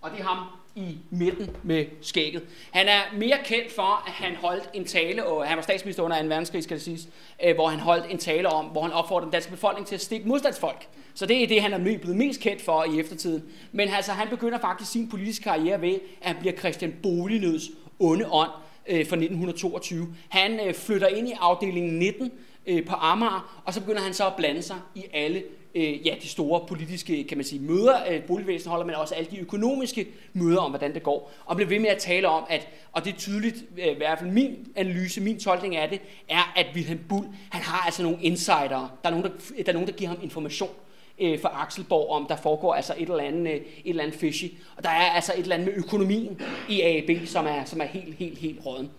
Og 0.00 0.10
det 0.10 0.20
er 0.20 0.24
ham, 0.24 0.46
i 0.76 0.98
midten 1.10 1.50
med 1.62 1.84
skægget. 2.00 2.42
Han 2.70 2.88
er 2.88 3.00
mere 3.16 3.38
kendt 3.44 3.72
for, 3.72 4.02
at 4.06 4.12
han 4.12 4.36
holdt 4.36 4.70
en 4.74 4.84
tale, 4.84 5.26
og 5.26 5.46
han 5.46 5.56
var 5.56 5.62
statsminister 5.62 6.02
under 6.02 6.22
2. 6.22 6.28
verdenskrig, 6.28 6.62
skal 6.62 6.76
det 6.76 6.84
siges, 6.84 7.08
øh, 7.44 7.54
hvor 7.54 7.68
han 7.68 7.80
holdt 7.80 8.06
en 8.10 8.18
tale 8.18 8.48
om, 8.48 8.64
hvor 8.64 8.82
han 8.82 8.92
opfordrede 8.92 9.24
den 9.24 9.32
danske 9.32 9.50
befolkning 9.50 9.86
til 9.86 9.94
at 9.94 10.00
stikke 10.00 10.28
modstandsfolk. 10.28 10.86
Så 11.14 11.26
det 11.26 11.42
er 11.42 11.46
det, 11.46 11.62
han 11.62 11.72
er 11.72 11.78
blevet 11.78 12.16
mest 12.16 12.40
kendt 12.40 12.62
for 12.62 12.84
i 12.84 13.00
eftertiden. 13.00 13.42
Men 13.72 13.88
altså, 13.88 14.12
han 14.12 14.28
begynder 14.28 14.58
faktisk 14.58 14.92
sin 14.92 15.08
politiske 15.08 15.42
karriere 15.42 15.80
ved, 15.80 15.94
at 16.20 16.26
han 16.26 16.36
bliver 16.40 16.56
Christian 16.56 16.94
Bolignøds 17.02 17.62
onde 17.98 18.32
ånd 18.32 18.50
øh, 18.88 19.06
for 19.06 19.16
1922. 19.16 20.06
Han 20.28 20.60
øh, 20.66 20.74
flytter 20.74 21.08
ind 21.08 21.28
i 21.28 21.32
afdelingen 21.40 21.98
19 21.98 22.30
øh, 22.66 22.86
på 22.86 22.94
Amager, 22.94 23.62
og 23.64 23.74
så 23.74 23.80
begynder 23.80 24.02
han 24.02 24.14
så 24.14 24.26
at 24.26 24.34
blande 24.36 24.62
sig 24.62 24.76
i 24.94 25.04
alle 25.12 25.42
øh, 25.74 26.06
ja, 26.06 26.14
de 26.22 26.28
store 26.28 26.66
politiske 26.68 27.24
kan 27.24 27.38
man 27.38 27.44
sige, 27.44 27.60
møder, 27.60 27.96
øh, 28.10 28.22
boligvæsen 28.22 28.70
holder, 28.70 28.86
men 28.86 28.94
også 28.94 29.14
alle 29.14 29.30
de 29.30 29.38
økonomiske 29.38 30.06
møder 30.32 30.60
om, 30.60 30.70
hvordan 30.70 30.94
det 30.94 31.02
går. 31.02 31.32
Og 31.44 31.56
bliver 31.56 31.68
ved 31.68 31.78
med 31.78 31.88
at 31.88 31.98
tale 31.98 32.28
om, 32.28 32.44
at, 32.50 32.68
og 32.92 33.04
det 33.04 33.12
er 33.12 33.16
tydeligt, 33.18 33.56
øh, 33.78 33.86
i 33.86 33.94
hvert 33.96 34.18
fald 34.18 34.30
min 34.30 34.66
analyse, 34.76 35.20
min 35.20 35.40
tolkning 35.40 35.76
af 35.76 35.88
det, 35.88 36.00
er, 36.28 36.52
at 36.56 36.66
Wilhelm 36.74 37.00
Bull, 37.08 37.26
han 37.50 37.62
har 37.62 37.86
altså 37.86 38.02
nogle 38.02 38.18
insider. 38.22 38.98
Der 39.02 39.08
er 39.08 39.10
nogen, 39.10 39.24
der, 39.24 39.30
der, 39.56 39.68
er 39.68 39.72
nogen, 39.72 39.88
der 39.88 39.94
giver 39.94 40.10
ham 40.10 40.18
information 40.22 40.70
øh, 41.18 41.40
for 41.40 41.48
Axelborg 41.48 42.10
om, 42.10 42.26
der 42.26 42.36
foregår 42.36 42.74
altså 42.74 42.94
et 42.98 43.08
eller 43.08 43.24
andet, 43.24 43.52
øh, 43.52 43.56
et 43.56 43.64
eller 43.84 44.02
andet 44.02 44.18
fishy. 44.18 44.44
Og 44.76 44.82
der 44.82 44.90
er 44.90 45.10
altså 45.10 45.32
et 45.32 45.42
eller 45.42 45.54
andet 45.54 45.68
med 45.68 45.74
økonomien 45.76 46.40
i 46.68 46.80
AAB, 46.80 47.26
som 47.26 47.46
er, 47.46 47.64
som 47.64 47.80
er 47.80 47.84
helt, 47.84 48.14
helt, 48.14 48.38
helt 48.38 48.66
råden. 48.66 48.90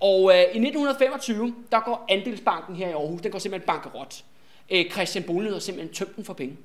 Og 0.00 0.30
øh, 0.30 0.40
i 0.40 0.42
1925, 0.42 1.54
der 1.72 1.80
går 1.80 2.04
andelsbanken 2.08 2.76
her 2.76 2.88
i 2.88 2.92
Aarhus, 2.92 3.22
den 3.22 3.30
går 3.32 3.38
simpelthen 3.38 3.66
bankerot 3.66 4.24
øh, 4.70 4.90
Christian 4.90 5.24
Bolnød 5.24 5.52
har 5.52 5.60
simpelthen 5.60 5.94
tømt 5.94 6.16
den 6.16 6.24
for 6.24 6.32
penge. 6.32 6.56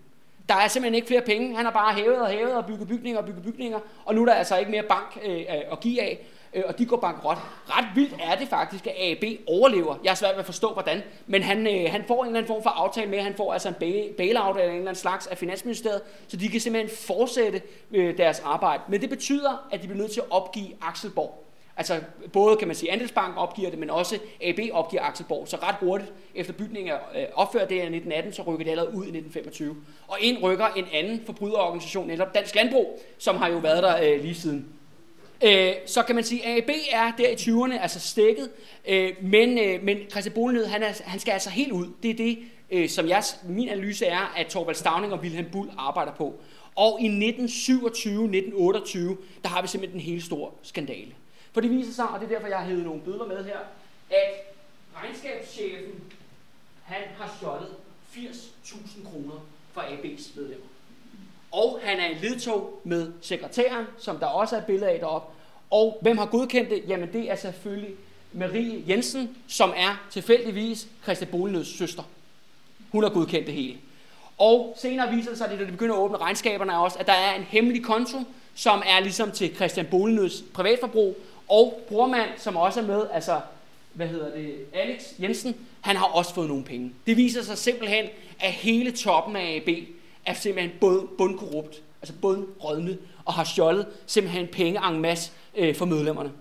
Der 0.49 0.55
er 0.55 0.67
simpelthen 0.67 0.95
ikke 0.95 1.07
flere 1.07 1.21
penge. 1.21 1.55
Han 1.55 1.65
har 1.65 1.71
bare 1.71 1.93
hævet 1.93 2.21
og 2.21 2.27
hævet 2.27 2.55
og 2.55 2.65
bygget 2.65 2.88
bygninger 2.88 3.19
og 3.19 3.25
bygget 3.25 3.43
bygninger, 3.43 3.79
og 4.05 4.15
nu 4.15 4.21
er 4.21 4.25
der 4.25 4.33
altså 4.33 4.57
ikke 4.57 4.71
mere 4.71 4.83
bank 4.83 5.19
øh, 5.25 5.39
øh 5.39 5.45
at 5.71 5.79
give 5.79 6.01
af, 6.01 6.27
øh, 6.53 6.63
og 6.67 6.79
de 6.79 6.85
går 6.85 6.97
bankrot. 6.97 7.38
Ret 7.67 7.85
vildt 7.95 8.15
er 8.23 8.35
det 8.35 8.47
faktisk, 8.47 8.88
at 8.88 8.93
AB 8.99 9.23
overlever. 9.47 9.95
Jeg 10.03 10.12
er 10.12 10.15
svært 10.15 10.33
ved 10.33 10.39
at 10.39 10.45
forstå, 10.45 10.73
hvordan, 10.73 11.01
men 11.27 11.43
han, 11.43 11.67
øh, 11.67 11.91
han 11.91 12.03
får 12.07 12.23
en 12.23 12.27
eller 12.27 12.39
anden 12.39 12.47
form 12.47 12.63
for 12.63 12.69
aftale 12.69 13.09
med, 13.09 13.19
han 13.19 13.33
får 13.38 13.53
altså 13.53 13.69
en 13.69 13.75
bailout 14.17 14.55
eller 14.55 14.69
en 14.69 14.75
eller 14.75 14.89
anden 14.89 14.95
slags 14.95 15.27
af 15.27 15.38
Finansministeriet, 15.38 16.01
så 16.27 16.38
de 16.38 16.49
kan 16.49 16.59
simpelthen 16.59 16.97
fortsætte 16.97 17.62
øh, 17.91 18.17
deres 18.17 18.39
arbejde. 18.39 18.83
Men 18.88 19.01
det 19.01 19.09
betyder, 19.09 19.67
at 19.71 19.81
de 19.81 19.88
bliver 19.88 20.01
nødt 20.01 20.12
til 20.12 20.19
at 20.21 20.27
opgive 20.29 20.67
Axelborg. 20.81 21.48
Altså 21.79 21.99
både 22.33 22.57
kan 22.57 22.67
man 22.67 22.75
sige, 22.75 22.91
Andelsbank 22.91 23.33
opgiver 23.37 23.69
det, 23.69 23.79
men 23.79 23.89
også 23.89 24.19
AB 24.41 24.59
opgiver 24.71 25.03
Axelborg. 25.03 25.47
Så 25.47 25.57
ret 25.63 25.75
hurtigt 25.79 26.11
efter 26.35 26.53
bygningen 26.53 26.93
er 26.93 26.97
øh, 27.15 27.25
opført 27.33 27.69
det 27.69 27.75
i 27.75 27.79
1918, 27.79 28.33
så 28.33 28.41
rykker 28.41 28.63
det 28.63 28.71
allerede 28.71 28.89
ud 28.89 29.03
i 29.03 29.17
1925. 29.17 29.75
Og 30.07 30.17
ind 30.21 30.43
rykker 30.43 30.67
en 30.67 30.85
anden 30.93 31.21
forbryderorganisation, 31.25 32.07
netop 32.07 32.35
Dansk 32.35 32.55
Landbrug, 32.55 33.01
som 33.17 33.35
har 33.35 33.47
jo 33.49 33.57
været 33.57 33.83
der 33.83 33.97
øh, 34.03 34.21
lige 34.21 34.35
siden. 34.35 34.65
Øh, 35.43 35.73
så 35.85 36.03
kan 36.03 36.15
man 36.15 36.23
sige, 36.23 36.45
at 36.45 36.57
AB 36.57 36.69
er 36.91 37.11
der 37.17 37.27
i 37.27 37.33
20'erne, 37.33 37.81
altså 37.81 37.99
stikket, 37.99 38.49
øh, 38.87 39.13
men, 39.21 39.57
øh, 39.57 39.83
men 39.83 39.97
Christian 40.11 40.33
Bolenød, 40.33 40.65
han, 40.65 40.83
er, 40.83 41.01
han 41.05 41.19
skal 41.19 41.31
altså 41.31 41.49
helt 41.49 41.71
ud. 41.71 41.87
Det 42.03 42.11
er 42.11 42.15
det, 42.15 42.39
øh, 42.71 42.89
som 42.89 43.07
jeg, 43.07 43.23
min 43.43 43.69
analyse 43.69 44.05
er, 44.05 44.33
at 44.37 44.47
Torvald 44.47 44.75
Stavning 44.75 45.13
og 45.13 45.19
Wilhelm 45.19 45.47
Bull 45.51 45.69
arbejder 45.77 46.11
på. 46.11 46.35
Og 46.75 47.01
i 47.01 47.07
1927-1928, 47.29 47.37
der 49.43 49.47
har 49.47 49.61
vi 49.61 49.67
simpelthen 49.67 50.01
en 50.01 50.05
helt 50.05 50.23
stor 50.23 50.53
skandale. 50.63 51.11
For 51.51 51.62
det 51.62 51.69
viser 51.69 51.93
sig, 51.93 52.07
og 52.07 52.19
det 52.19 52.25
er 52.25 52.29
derfor, 52.29 52.47
jeg 52.47 52.57
har 52.57 52.65
hævet 52.65 52.83
nogle 52.83 53.01
bøder 53.01 53.25
med 53.25 53.45
her, 53.45 53.59
at 54.09 54.55
regnskabschefen, 54.95 56.03
han 56.83 57.01
har 57.17 57.35
stjålet 57.38 57.75
80.000 58.15 59.09
kroner 59.12 59.45
fra 59.73 59.85
AB's 59.85 60.39
medlemmer. 60.39 60.65
Og 61.51 61.79
han 61.83 61.99
er 61.99 62.09
i 62.09 62.13
ledtog 62.13 62.81
med 62.83 63.12
sekretæren, 63.21 63.85
som 63.97 64.17
der 64.17 64.25
også 64.25 64.55
er 64.55 64.62
billeder 64.62 64.91
af 64.91 64.99
deroppe. 64.99 65.33
Og 65.69 65.97
hvem 66.01 66.17
har 66.17 66.25
godkendt 66.25 66.69
det? 66.69 66.83
Jamen 66.88 67.13
det 67.13 67.31
er 67.31 67.35
selvfølgelig 67.35 67.95
Marie 68.33 68.83
Jensen, 68.88 69.38
som 69.47 69.73
er 69.75 70.07
tilfældigvis 70.12 70.88
Christian 71.03 71.31
Bolenøds 71.31 71.77
søster. 71.77 72.03
Hun 72.91 73.03
har 73.03 73.09
godkendt 73.09 73.47
det 73.47 73.55
hele. 73.55 73.77
Og 74.38 74.77
senere 74.77 75.15
viser 75.15 75.29
det 75.29 75.38
sig, 75.38 75.51
at 75.51 75.59
det 75.59 75.67
begynder 75.67 75.95
at 75.95 75.99
åbne 75.99 76.17
regnskaberne 76.17 76.79
også, 76.79 76.99
at 76.99 77.07
der 77.07 77.13
er 77.13 77.35
en 77.35 77.43
hemmelig 77.43 77.83
konto, 77.83 78.17
som 78.55 78.83
er 78.85 78.99
ligesom 78.99 79.31
til 79.31 79.55
Christian 79.55 79.88
Bolenøds 79.91 80.43
privatforbrug, 80.53 81.17
og 81.49 81.81
brormand, 81.88 82.29
som 82.38 82.57
også 82.57 82.79
er 82.79 82.85
med, 82.85 83.01
altså, 83.13 83.41
hvad 83.93 84.07
hedder 84.07 84.31
det, 84.35 84.55
Alex 84.73 85.03
Jensen, 85.21 85.55
han 85.81 85.95
har 85.95 86.05
også 86.05 86.33
fået 86.33 86.47
nogle 86.47 86.63
penge. 86.63 86.91
Det 87.07 87.17
viser 87.17 87.43
sig 87.43 87.57
simpelthen, 87.57 88.05
at 88.39 88.51
hele 88.51 88.91
toppen 88.91 89.35
af 89.35 89.55
AB 89.55 89.69
er 90.25 90.33
simpelthen 90.33 90.77
både 90.79 91.07
bundkorrupt, 91.17 91.81
altså 92.01 92.13
bundrødnet, 92.21 92.99
og 93.25 93.33
har 93.33 93.43
stjålet 93.43 93.85
simpelthen 94.07 94.47
penge 94.47 94.88
en 94.89 94.99
masse 94.99 95.31
øh, 95.55 95.75
for 95.75 95.85
medlemmerne. 95.85 96.31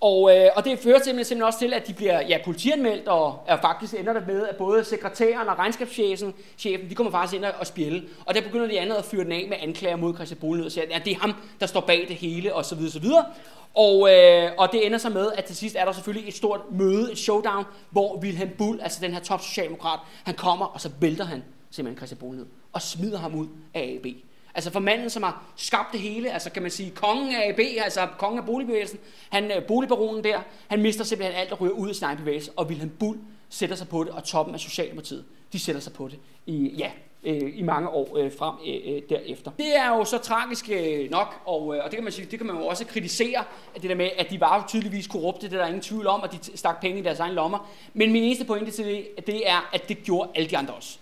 Og, 0.00 0.36
øh, 0.36 0.50
og 0.56 0.64
det 0.64 0.78
fører 0.78 0.98
simpelthen 1.04 1.42
også 1.42 1.58
til, 1.58 1.74
at 1.74 1.86
de 1.86 1.92
bliver 1.92 2.20
ja, 2.20 2.38
politianmeldt, 2.44 3.08
og 3.08 3.44
er 3.46 3.60
faktisk 3.60 3.94
ender 3.94 4.12
der 4.12 4.26
med, 4.26 4.46
at 4.46 4.56
både 4.56 4.84
sekretæren 4.84 5.48
og 5.48 5.58
regnskabschefen 5.58 6.34
chefen, 6.58 6.90
de 6.90 6.94
kommer 6.94 7.10
faktisk 7.10 7.34
ind 7.34 7.44
og 7.44 7.66
spjælde. 7.66 8.04
Og 8.26 8.34
der 8.34 8.40
begynder 8.40 8.66
de 8.66 8.80
andet 8.80 8.96
at 8.96 9.04
fyre 9.04 9.24
den 9.24 9.32
af 9.32 9.46
med 9.48 9.56
anklager 9.60 9.96
mod 9.96 10.14
Christian 10.14 10.40
Bolen, 10.40 10.64
og 10.64 10.72
siger, 10.72 10.84
at 10.84 10.90
ja, 10.90 10.98
det 11.04 11.12
er 11.12 11.18
ham, 11.18 11.34
der 11.60 11.66
står 11.66 11.80
bag 11.80 12.04
det 12.08 12.16
hele, 12.16 12.54
og 12.54 12.64
så 12.64 12.74
videre, 12.74 12.92
så 12.92 13.00
videre. 13.00 13.24
Og, 13.74 14.10
øh, 14.14 14.50
og 14.58 14.68
det 14.72 14.86
ender 14.86 14.98
så 14.98 15.08
med, 15.08 15.32
at 15.36 15.44
til 15.44 15.56
sidst 15.56 15.76
er 15.76 15.84
der 15.84 15.92
selvfølgelig 15.92 16.28
et 16.28 16.34
stort 16.34 16.60
møde, 16.70 17.12
et 17.12 17.18
showdown, 17.18 17.64
hvor 17.90 18.16
Wilhelm 18.16 18.50
Bull, 18.58 18.80
altså 18.80 18.98
den 19.02 19.12
her 19.12 19.20
top 19.20 19.40
socialdemokrat, 19.40 20.00
han 20.24 20.34
kommer, 20.34 20.66
og 20.66 20.80
så 20.80 20.90
vælter 21.00 21.24
han 21.24 21.44
simpelthen 21.70 21.96
Christian 21.96 22.18
Bull 22.18 22.36
ned, 22.36 22.46
og 22.72 22.82
smider 22.82 23.18
ham 23.18 23.34
ud 23.34 23.46
af 23.74 23.98
AB. 23.98 24.06
Altså 24.54 24.70
for 24.70 24.80
manden, 24.80 25.10
som 25.10 25.22
har 25.22 25.42
skabt 25.56 25.92
det 25.92 26.00
hele, 26.00 26.30
altså 26.30 26.50
kan 26.50 26.62
man 26.62 26.70
sige, 26.70 26.90
kongen 26.90 27.34
af 27.34 27.48
AB, 27.48 27.60
altså 27.84 28.08
kongen 28.18 28.38
af 28.38 28.46
boligbevægelsen, 28.46 28.98
han, 29.30 29.50
øh, 29.50 29.66
boligbaronen 29.66 30.24
der, 30.24 30.40
han 30.68 30.82
mister 30.82 31.04
simpelthen 31.04 31.40
alt 31.40 31.52
og 31.52 31.60
ryger 31.60 31.72
ud 31.72 31.88
af 31.88 31.94
sin 31.94 32.04
egen 32.04 32.18
bevægelse, 32.18 32.50
og 32.56 32.66
Wilhelm 32.66 32.90
Bull 32.90 33.18
sætter 33.48 33.76
sig 33.76 33.88
på 33.88 34.04
det, 34.04 34.12
og 34.12 34.24
toppen 34.24 34.54
af 34.54 34.60
Socialdemokratiet, 34.60 35.24
de 35.52 35.58
sætter 35.58 35.80
sig 35.80 35.92
på 35.92 36.08
det 36.08 36.18
i, 36.46 36.74
ja, 36.78 36.90
øh, 37.24 37.58
i 37.58 37.62
mange 37.62 37.88
år 37.88 38.16
øh, 38.16 38.32
frem 38.38 38.54
øh, 38.66 38.94
øh, 38.94 39.02
derefter. 39.08 39.50
Det 39.50 39.76
er 39.76 39.88
jo 39.88 40.04
så 40.04 40.18
tragisk 40.18 40.70
øh, 40.70 41.10
nok, 41.10 41.34
og, 41.46 41.76
øh, 41.76 41.84
og 41.84 41.90
det, 41.90 41.94
kan 41.94 42.04
man 42.04 42.12
sige, 42.12 42.26
det 42.30 42.38
kan 42.38 42.46
man 42.46 42.56
jo 42.56 42.66
også 42.66 42.84
kritisere, 42.84 43.44
at 43.74 43.82
det 43.82 43.90
der 43.90 43.96
med, 43.96 44.10
at 44.18 44.30
de 44.30 44.40
var 44.40 44.56
jo 44.56 44.62
tydeligvis 44.68 45.06
korrupte, 45.06 45.46
det 45.46 45.54
er 45.54 45.58
der 45.58 45.66
ingen 45.66 45.82
tvivl 45.82 46.06
om, 46.06 46.20
at 46.24 46.32
de 46.32 46.56
stak 46.56 46.80
penge 46.80 46.98
i 46.98 47.02
deres 47.02 47.20
egen 47.20 47.34
lommer. 47.34 47.68
Men 47.94 48.12
min 48.12 48.22
eneste 48.22 48.44
pointe 48.44 48.70
til 48.70 48.84
det, 48.84 49.26
det 49.26 49.50
er, 49.50 49.70
at 49.72 49.88
det 49.88 50.02
gjorde 50.02 50.30
alle 50.34 50.50
de 50.50 50.56
andre 50.56 50.74
også. 50.74 50.98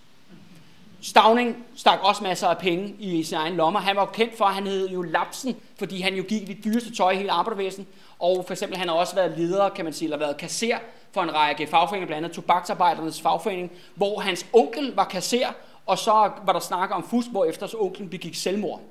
Stavning 1.01 1.65
stak 1.75 1.99
også 2.01 2.23
masser 2.23 2.47
af 2.47 2.57
penge 2.57 2.95
i 2.99 3.23
sin 3.23 3.37
egen 3.37 3.55
lommer. 3.55 3.79
Han 3.79 3.95
var 3.95 4.01
jo 4.01 4.11
kendt 4.11 4.37
for, 4.37 4.45
at 4.45 4.53
han 4.53 4.67
hed 4.67 4.89
jo 4.89 5.01
Lapsen, 5.01 5.55
fordi 5.75 6.01
han 6.01 6.15
jo 6.15 6.23
gik 6.23 6.47
det 6.47 6.63
dyreste 6.63 6.95
tøj 6.95 7.11
i 7.11 7.17
hele 7.17 7.31
arbejdervæsen. 7.31 7.87
Og 8.19 8.43
for 8.45 8.53
eksempel, 8.53 8.77
han 8.77 8.87
har 8.87 8.95
også 8.95 9.15
været 9.15 9.37
leder, 9.37 9.69
kan 9.69 9.85
man 9.85 9.93
sige, 9.93 10.05
eller 10.05 10.17
været 10.17 10.37
kasser 10.37 10.77
for 11.11 11.21
en 11.21 11.33
række 11.33 11.67
fagforeninger, 11.67 12.07
blandt 12.07 12.25
andet 12.25 12.35
Tobaksarbejdernes 12.35 13.21
fagforening, 13.21 13.71
hvor 13.95 14.19
hans 14.19 14.45
onkel 14.53 14.95
var 14.95 15.05
kasser, 15.05 15.47
og 15.85 15.97
så 15.97 16.31
var 16.45 16.53
der 16.53 16.59
snak 16.59 16.91
om 16.91 17.07
fusk, 17.09 17.27
hvor 17.31 17.45
efter 17.45 17.67
så 17.67 17.77
onklen 17.77 18.09
begik 18.09 18.35
selvmord. 18.35 18.81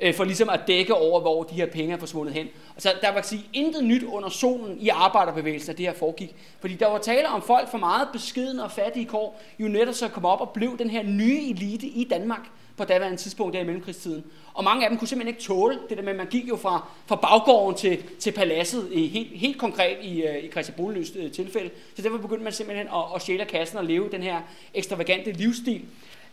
Øh, 0.00 0.14
for 0.14 0.24
ligesom 0.24 0.48
at 0.48 0.60
dække 0.66 0.94
over, 0.94 1.20
hvor 1.20 1.42
de 1.42 1.54
her 1.54 1.66
penge 1.66 1.94
er 1.94 1.98
forsvundet 1.98 2.34
hen. 2.34 2.48
Og 2.76 2.82
så 2.82 2.92
der 3.00 3.12
var 3.12 3.22
sige, 3.22 3.46
intet 3.52 3.84
nyt 3.84 4.02
under 4.02 4.28
solen 4.28 4.78
i 4.80 4.88
arbejderbevægelsen, 4.88 5.70
at 5.70 5.78
det 5.78 5.86
her 5.86 5.94
foregik. 5.94 6.36
Fordi 6.60 6.74
der 6.74 6.86
var 6.86 6.98
tale 6.98 7.28
om 7.28 7.42
folk 7.42 7.70
for 7.70 7.78
meget 7.78 8.08
beskidende 8.12 8.64
og 8.64 8.70
fattige 8.70 9.06
kår, 9.06 9.40
jo 9.58 9.68
netop 9.68 9.94
så 9.94 10.08
kom 10.08 10.24
op 10.24 10.40
og 10.40 10.50
blev 10.50 10.78
den 10.78 10.90
her 10.90 11.02
nye 11.02 11.50
elite 11.50 11.86
i 11.86 12.06
Danmark 12.10 12.50
på 12.76 12.84
daværende 12.84 13.16
tidspunkt 13.16 13.54
der 13.54 13.60
i 13.60 13.64
mellemkrigstiden. 13.64 14.24
Og 14.54 14.64
mange 14.64 14.84
af 14.84 14.90
dem 14.90 14.98
kunne 14.98 15.08
simpelthen 15.08 15.34
ikke 15.34 15.46
tåle 15.46 15.78
det 15.88 15.96
der 15.96 16.02
med, 16.02 16.10
at 16.10 16.16
man 16.16 16.26
gik 16.26 16.48
jo 16.48 16.56
fra, 16.56 16.88
fra 17.06 17.16
baggården 17.16 17.78
til, 17.78 18.02
til 18.18 18.32
paladset, 18.32 18.88
i, 18.92 19.06
helt, 19.06 19.38
helt 19.38 19.58
konkret 19.58 19.96
i, 20.02 20.22
øh, 20.22 20.44
i 20.44 20.50
Christian 20.50 20.76
Bolenøs 20.76 21.12
øh, 21.16 21.32
tilfælde. 21.32 21.70
Så 21.96 22.02
derfor 22.02 22.18
begyndte 22.18 22.44
man 22.44 22.52
simpelthen 22.52 22.86
at, 22.86 23.04
at 23.14 23.22
sjæle 23.22 23.44
kassen 23.44 23.78
og 23.78 23.84
leve 23.84 24.10
den 24.10 24.22
her 24.22 24.40
ekstravagante 24.74 25.32
livsstil. 25.32 25.82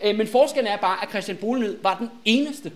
Øh, 0.04 0.18
men 0.18 0.28
forskellen 0.28 0.74
er 0.74 0.78
bare, 0.78 1.04
at 1.04 1.10
Christian 1.10 1.38
Bolenød 1.38 1.78
var 1.82 1.98
den 1.98 2.10
eneste, 2.26 2.72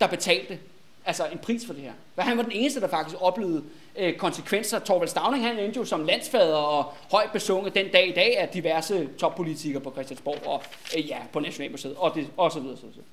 der 0.00 0.06
betalte 0.06 0.58
altså 1.06 1.26
en 1.32 1.38
pris 1.38 1.66
for 1.66 1.72
det 1.72 1.82
her. 1.82 1.92
For 2.14 2.22
han 2.22 2.36
var 2.36 2.42
den 2.42 2.52
eneste, 2.52 2.80
der 2.80 2.88
faktisk 2.88 3.16
oplevede 3.20 3.64
øh, 3.98 4.16
konsekvenser. 4.16 4.78
Torvald 4.78 5.08
Stavning, 5.08 5.44
han 5.44 5.58
endte 5.58 5.78
jo 5.78 5.84
som 5.84 6.04
landsfader 6.04 6.56
og 6.56 6.92
højt 7.10 7.32
besunget 7.32 7.74
den 7.74 7.86
dag 7.92 8.08
i 8.08 8.12
dag 8.12 8.38
af 8.38 8.48
diverse 8.48 9.08
toppolitikere 9.18 9.82
på 9.82 9.90
Christiansborg 9.90 10.46
og 10.46 10.62
øh, 10.96 11.08
ja, 11.08 11.18
på 11.32 11.40
Nationalmuseet 11.40 11.94
og, 11.96 12.14
det, 12.14 12.26
og 12.36 12.52
så 12.52 12.60
videre. 12.60 12.76
Så 12.76 12.86
videre. 12.86 13.04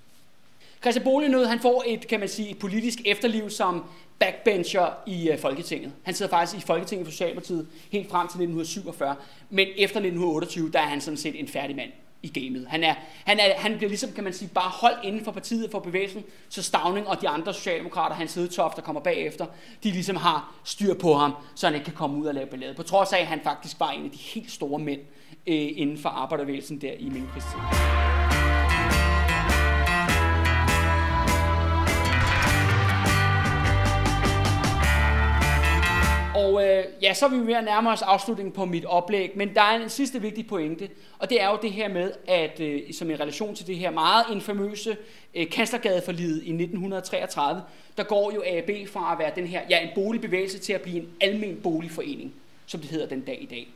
Christian 0.82 1.04
Bolignød, 1.04 1.46
han 1.46 1.60
får 1.60 1.84
et, 1.88 2.08
kan 2.08 2.20
man 2.20 2.30
sige, 2.30 2.50
et 2.50 2.60
politisk 2.60 3.00
efterliv 3.06 3.50
som 3.50 3.86
backbencher 4.20 4.86
i 5.08 5.30
øh, 5.30 5.40
Folketinget. 5.40 5.92
Han 6.04 6.14
sidder 6.14 6.30
faktisk 6.30 6.64
i 6.64 6.68
Folketinget 6.68 7.08
for 7.08 7.12
Socialdemokratiet 7.12 7.68
helt 7.92 8.10
frem 8.10 8.28
til 8.28 8.42
1947, 8.42 9.16
men 9.50 9.68
efter 9.78 10.00
1928, 10.00 10.72
der 10.72 10.80
er 10.80 10.88
han 10.88 11.02
sådan 11.02 11.18
set 11.18 11.40
en 11.40 11.48
færdig 11.48 11.76
mand 11.76 11.92
i 12.24 12.28
gamet. 12.28 12.68
Han, 12.68 12.84
er, 12.84 12.94
han, 13.26 13.40
er, 13.40 13.44
han 13.56 13.78
bliver 13.78 13.90
ligesom, 13.90 14.12
kan 14.12 14.24
man 14.24 14.34
sige, 14.34 14.50
bare 14.54 14.70
holdt 14.70 15.00
inden 15.04 15.24
for 15.24 15.32
partiet 15.32 15.72
for 15.72 15.80
bevægelsen, 15.80 16.24
så 16.50 16.64
Stavning 16.64 17.08
og 17.08 17.22
de 17.22 17.30
andre 17.30 17.54
socialdemokrater, 17.54 18.16
hans 18.16 18.36
hedetoft, 18.36 18.76
der 18.76 18.82
kommer 18.82 19.02
bagefter, 19.02 19.46
de 19.84 19.92
ligesom 19.92 20.16
har 20.16 20.56
styr 20.64 20.94
på 20.94 21.14
ham, 21.14 21.34
så 21.56 21.68
han 21.68 21.76
ikke 21.76 21.86
kan 21.86 21.94
komme 21.94 22.18
ud 22.18 22.26
og 22.26 22.34
lave 22.34 22.48
ballade. 22.48 22.74
På 22.74 22.84
trods 22.84 23.14
af, 23.14 23.20
at 23.20 23.28
han 23.28 23.40
faktisk 23.44 23.80
var 23.80 23.92
en 23.92 24.06
af 24.06 24.12
de 24.12 24.18
helt 24.18 24.52
store 24.52 24.80
mænd 24.80 25.02
øh, 25.48 25.70
inden 25.76 25.98
for 25.98 26.10
arbejdervægelsen 26.10 26.82
der 26.82 26.92
i 27.00 27.10
mellemkrigstiden. 27.10 28.33
Og 36.36 36.68
øh, 36.68 36.84
ja, 37.02 37.14
så 37.14 37.26
er 37.26 37.30
vi 37.30 37.48
ved 37.48 37.54
at 37.54 37.64
nærme 37.64 37.90
os 37.90 38.02
afslutningen 38.02 38.54
på 38.54 38.66
mit 38.66 38.86
oplæg, 38.86 39.32
men 39.36 39.54
der 39.54 39.62
er 39.62 39.84
en 39.84 39.90
sidste 39.90 40.22
vigtig 40.22 40.48
pointe, 40.48 40.90
og 41.20 41.30
det 41.30 41.42
er 41.42 41.50
jo 41.50 41.58
det 41.62 41.72
her 41.72 41.88
med, 41.88 42.12
at 42.28 42.60
øh, 42.60 42.82
som 42.94 43.10
i 43.10 43.16
relation 43.16 43.56
til 43.56 43.68
det 43.68 43.76
her 43.76 43.92
meget 43.92 44.26
infamøse 44.32 44.98
øh, 45.36 45.50
kanslergadeforliget 45.50 46.36
i 46.36 46.50
1933, 46.50 47.62
der 47.98 48.04
går 48.04 48.32
jo 48.36 48.44
AB 48.46 48.88
fra 48.88 49.12
at 49.14 49.20
være 49.20 49.32
den 49.36 49.48
her, 49.48 49.62
ja, 49.70 49.80
en 49.80 49.90
boligbevægelse 49.96 50.60
til 50.60 50.74
at 50.74 50.82
blive 50.82 50.98
en 50.98 51.10
almen 51.22 51.60
boligforening, 51.64 52.34
som 52.66 52.80
det 52.80 52.90
hedder 52.90 53.08
den 53.08 53.22
dag 53.22 53.38
i 53.42 53.46
dag. 53.46 53.68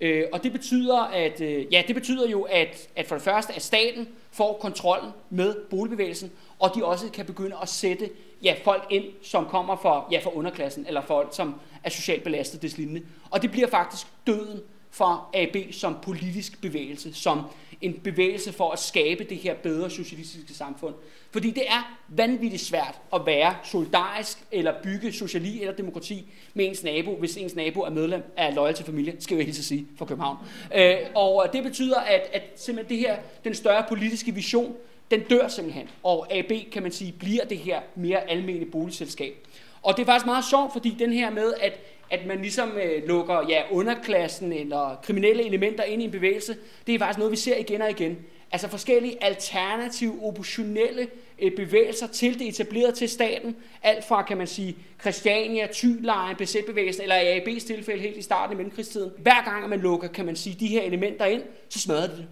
Øh, 0.00 0.24
og 0.32 0.42
det 0.42 0.52
betyder, 0.52 0.98
at, 0.98 1.40
øh, 1.40 1.72
ja, 1.72 1.82
det 1.86 1.94
betyder 1.94 2.28
jo, 2.28 2.42
at, 2.42 2.88
at 2.96 3.06
for 3.06 3.14
det 3.14 3.24
første, 3.24 3.54
at 3.54 3.62
staten 3.62 4.08
får 4.32 4.58
kontrollen 4.60 5.10
med 5.30 5.54
boligbevægelsen, 5.70 6.32
og 6.58 6.70
de 6.74 6.84
også 6.84 7.10
kan 7.10 7.26
begynde 7.26 7.56
at 7.62 7.68
sætte 7.68 8.10
ja, 8.42 8.54
folk 8.64 8.86
ind, 8.90 9.04
som 9.22 9.46
kommer 9.46 9.76
fra, 9.76 10.04
ja, 10.12 10.20
fra 10.24 10.30
underklassen, 10.34 10.86
eller 10.86 11.00
folk, 11.00 11.28
som 11.32 11.54
er 11.86 11.90
socialt 11.90 12.24
belastet 12.24 12.62
deslignende. 12.62 13.02
Og 13.30 13.42
det 13.42 13.50
bliver 13.50 13.68
faktisk 13.68 14.06
døden 14.26 14.60
for 14.90 15.30
AB 15.34 15.56
som 15.72 15.96
politisk 16.02 16.60
bevægelse, 16.60 17.14
som 17.14 17.42
en 17.80 17.92
bevægelse 17.92 18.52
for 18.52 18.70
at 18.70 18.78
skabe 18.78 19.24
det 19.24 19.36
her 19.36 19.54
bedre 19.54 19.90
socialistiske 19.90 20.54
samfund. 20.54 20.94
Fordi 21.30 21.50
det 21.50 21.62
er 21.68 21.98
vanvittigt 22.08 22.62
svært 22.62 23.00
at 23.14 23.26
være 23.26 23.56
solidarisk 23.64 24.38
eller 24.52 24.74
bygge 24.82 25.12
sociali 25.12 25.60
eller 25.60 25.74
demokrati 25.74 26.32
med 26.54 26.68
ens 26.68 26.84
nabo, 26.84 27.16
hvis 27.16 27.36
ens 27.36 27.54
nabo 27.54 27.80
er 27.80 27.90
medlem 27.90 28.22
af 28.36 28.54
Loyal 28.54 28.74
til 28.74 28.84
Familie, 28.84 29.16
skal 29.18 29.36
jeg 29.36 29.44
helt 29.44 29.56
sige, 29.56 29.86
for 29.98 30.04
København. 30.04 30.36
Øh, 30.74 30.96
og 31.14 31.48
det 31.52 31.62
betyder, 31.62 32.00
at, 32.00 32.20
at 32.32 32.42
simpelthen 32.56 32.98
det 32.98 33.06
her, 33.06 33.16
den 33.44 33.54
større 33.54 33.84
politiske 33.88 34.34
vision, 34.34 34.76
den 35.10 35.20
dør 35.20 35.48
simpelthen. 35.48 35.88
Og 36.02 36.32
AB, 36.34 36.52
kan 36.72 36.82
man 36.82 36.92
sige, 36.92 37.12
bliver 37.12 37.44
det 37.44 37.58
her 37.58 37.80
mere 37.94 38.30
almindelige 38.30 38.70
boligselskab. 38.70 39.45
Og 39.86 39.96
det 39.96 40.02
er 40.02 40.06
faktisk 40.06 40.26
meget 40.26 40.44
sjovt, 40.44 40.72
fordi 40.72 40.96
den 40.98 41.12
her 41.12 41.30
med, 41.30 41.54
at, 41.60 41.80
at 42.10 42.26
man 42.26 42.40
ligesom 42.40 42.70
øh, 42.70 43.08
lukker 43.08 43.48
ja, 43.48 43.62
underklassen 43.70 44.52
eller 44.52 45.00
kriminelle 45.02 45.46
elementer 45.46 45.84
ind 45.84 46.02
i 46.02 46.04
en 46.04 46.10
bevægelse, 46.10 46.56
det 46.86 46.94
er 46.94 46.98
faktisk 46.98 47.18
noget, 47.18 47.30
vi 47.30 47.36
ser 47.36 47.56
igen 47.56 47.82
og 47.82 47.90
igen. 47.90 48.18
Altså 48.52 48.68
forskellige 48.68 49.24
alternative, 49.24 50.18
oppositionelle 50.22 51.08
øh, 51.38 51.56
bevægelser 51.56 52.06
til 52.06 52.38
det 52.38 52.48
etablerede 52.48 52.92
til 52.92 53.08
staten. 53.08 53.56
Alt 53.82 54.04
fra, 54.04 54.22
kan 54.22 54.36
man 54.36 54.46
sige, 54.46 54.76
Christiania, 55.00 55.68
Thylejen, 55.72 56.36
BZ-bevægelsen, 56.36 57.02
eller 57.02 57.16
AAB's 57.16 57.66
tilfælde 57.66 58.02
helt 58.02 58.16
i 58.16 58.22
starten 58.22 58.52
af 58.52 58.56
mellemkrigstiden. 58.56 59.10
Hver 59.18 59.44
gang 59.44 59.68
man 59.68 59.80
lukker, 59.80 60.08
kan 60.08 60.26
man 60.26 60.36
sige, 60.36 60.56
de 60.60 60.66
her 60.66 60.82
elementer 60.82 61.24
ind, 61.24 61.42
så 61.68 61.78
smadrer 61.78 62.06
de 62.06 62.16
det. 62.16 62.26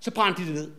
Så 0.00 0.10
brænder 0.10 0.38
de 0.38 0.46
det 0.46 0.54
ned 0.54 0.70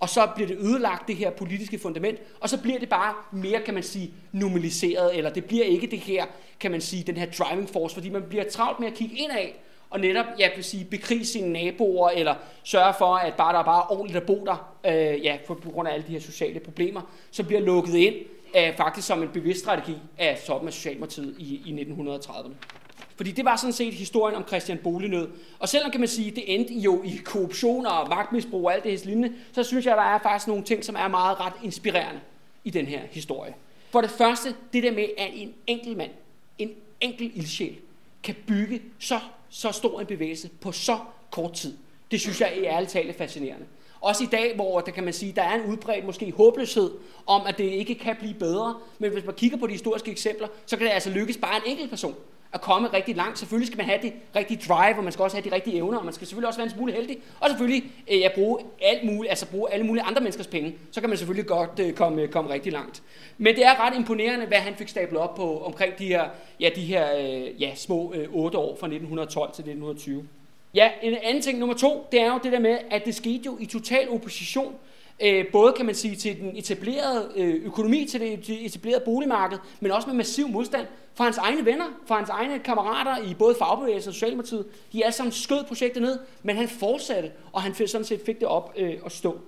og 0.00 0.08
så 0.08 0.28
bliver 0.34 0.48
det 0.48 0.58
ødelagt, 0.58 1.08
det 1.08 1.16
her 1.16 1.30
politiske 1.30 1.78
fundament, 1.78 2.18
og 2.40 2.48
så 2.48 2.62
bliver 2.62 2.78
det 2.78 2.88
bare 2.88 3.14
mere, 3.32 3.60
kan 3.60 3.74
man 3.74 3.82
sige, 3.82 4.14
normaliseret, 4.32 5.16
eller 5.16 5.30
det 5.30 5.44
bliver 5.44 5.64
ikke 5.64 5.86
det 5.86 5.98
her, 5.98 6.26
kan 6.60 6.70
man 6.70 6.80
sige, 6.80 7.02
den 7.02 7.16
her 7.16 7.26
driving 7.38 7.68
force, 7.68 7.94
fordi 7.94 8.10
man 8.10 8.22
bliver 8.22 8.44
travlt 8.50 8.80
med 8.80 8.88
at 8.88 8.94
kigge 8.94 9.16
indad, 9.16 9.48
og 9.90 10.00
netop, 10.00 10.26
jeg 10.38 10.52
vil 10.56 10.64
sige, 10.64 10.84
bekrige 10.84 11.26
sine 11.26 11.52
naboer, 11.52 12.10
eller 12.10 12.34
sørge 12.64 12.94
for, 12.98 13.14
at 13.14 13.34
bare 13.34 13.52
der 13.52 13.58
er 13.58 13.64
bare 13.64 13.82
ordentligt 13.82 14.16
at 14.16 14.26
bo 14.26 14.44
der, 14.46 14.74
øh, 14.86 15.24
ja, 15.24 15.38
på, 15.46 15.54
på 15.54 15.70
grund 15.70 15.88
af 15.88 15.92
alle 15.92 16.06
de 16.06 16.12
her 16.12 16.20
sociale 16.20 16.60
problemer, 16.60 17.00
så 17.30 17.44
bliver 17.44 17.60
lukket 17.60 17.94
ind, 17.94 18.14
øh, 18.56 18.76
faktisk 18.76 19.06
som 19.06 19.22
en 19.22 19.28
bevidst 19.28 19.60
strategi 19.60 19.96
af 20.18 20.38
toppen 20.46 20.68
af 20.68 20.72
Socialdemokratiet 20.72 21.34
i, 21.38 21.62
i 21.66 21.82
1930'erne. 21.82 22.77
Fordi 23.18 23.30
det 23.30 23.44
var 23.44 23.56
sådan 23.56 23.72
set 23.72 23.94
historien 23.94 24.36
om 24.36 24.46
Christian 24.46 24.78
Bolignød. 24.78 25.28
Og 25.58 25.68
selvom 25.68 25.90
kan 25.90 26.00
man 26.00 26.08
sige, 26.08 26.30
det 26.30 26.54
endte 26.54 26.74
jo 26.74 27.02
i 27.02 27.20
korruption 27.24 27.86
og 27.86 28.08
magtmisbrug 28.08 28.64
og 28.64 28.74
alt 28.74 28.84
det 28.84 28.92
her 28.92 29.06
lignende, 29.06 29.32
så 29.52 29.62
synes 29.62 29.86
jeg, 29.86 29.92
at 29.92 29.98
der 29.98 30.04
er 30.04 30.18
faktisk 30.22 30.48
nogle 30.48 30.64
ting, 30.64 30.84
som 30.84 30.96
er 30.98 31.08
meget 31.08 31.40
ret 31.40 31.52
inspirerende 31.62 32.20
i 32.64 32.70
den 32.70 32.86
her 32.86 33.00
historie. 33.10 33.54
For 33.90 34.00
det 34.00 34.10
første, 34.10 34.54
det 34.72 34.82
der 34.82 34.92
med, 34.92 35.06
at 35.18 35.30
en 35.34 35.54
enkelt 35.66 35.96
mand, 35.96 36.10
en 36.58 36.70
enkelt 37.00 37.36
ildsjæl, 37.36 37.76
kan 38.22 38.34
bygge 38.46 38.82
så, 38.98 39.20
så 39.48 39.72
stor 39.72 40.00
en 40.00 40.06
bevægelse 40.06 40.48
på 40.60 40.72
så 40.72 40.98
kort 41.30 41.52
tid. 41.52 41.76
Det 42.10 42.20
synes 42.20 42.40
jeg 42.40 42.52
i 42.56 42.64
ærligt 42.64 42.90
talt 42.90 43.08
er 43.08 43.14
fascinerende. 43.14 43.66
Også 44.00 44.24
i 44.24 44.26
dag, 44.26 44.54
hvor 44.54 44.80
der 44.80 44.92
kan 44.92 45.04
man 45.04 45.12
sige, 45.12 45.32
der 45.32 45.42
er 45.42 45.54
en 45.54 45.70
udbredt 45.70 46.04
måske 46.04 46.32
håbløshed 46.36 46.90
om, 47.26 47.46
at 47.46 47.58
det 47.58 47.64
ikke 47.64 47.94
kan 47.94 48.16
blive 48.16 48.34
bedre. 48.34 48.74
Men 48.98 49.12
hvis 49.12 49.24
man 49.24 49.34
kigger 49.34 49.58
på 49.58 49.66
de 49.66 49.72
historiske 49.72 50.10
eksempler, 50.10 50.48
så 50.66 50.76
kan 50.76 50.86
det 50.86 50.92
altså 50.92 51.10
lykkes 51.10 51.36
bare 51.36 51.56
en 51.56 51.62
enkelt 51.72 51.90
person 51.90 52.14
at 52.52 52.60
komme 52.60 52.88
rigtig 52.88 53.16
langt. 53.16 53.38
Selvfølgelig 53.38 53.66
skal 53.66 53.76
man 53.76 53.86
have 53.86 53.98
det 54.02 54.12
rigtige 54.36 54.60
drive, 54.68 54.96
og 54.96 55.04
man 55.04 55.12
skal 55.12 55.22
også 55.22 55.36
have 55.36 55.50
de 55.50 55.54
rigtige 55.54 55.76
evner, 55.76 55.98
og 55.98 56.04
man 56.04 56.14
skal 56.14 56.26
selvfølgelig 56.26 56.48
også 56.48 56.58
være 56.58 56.66
en 56.66 56.74
smule 56.74 56.92
heldig. 56.92 57.18
Og 57.40 57.48
selvfølgelig 57.48 57.84
øh, 58.10 58.20
ja, 58.20 58.28
bruge, 58.34 58.58
alt 58.82 59.04
muligt, 59.04 59.30
altså 59.30 59.46
bruge 59.46 59.72
alle 59.72 59.86
mulige 59.86 60.04
andre 60.04 60.20
menneskers 60.20 60.46
penge. 60.46 60.74
Så 60.90 61.00
kan 61.00 61.08
man 61.10 61.18
selvfølgelig 61.18 61.46
godt 61.46 61.80
øh, 61.80 61.92
komme, 61.92 62.22
øh, 62.22 62.28
komme 62.28 62.50
rigtig 62.50 62.72
langt. 62.72 63.02
Men 63.38 63.56
det 63.56 63.66
er 63.66 63.86
ret 63.86 63.96
imponerende, 63.96 64.46
hvad 64.46 64.58
han 64.58 64.74
fik 64.74 64.88
stablet 64.88 65.20
op 65.20 65.34
på 65.34 65.62
omkring 65.64 65.98
de 65.98 66.06
her, 66.06 66.24
ja, 66.60 66.70
de 66.76 66.80
her 66.80 67.16
øh, 67.18 67.62
ja, 67.62 67.74
små 67.74 68.12
øh, 68.14 68.28
8 68.30 68.58
år 68.58 68.76
fra 68.80 68.86
1912 68.86 69.48
til 69.48 69.62
1920. 69.62 70.28
Ja, 70.74 70.90
en 71.02 71.14
anden 71.22 71.42
ting, 71.42 71.58
nummer 71.58 71.74
to, 71.76 72.06
det 72.12 72.20
er 72.20 72.32
jo 72.32 72.40
det 72.42 72.52
der 72.52 72.58
med, 72.58 72.78
at 72.90 73.04
det 73.04 73.14
skete 73.14 73.42
jo 73.46 73.56
i 73.60 73.66
total 73.66 74.10
opposition 74.10 74.74
Øh, 75.20 75.44
både 75.52 75.72
kan 75.72 75.86
man 75.86 75.94
sige 75.94 76.16
til 76.16 76.40
den 76.40 76.56
etablerede 76.56 77.32
øh, 77.36 77.64
økonomi, 77.64 78.06
til 78.06 78.20
det 78.20 78.64
etablerede 78.66 79.02
boligmarked, 79.04 79.58
men 79.80 79.90
også 79.90 80.08
med 80.08 80.16
massiv 80.16 80.48
modstand 80.48 80.86
fra 81.14 81.24
hans 81.24 81.38
egne 81.38 81.64
venner, 81.64 81.84
fra 82.06 82.16
hans 82.16 82.28
egne 82.28 82.58
kammerater 82.58 83.24
i 83.30 83.34
både 83.34 83.54
fagbevægelsen 83.58 84.08
og 84.08 84.14
Socialdemokratiet. 84.14 84.66
De 84.92 85.04
alle 85.04 85.16
sammen 85.16 85.32
skød 85.32 85.64
projektet 85.64 86.02
ned, 86.02 86.18
men 86.42 86.56
han 86.56 86.68
fortsatte, 86.68 87.30
og 87.52 87.62
han 87.62 87.74
fik, 87.74 87.88
sådan 87.88 88.04
set 88.04 88.20
fik 88.26 88.40
det 88.40 88.48
op 88.48 88.74
øh, 88.76 88.94
at 89.06 89.12
stå. 89.12 89.40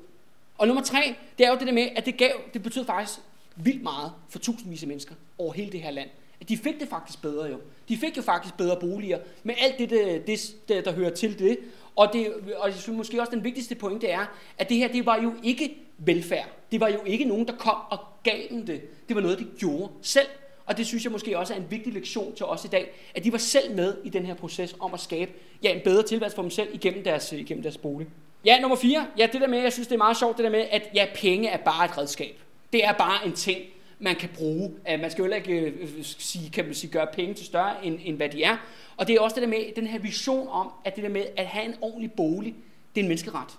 Og 0.59 0.67
nummer 0.67 0.83
tre, 0.83 1.15
det 1.39 1.47
er 1.47 1.51
jo 1.51 1.57
det 1.59 1.67
der 1.67 1.73
med, 1.73 1.89
at 1.97 2.07
det 2.07 2.17
gav, 2.17 2.33
det 2.55 2.63
betød 2.63 2.85
faktisk 2.85 3.19
vildt 3.57 3.83
meget 3.83 4.13
for 4.29 4.39
tusindvis 4.39 4.83
af 4.83 4.89
mennesker 4.89 5.15
over 5.39 5.53
hele 5.53 5.73
det 5.73 5.81
her 5.83 5.91
land. 5.91 6.09
At 6.41 6.49
de 6.49 6.57
fik 6.57 6.81
det 6.81 6.89
faktisk 6.89 7.23
bedre 7.23 7.47
jo. 7.47 7.59
De 7.89 7.97
fik 7.97 8.17
jo 8.17 8.23
faktisk 8.23 8.57
bedre 8.57 8.77
boliger 8.81 9.19
med 9.43 9.55
alt 9.61 9.79
det, 9.79 9.91
det, 10.27 10.41
det 10.69 10.85
der 10.85 10.93
hører 10.93 11.11
til 11.11 11.39
det. 11.39 11.59
Og, 11.97 12.13
det, 12.13 12.33
og 12.57 12.69
jeg 12.69 12.77
synes 12.77 12.97
måske 12.97 13.21
også 13.21 13.35
den 13.35 13.45
vigtigste 13.45 13.75
pointe 13.75 14.07
er, 14.07 14.27
at 14.59 14.69
det 14.69 14.77
her, 14.77 14.89
det 14.89 15.07
var 15.07 15.23
jo 15.23 15.35
ikke 15.43 15.77
velfærd. 15.99 16.49
Det 16.73 16.81
var 16.81 16.89
jo 16.89 16.99
ikke 17.07 17.25
nogen, 17.25 17.47
der 17.47 17.57
kom 17.57 17.77
og 17.91 17.99
gav 18.23 18.41
dem 18.51 18.67
det. 18.67 19.09
Det 19.09 19.17
var 19.17 19.23
noget, 19.23 19.39
de 19.39 19.47
gjorde 19.59 19.93
selv. 20.03 20.27
Og 20.67 20.77
det 20.77 20.87
synes 20.87 21.05
jeg 21.05 21.13
måske 21.13 21.39
også 21.39 21.55
er 21.55 21.59
en 21.59 21.71
vigtig 21.71 21.93
lektion 21.93 22.35
til 22.35 22.47
os 22.47 22.65
i 22.65 22.69
dag, 22.69 22.91
at 23.15 23.25
de 23.25 23.33
var 23.33 23.39
selv 23.39 23.77
med 23.77 23.97
i 24.05 24.09
den 24.09 24.27
her 24.27 24.35
proces 24.35 24.77
om 24.81 24.95
at 24.95 25.01
skabe 25.01 25.33
ja, 25.63 25.73
en 25.73 25.81
bedre 25.85 26.03
tilværelse 26.03 26.35
for 26.35 26.43
dem 26.43 26.51
selv 26.51 26.69
igennem 26.75 27.05
deres, 27.05 27.33
igennem 27.33 27.63
deres 27.63 27.79
bolig. 27.79 28.07
Ja, 28.45 28.61
nummer 28.61 28.77
fire. 28.77 29.07
Ja, 29.19 29.29
det 29.33 29.41
der 29.41 29.49
med, 29.49 29.59
jeg 29.59 29.73
synes, 29.73 29.89
det 29.89 29.95
er 29.95 29.99
meget 29.99 30.17
sjovt, 30.17 30.37
det 30.37 30.45
der 30.45 30.51
med, 30.51 30.67
at 30.71 30.91
ja, 30.95 31.07
penge 31.15 31.49
er 31.49 31.57
bare 31.57 31.85
et 31.85 31.99
redskab. 31.99 32.41
Det 32.73 32.85
er 32.85 32.93
bare 32.93 33.27
en 33.27 33.33
ting, 33.33 33.61
man 34.01 34.17
kan 34.17 34.29
bruge. 34.35 34.71
Øh, 34.91 35.01
man 35.01 35.11
skal 35.11 35.25
jo 35.25 35.33
ikke 35.33 35.61
øh, 35.61 35.67
øh, 35.67 35.99
øh, 35.99 36.05
sige, 36.05 36.51
kan 36.51 36.65
man 36.65 36.75
sige, 36.75 36.91
gøre 36.91 37.07
penge 37.13 37.35
til 37.35 37.47
større, 37.47 37.85
end, 37.85 37.99
end 38.05 38.17
hvad 38.17 38.29
de 38.29 38.43
er. 38.43 38.57
Og 38.97 39.07
det 39.07 39.17
er 39.17 39.21
også 39.21 39.35
det 39.35 39.43
der 39.43 39.49
med, 39.49 39.75
den 39.77 39.87
her 39.87 39.99
vision 39.99 40.49
om, 40.49 40.71
at 40.85 40.97
det 40.97 41.05
der 41.05 41.11
med 41.11 41.25
at 41.37 41.47
have 41.47 41.65
en 41.65 41.75
ordentlig 41.81 42.13
bolig, 42.13 42.55
det 42.95 43.01
er 43.01 43.05
en 43.05 43.09
menneskeret. 43.09 43.59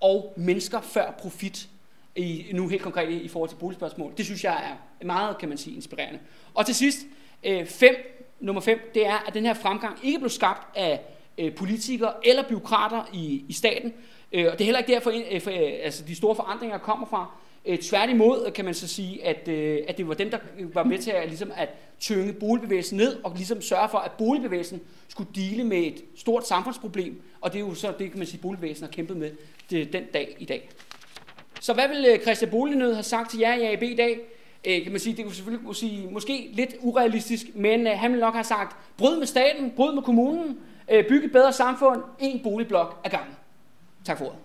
Og 0.00 0.32
mennesker 0.36 0.80
før 0.80 1.10
profit, 1.10 1.68
i, 2.16 2.46
nu 2.52 2.68
helt 2.68 2.82
konkret 2.82 3.10
i 3.10 3.28
forhold 3.28 3.50
til 3.50 3.56
boligspørgsmål, 3.56 4.12
det 4.16 4.24
synes 4.24 4.44
jeg 4.44 4.76
er 5.00 5.04
meget, 5.06 5.38
kan 5.38 5.48
man 5.48 5.58
sige, 5.58 5.76
inspirerende. 5.76 6.20
Og 6.54 6.66
til 6.66 6.74
sidst, 6.74 6.98
øh, 7.44 7.66
fem, 7.66 7.94
nummer 8.40 8.60
fem, 8.60 8.90
det 8.94 9.06
er, 9.06 9.26
at 9.26 9.34
den 9.34 9.46
her 9.46 9.54
fremgang 9.54 9.98
ikke 10.02 10.18
blev 10.18 10.30
skabt 10.30 10.76
af 10.76 11.00
øh, 11.38 11.54
politikere 11.54 12.12
eller 12.24 12.48
byråkrater 12.48 13.04
i, 13.12 13.44
i 13.48 13.52
staten. 13.52 13.92
Og 14.32 14.38
det 14.38 14.60
er 14.60 14.64
heller 14.64 14.78
ikke 14.78 14.92
derfor, 14.92 15.12
for, 15.40 15.50
altså 15.82 16.04
de 16.04 16.16
store 16.16 16.36
forandringer 16.36 16.78
kommer 16.78 17.06
fra. 17.06 17.30
Øh, 17.68 17.78
tværtimod 17.78 18.44
øh, 18.46 18.52
kan 18.52 18.64
man 18.64 18.74
så 18.74 18.88
sige, 18.88 19.24
at, 19.24 19.48
øh, 19.48 19.78
at 19.88 19.98
det 19.98 20.08
var 20.08 20.14
dem, 20.14 20.30
der 20.30 20.38
øh, 20.58 20.74
var 20.74 20.84
med 20.84 20.98
til 20.98 21.10
at, 21.10 21.28
ligesom 21.28 21.52
at 21.56 21.68
tynge 22.00 22.32
boligbevægelsen 22.32 22.96
ned, 22.96 23.16
og 23.24 23.32
ligesom 23.36 23.62
sørge 23.62 23.88
for, 23.88 23.98
at 23.98 24.12
boligbevægelsen 24.12 24.80
skulle 25.08 25.30
dele 25.34 25.64
med 25.64 25.78
et 25.78 26.04
stort 26.16 26.46
samfundsproblem, 26.46 27.22
og 27.40 27.52
det 27.52 27.58
er 27.58 27.66
jo 27.66 27.74
så 27.74 27.92
det, 27.98 28.10
kan 28.10 28.18
man 28.18 28.26
sige, 28.26 28.40
boligbevægelsen 28.40 28.84
har 28.84 28.92
kæmpet 28.92 29.16
med 29.16 29.30
det, 29.70 29.92
den 29.92 30.04
dag 30.14 30.36
i 30.38 30.44
dag. 30.44 30.68
Så 31.60 31.74
hvad 31.74 31.88
vil 31.88 32.20
Christian 32.22 32.50
Bolignød 32.50 32.92
have 32.92 33.02
sagt 33.02 33.30
til 33.30 33.40
jer 33.40 33.54
i 33.54 33.72
AB 33.72 33.82
i 33.82 33.96
dag? 33.96 34.18
øh, 34.64 34.82
kan 34.82 34.92
man 34.92 35.00
sige, 35.00 35.16
det 35.16 35.24
kunne 35.24 35.34
selvfølgelig 35.34 35.66
kunne 35.66 35.76
sige, 35.76 36.10
måske 36.10 36.50
lidt 36.52 36.74
urealistisk, 36.80 37.46
men 37.54 37.86
øh, 37.86 37.98
han 37.98 38.10
ville 38.10 38.20
nok 38.20 38.34
have 38.34 38.44
sagt, 38.44 38.76
bryd 38.96 39.18
med 39.18 39.26
staten, 39.26 39.72
bryd 39.76 39.94
med 39.94 40.02
kommunen, 40.02 40.58
øh, 40.90 41.08
bygge 41.08 41.26
et 41.26 41.32
bedre 41.32 41.52
samfund, 41.52 42.02
en 42.18 42.40
boligblok 42.42 43.00
ad 43.04 43.10
gangen. 43.10 43.34
Tak 44.04 44.18
for 44.18 44.24
ordet. 44.24 44.38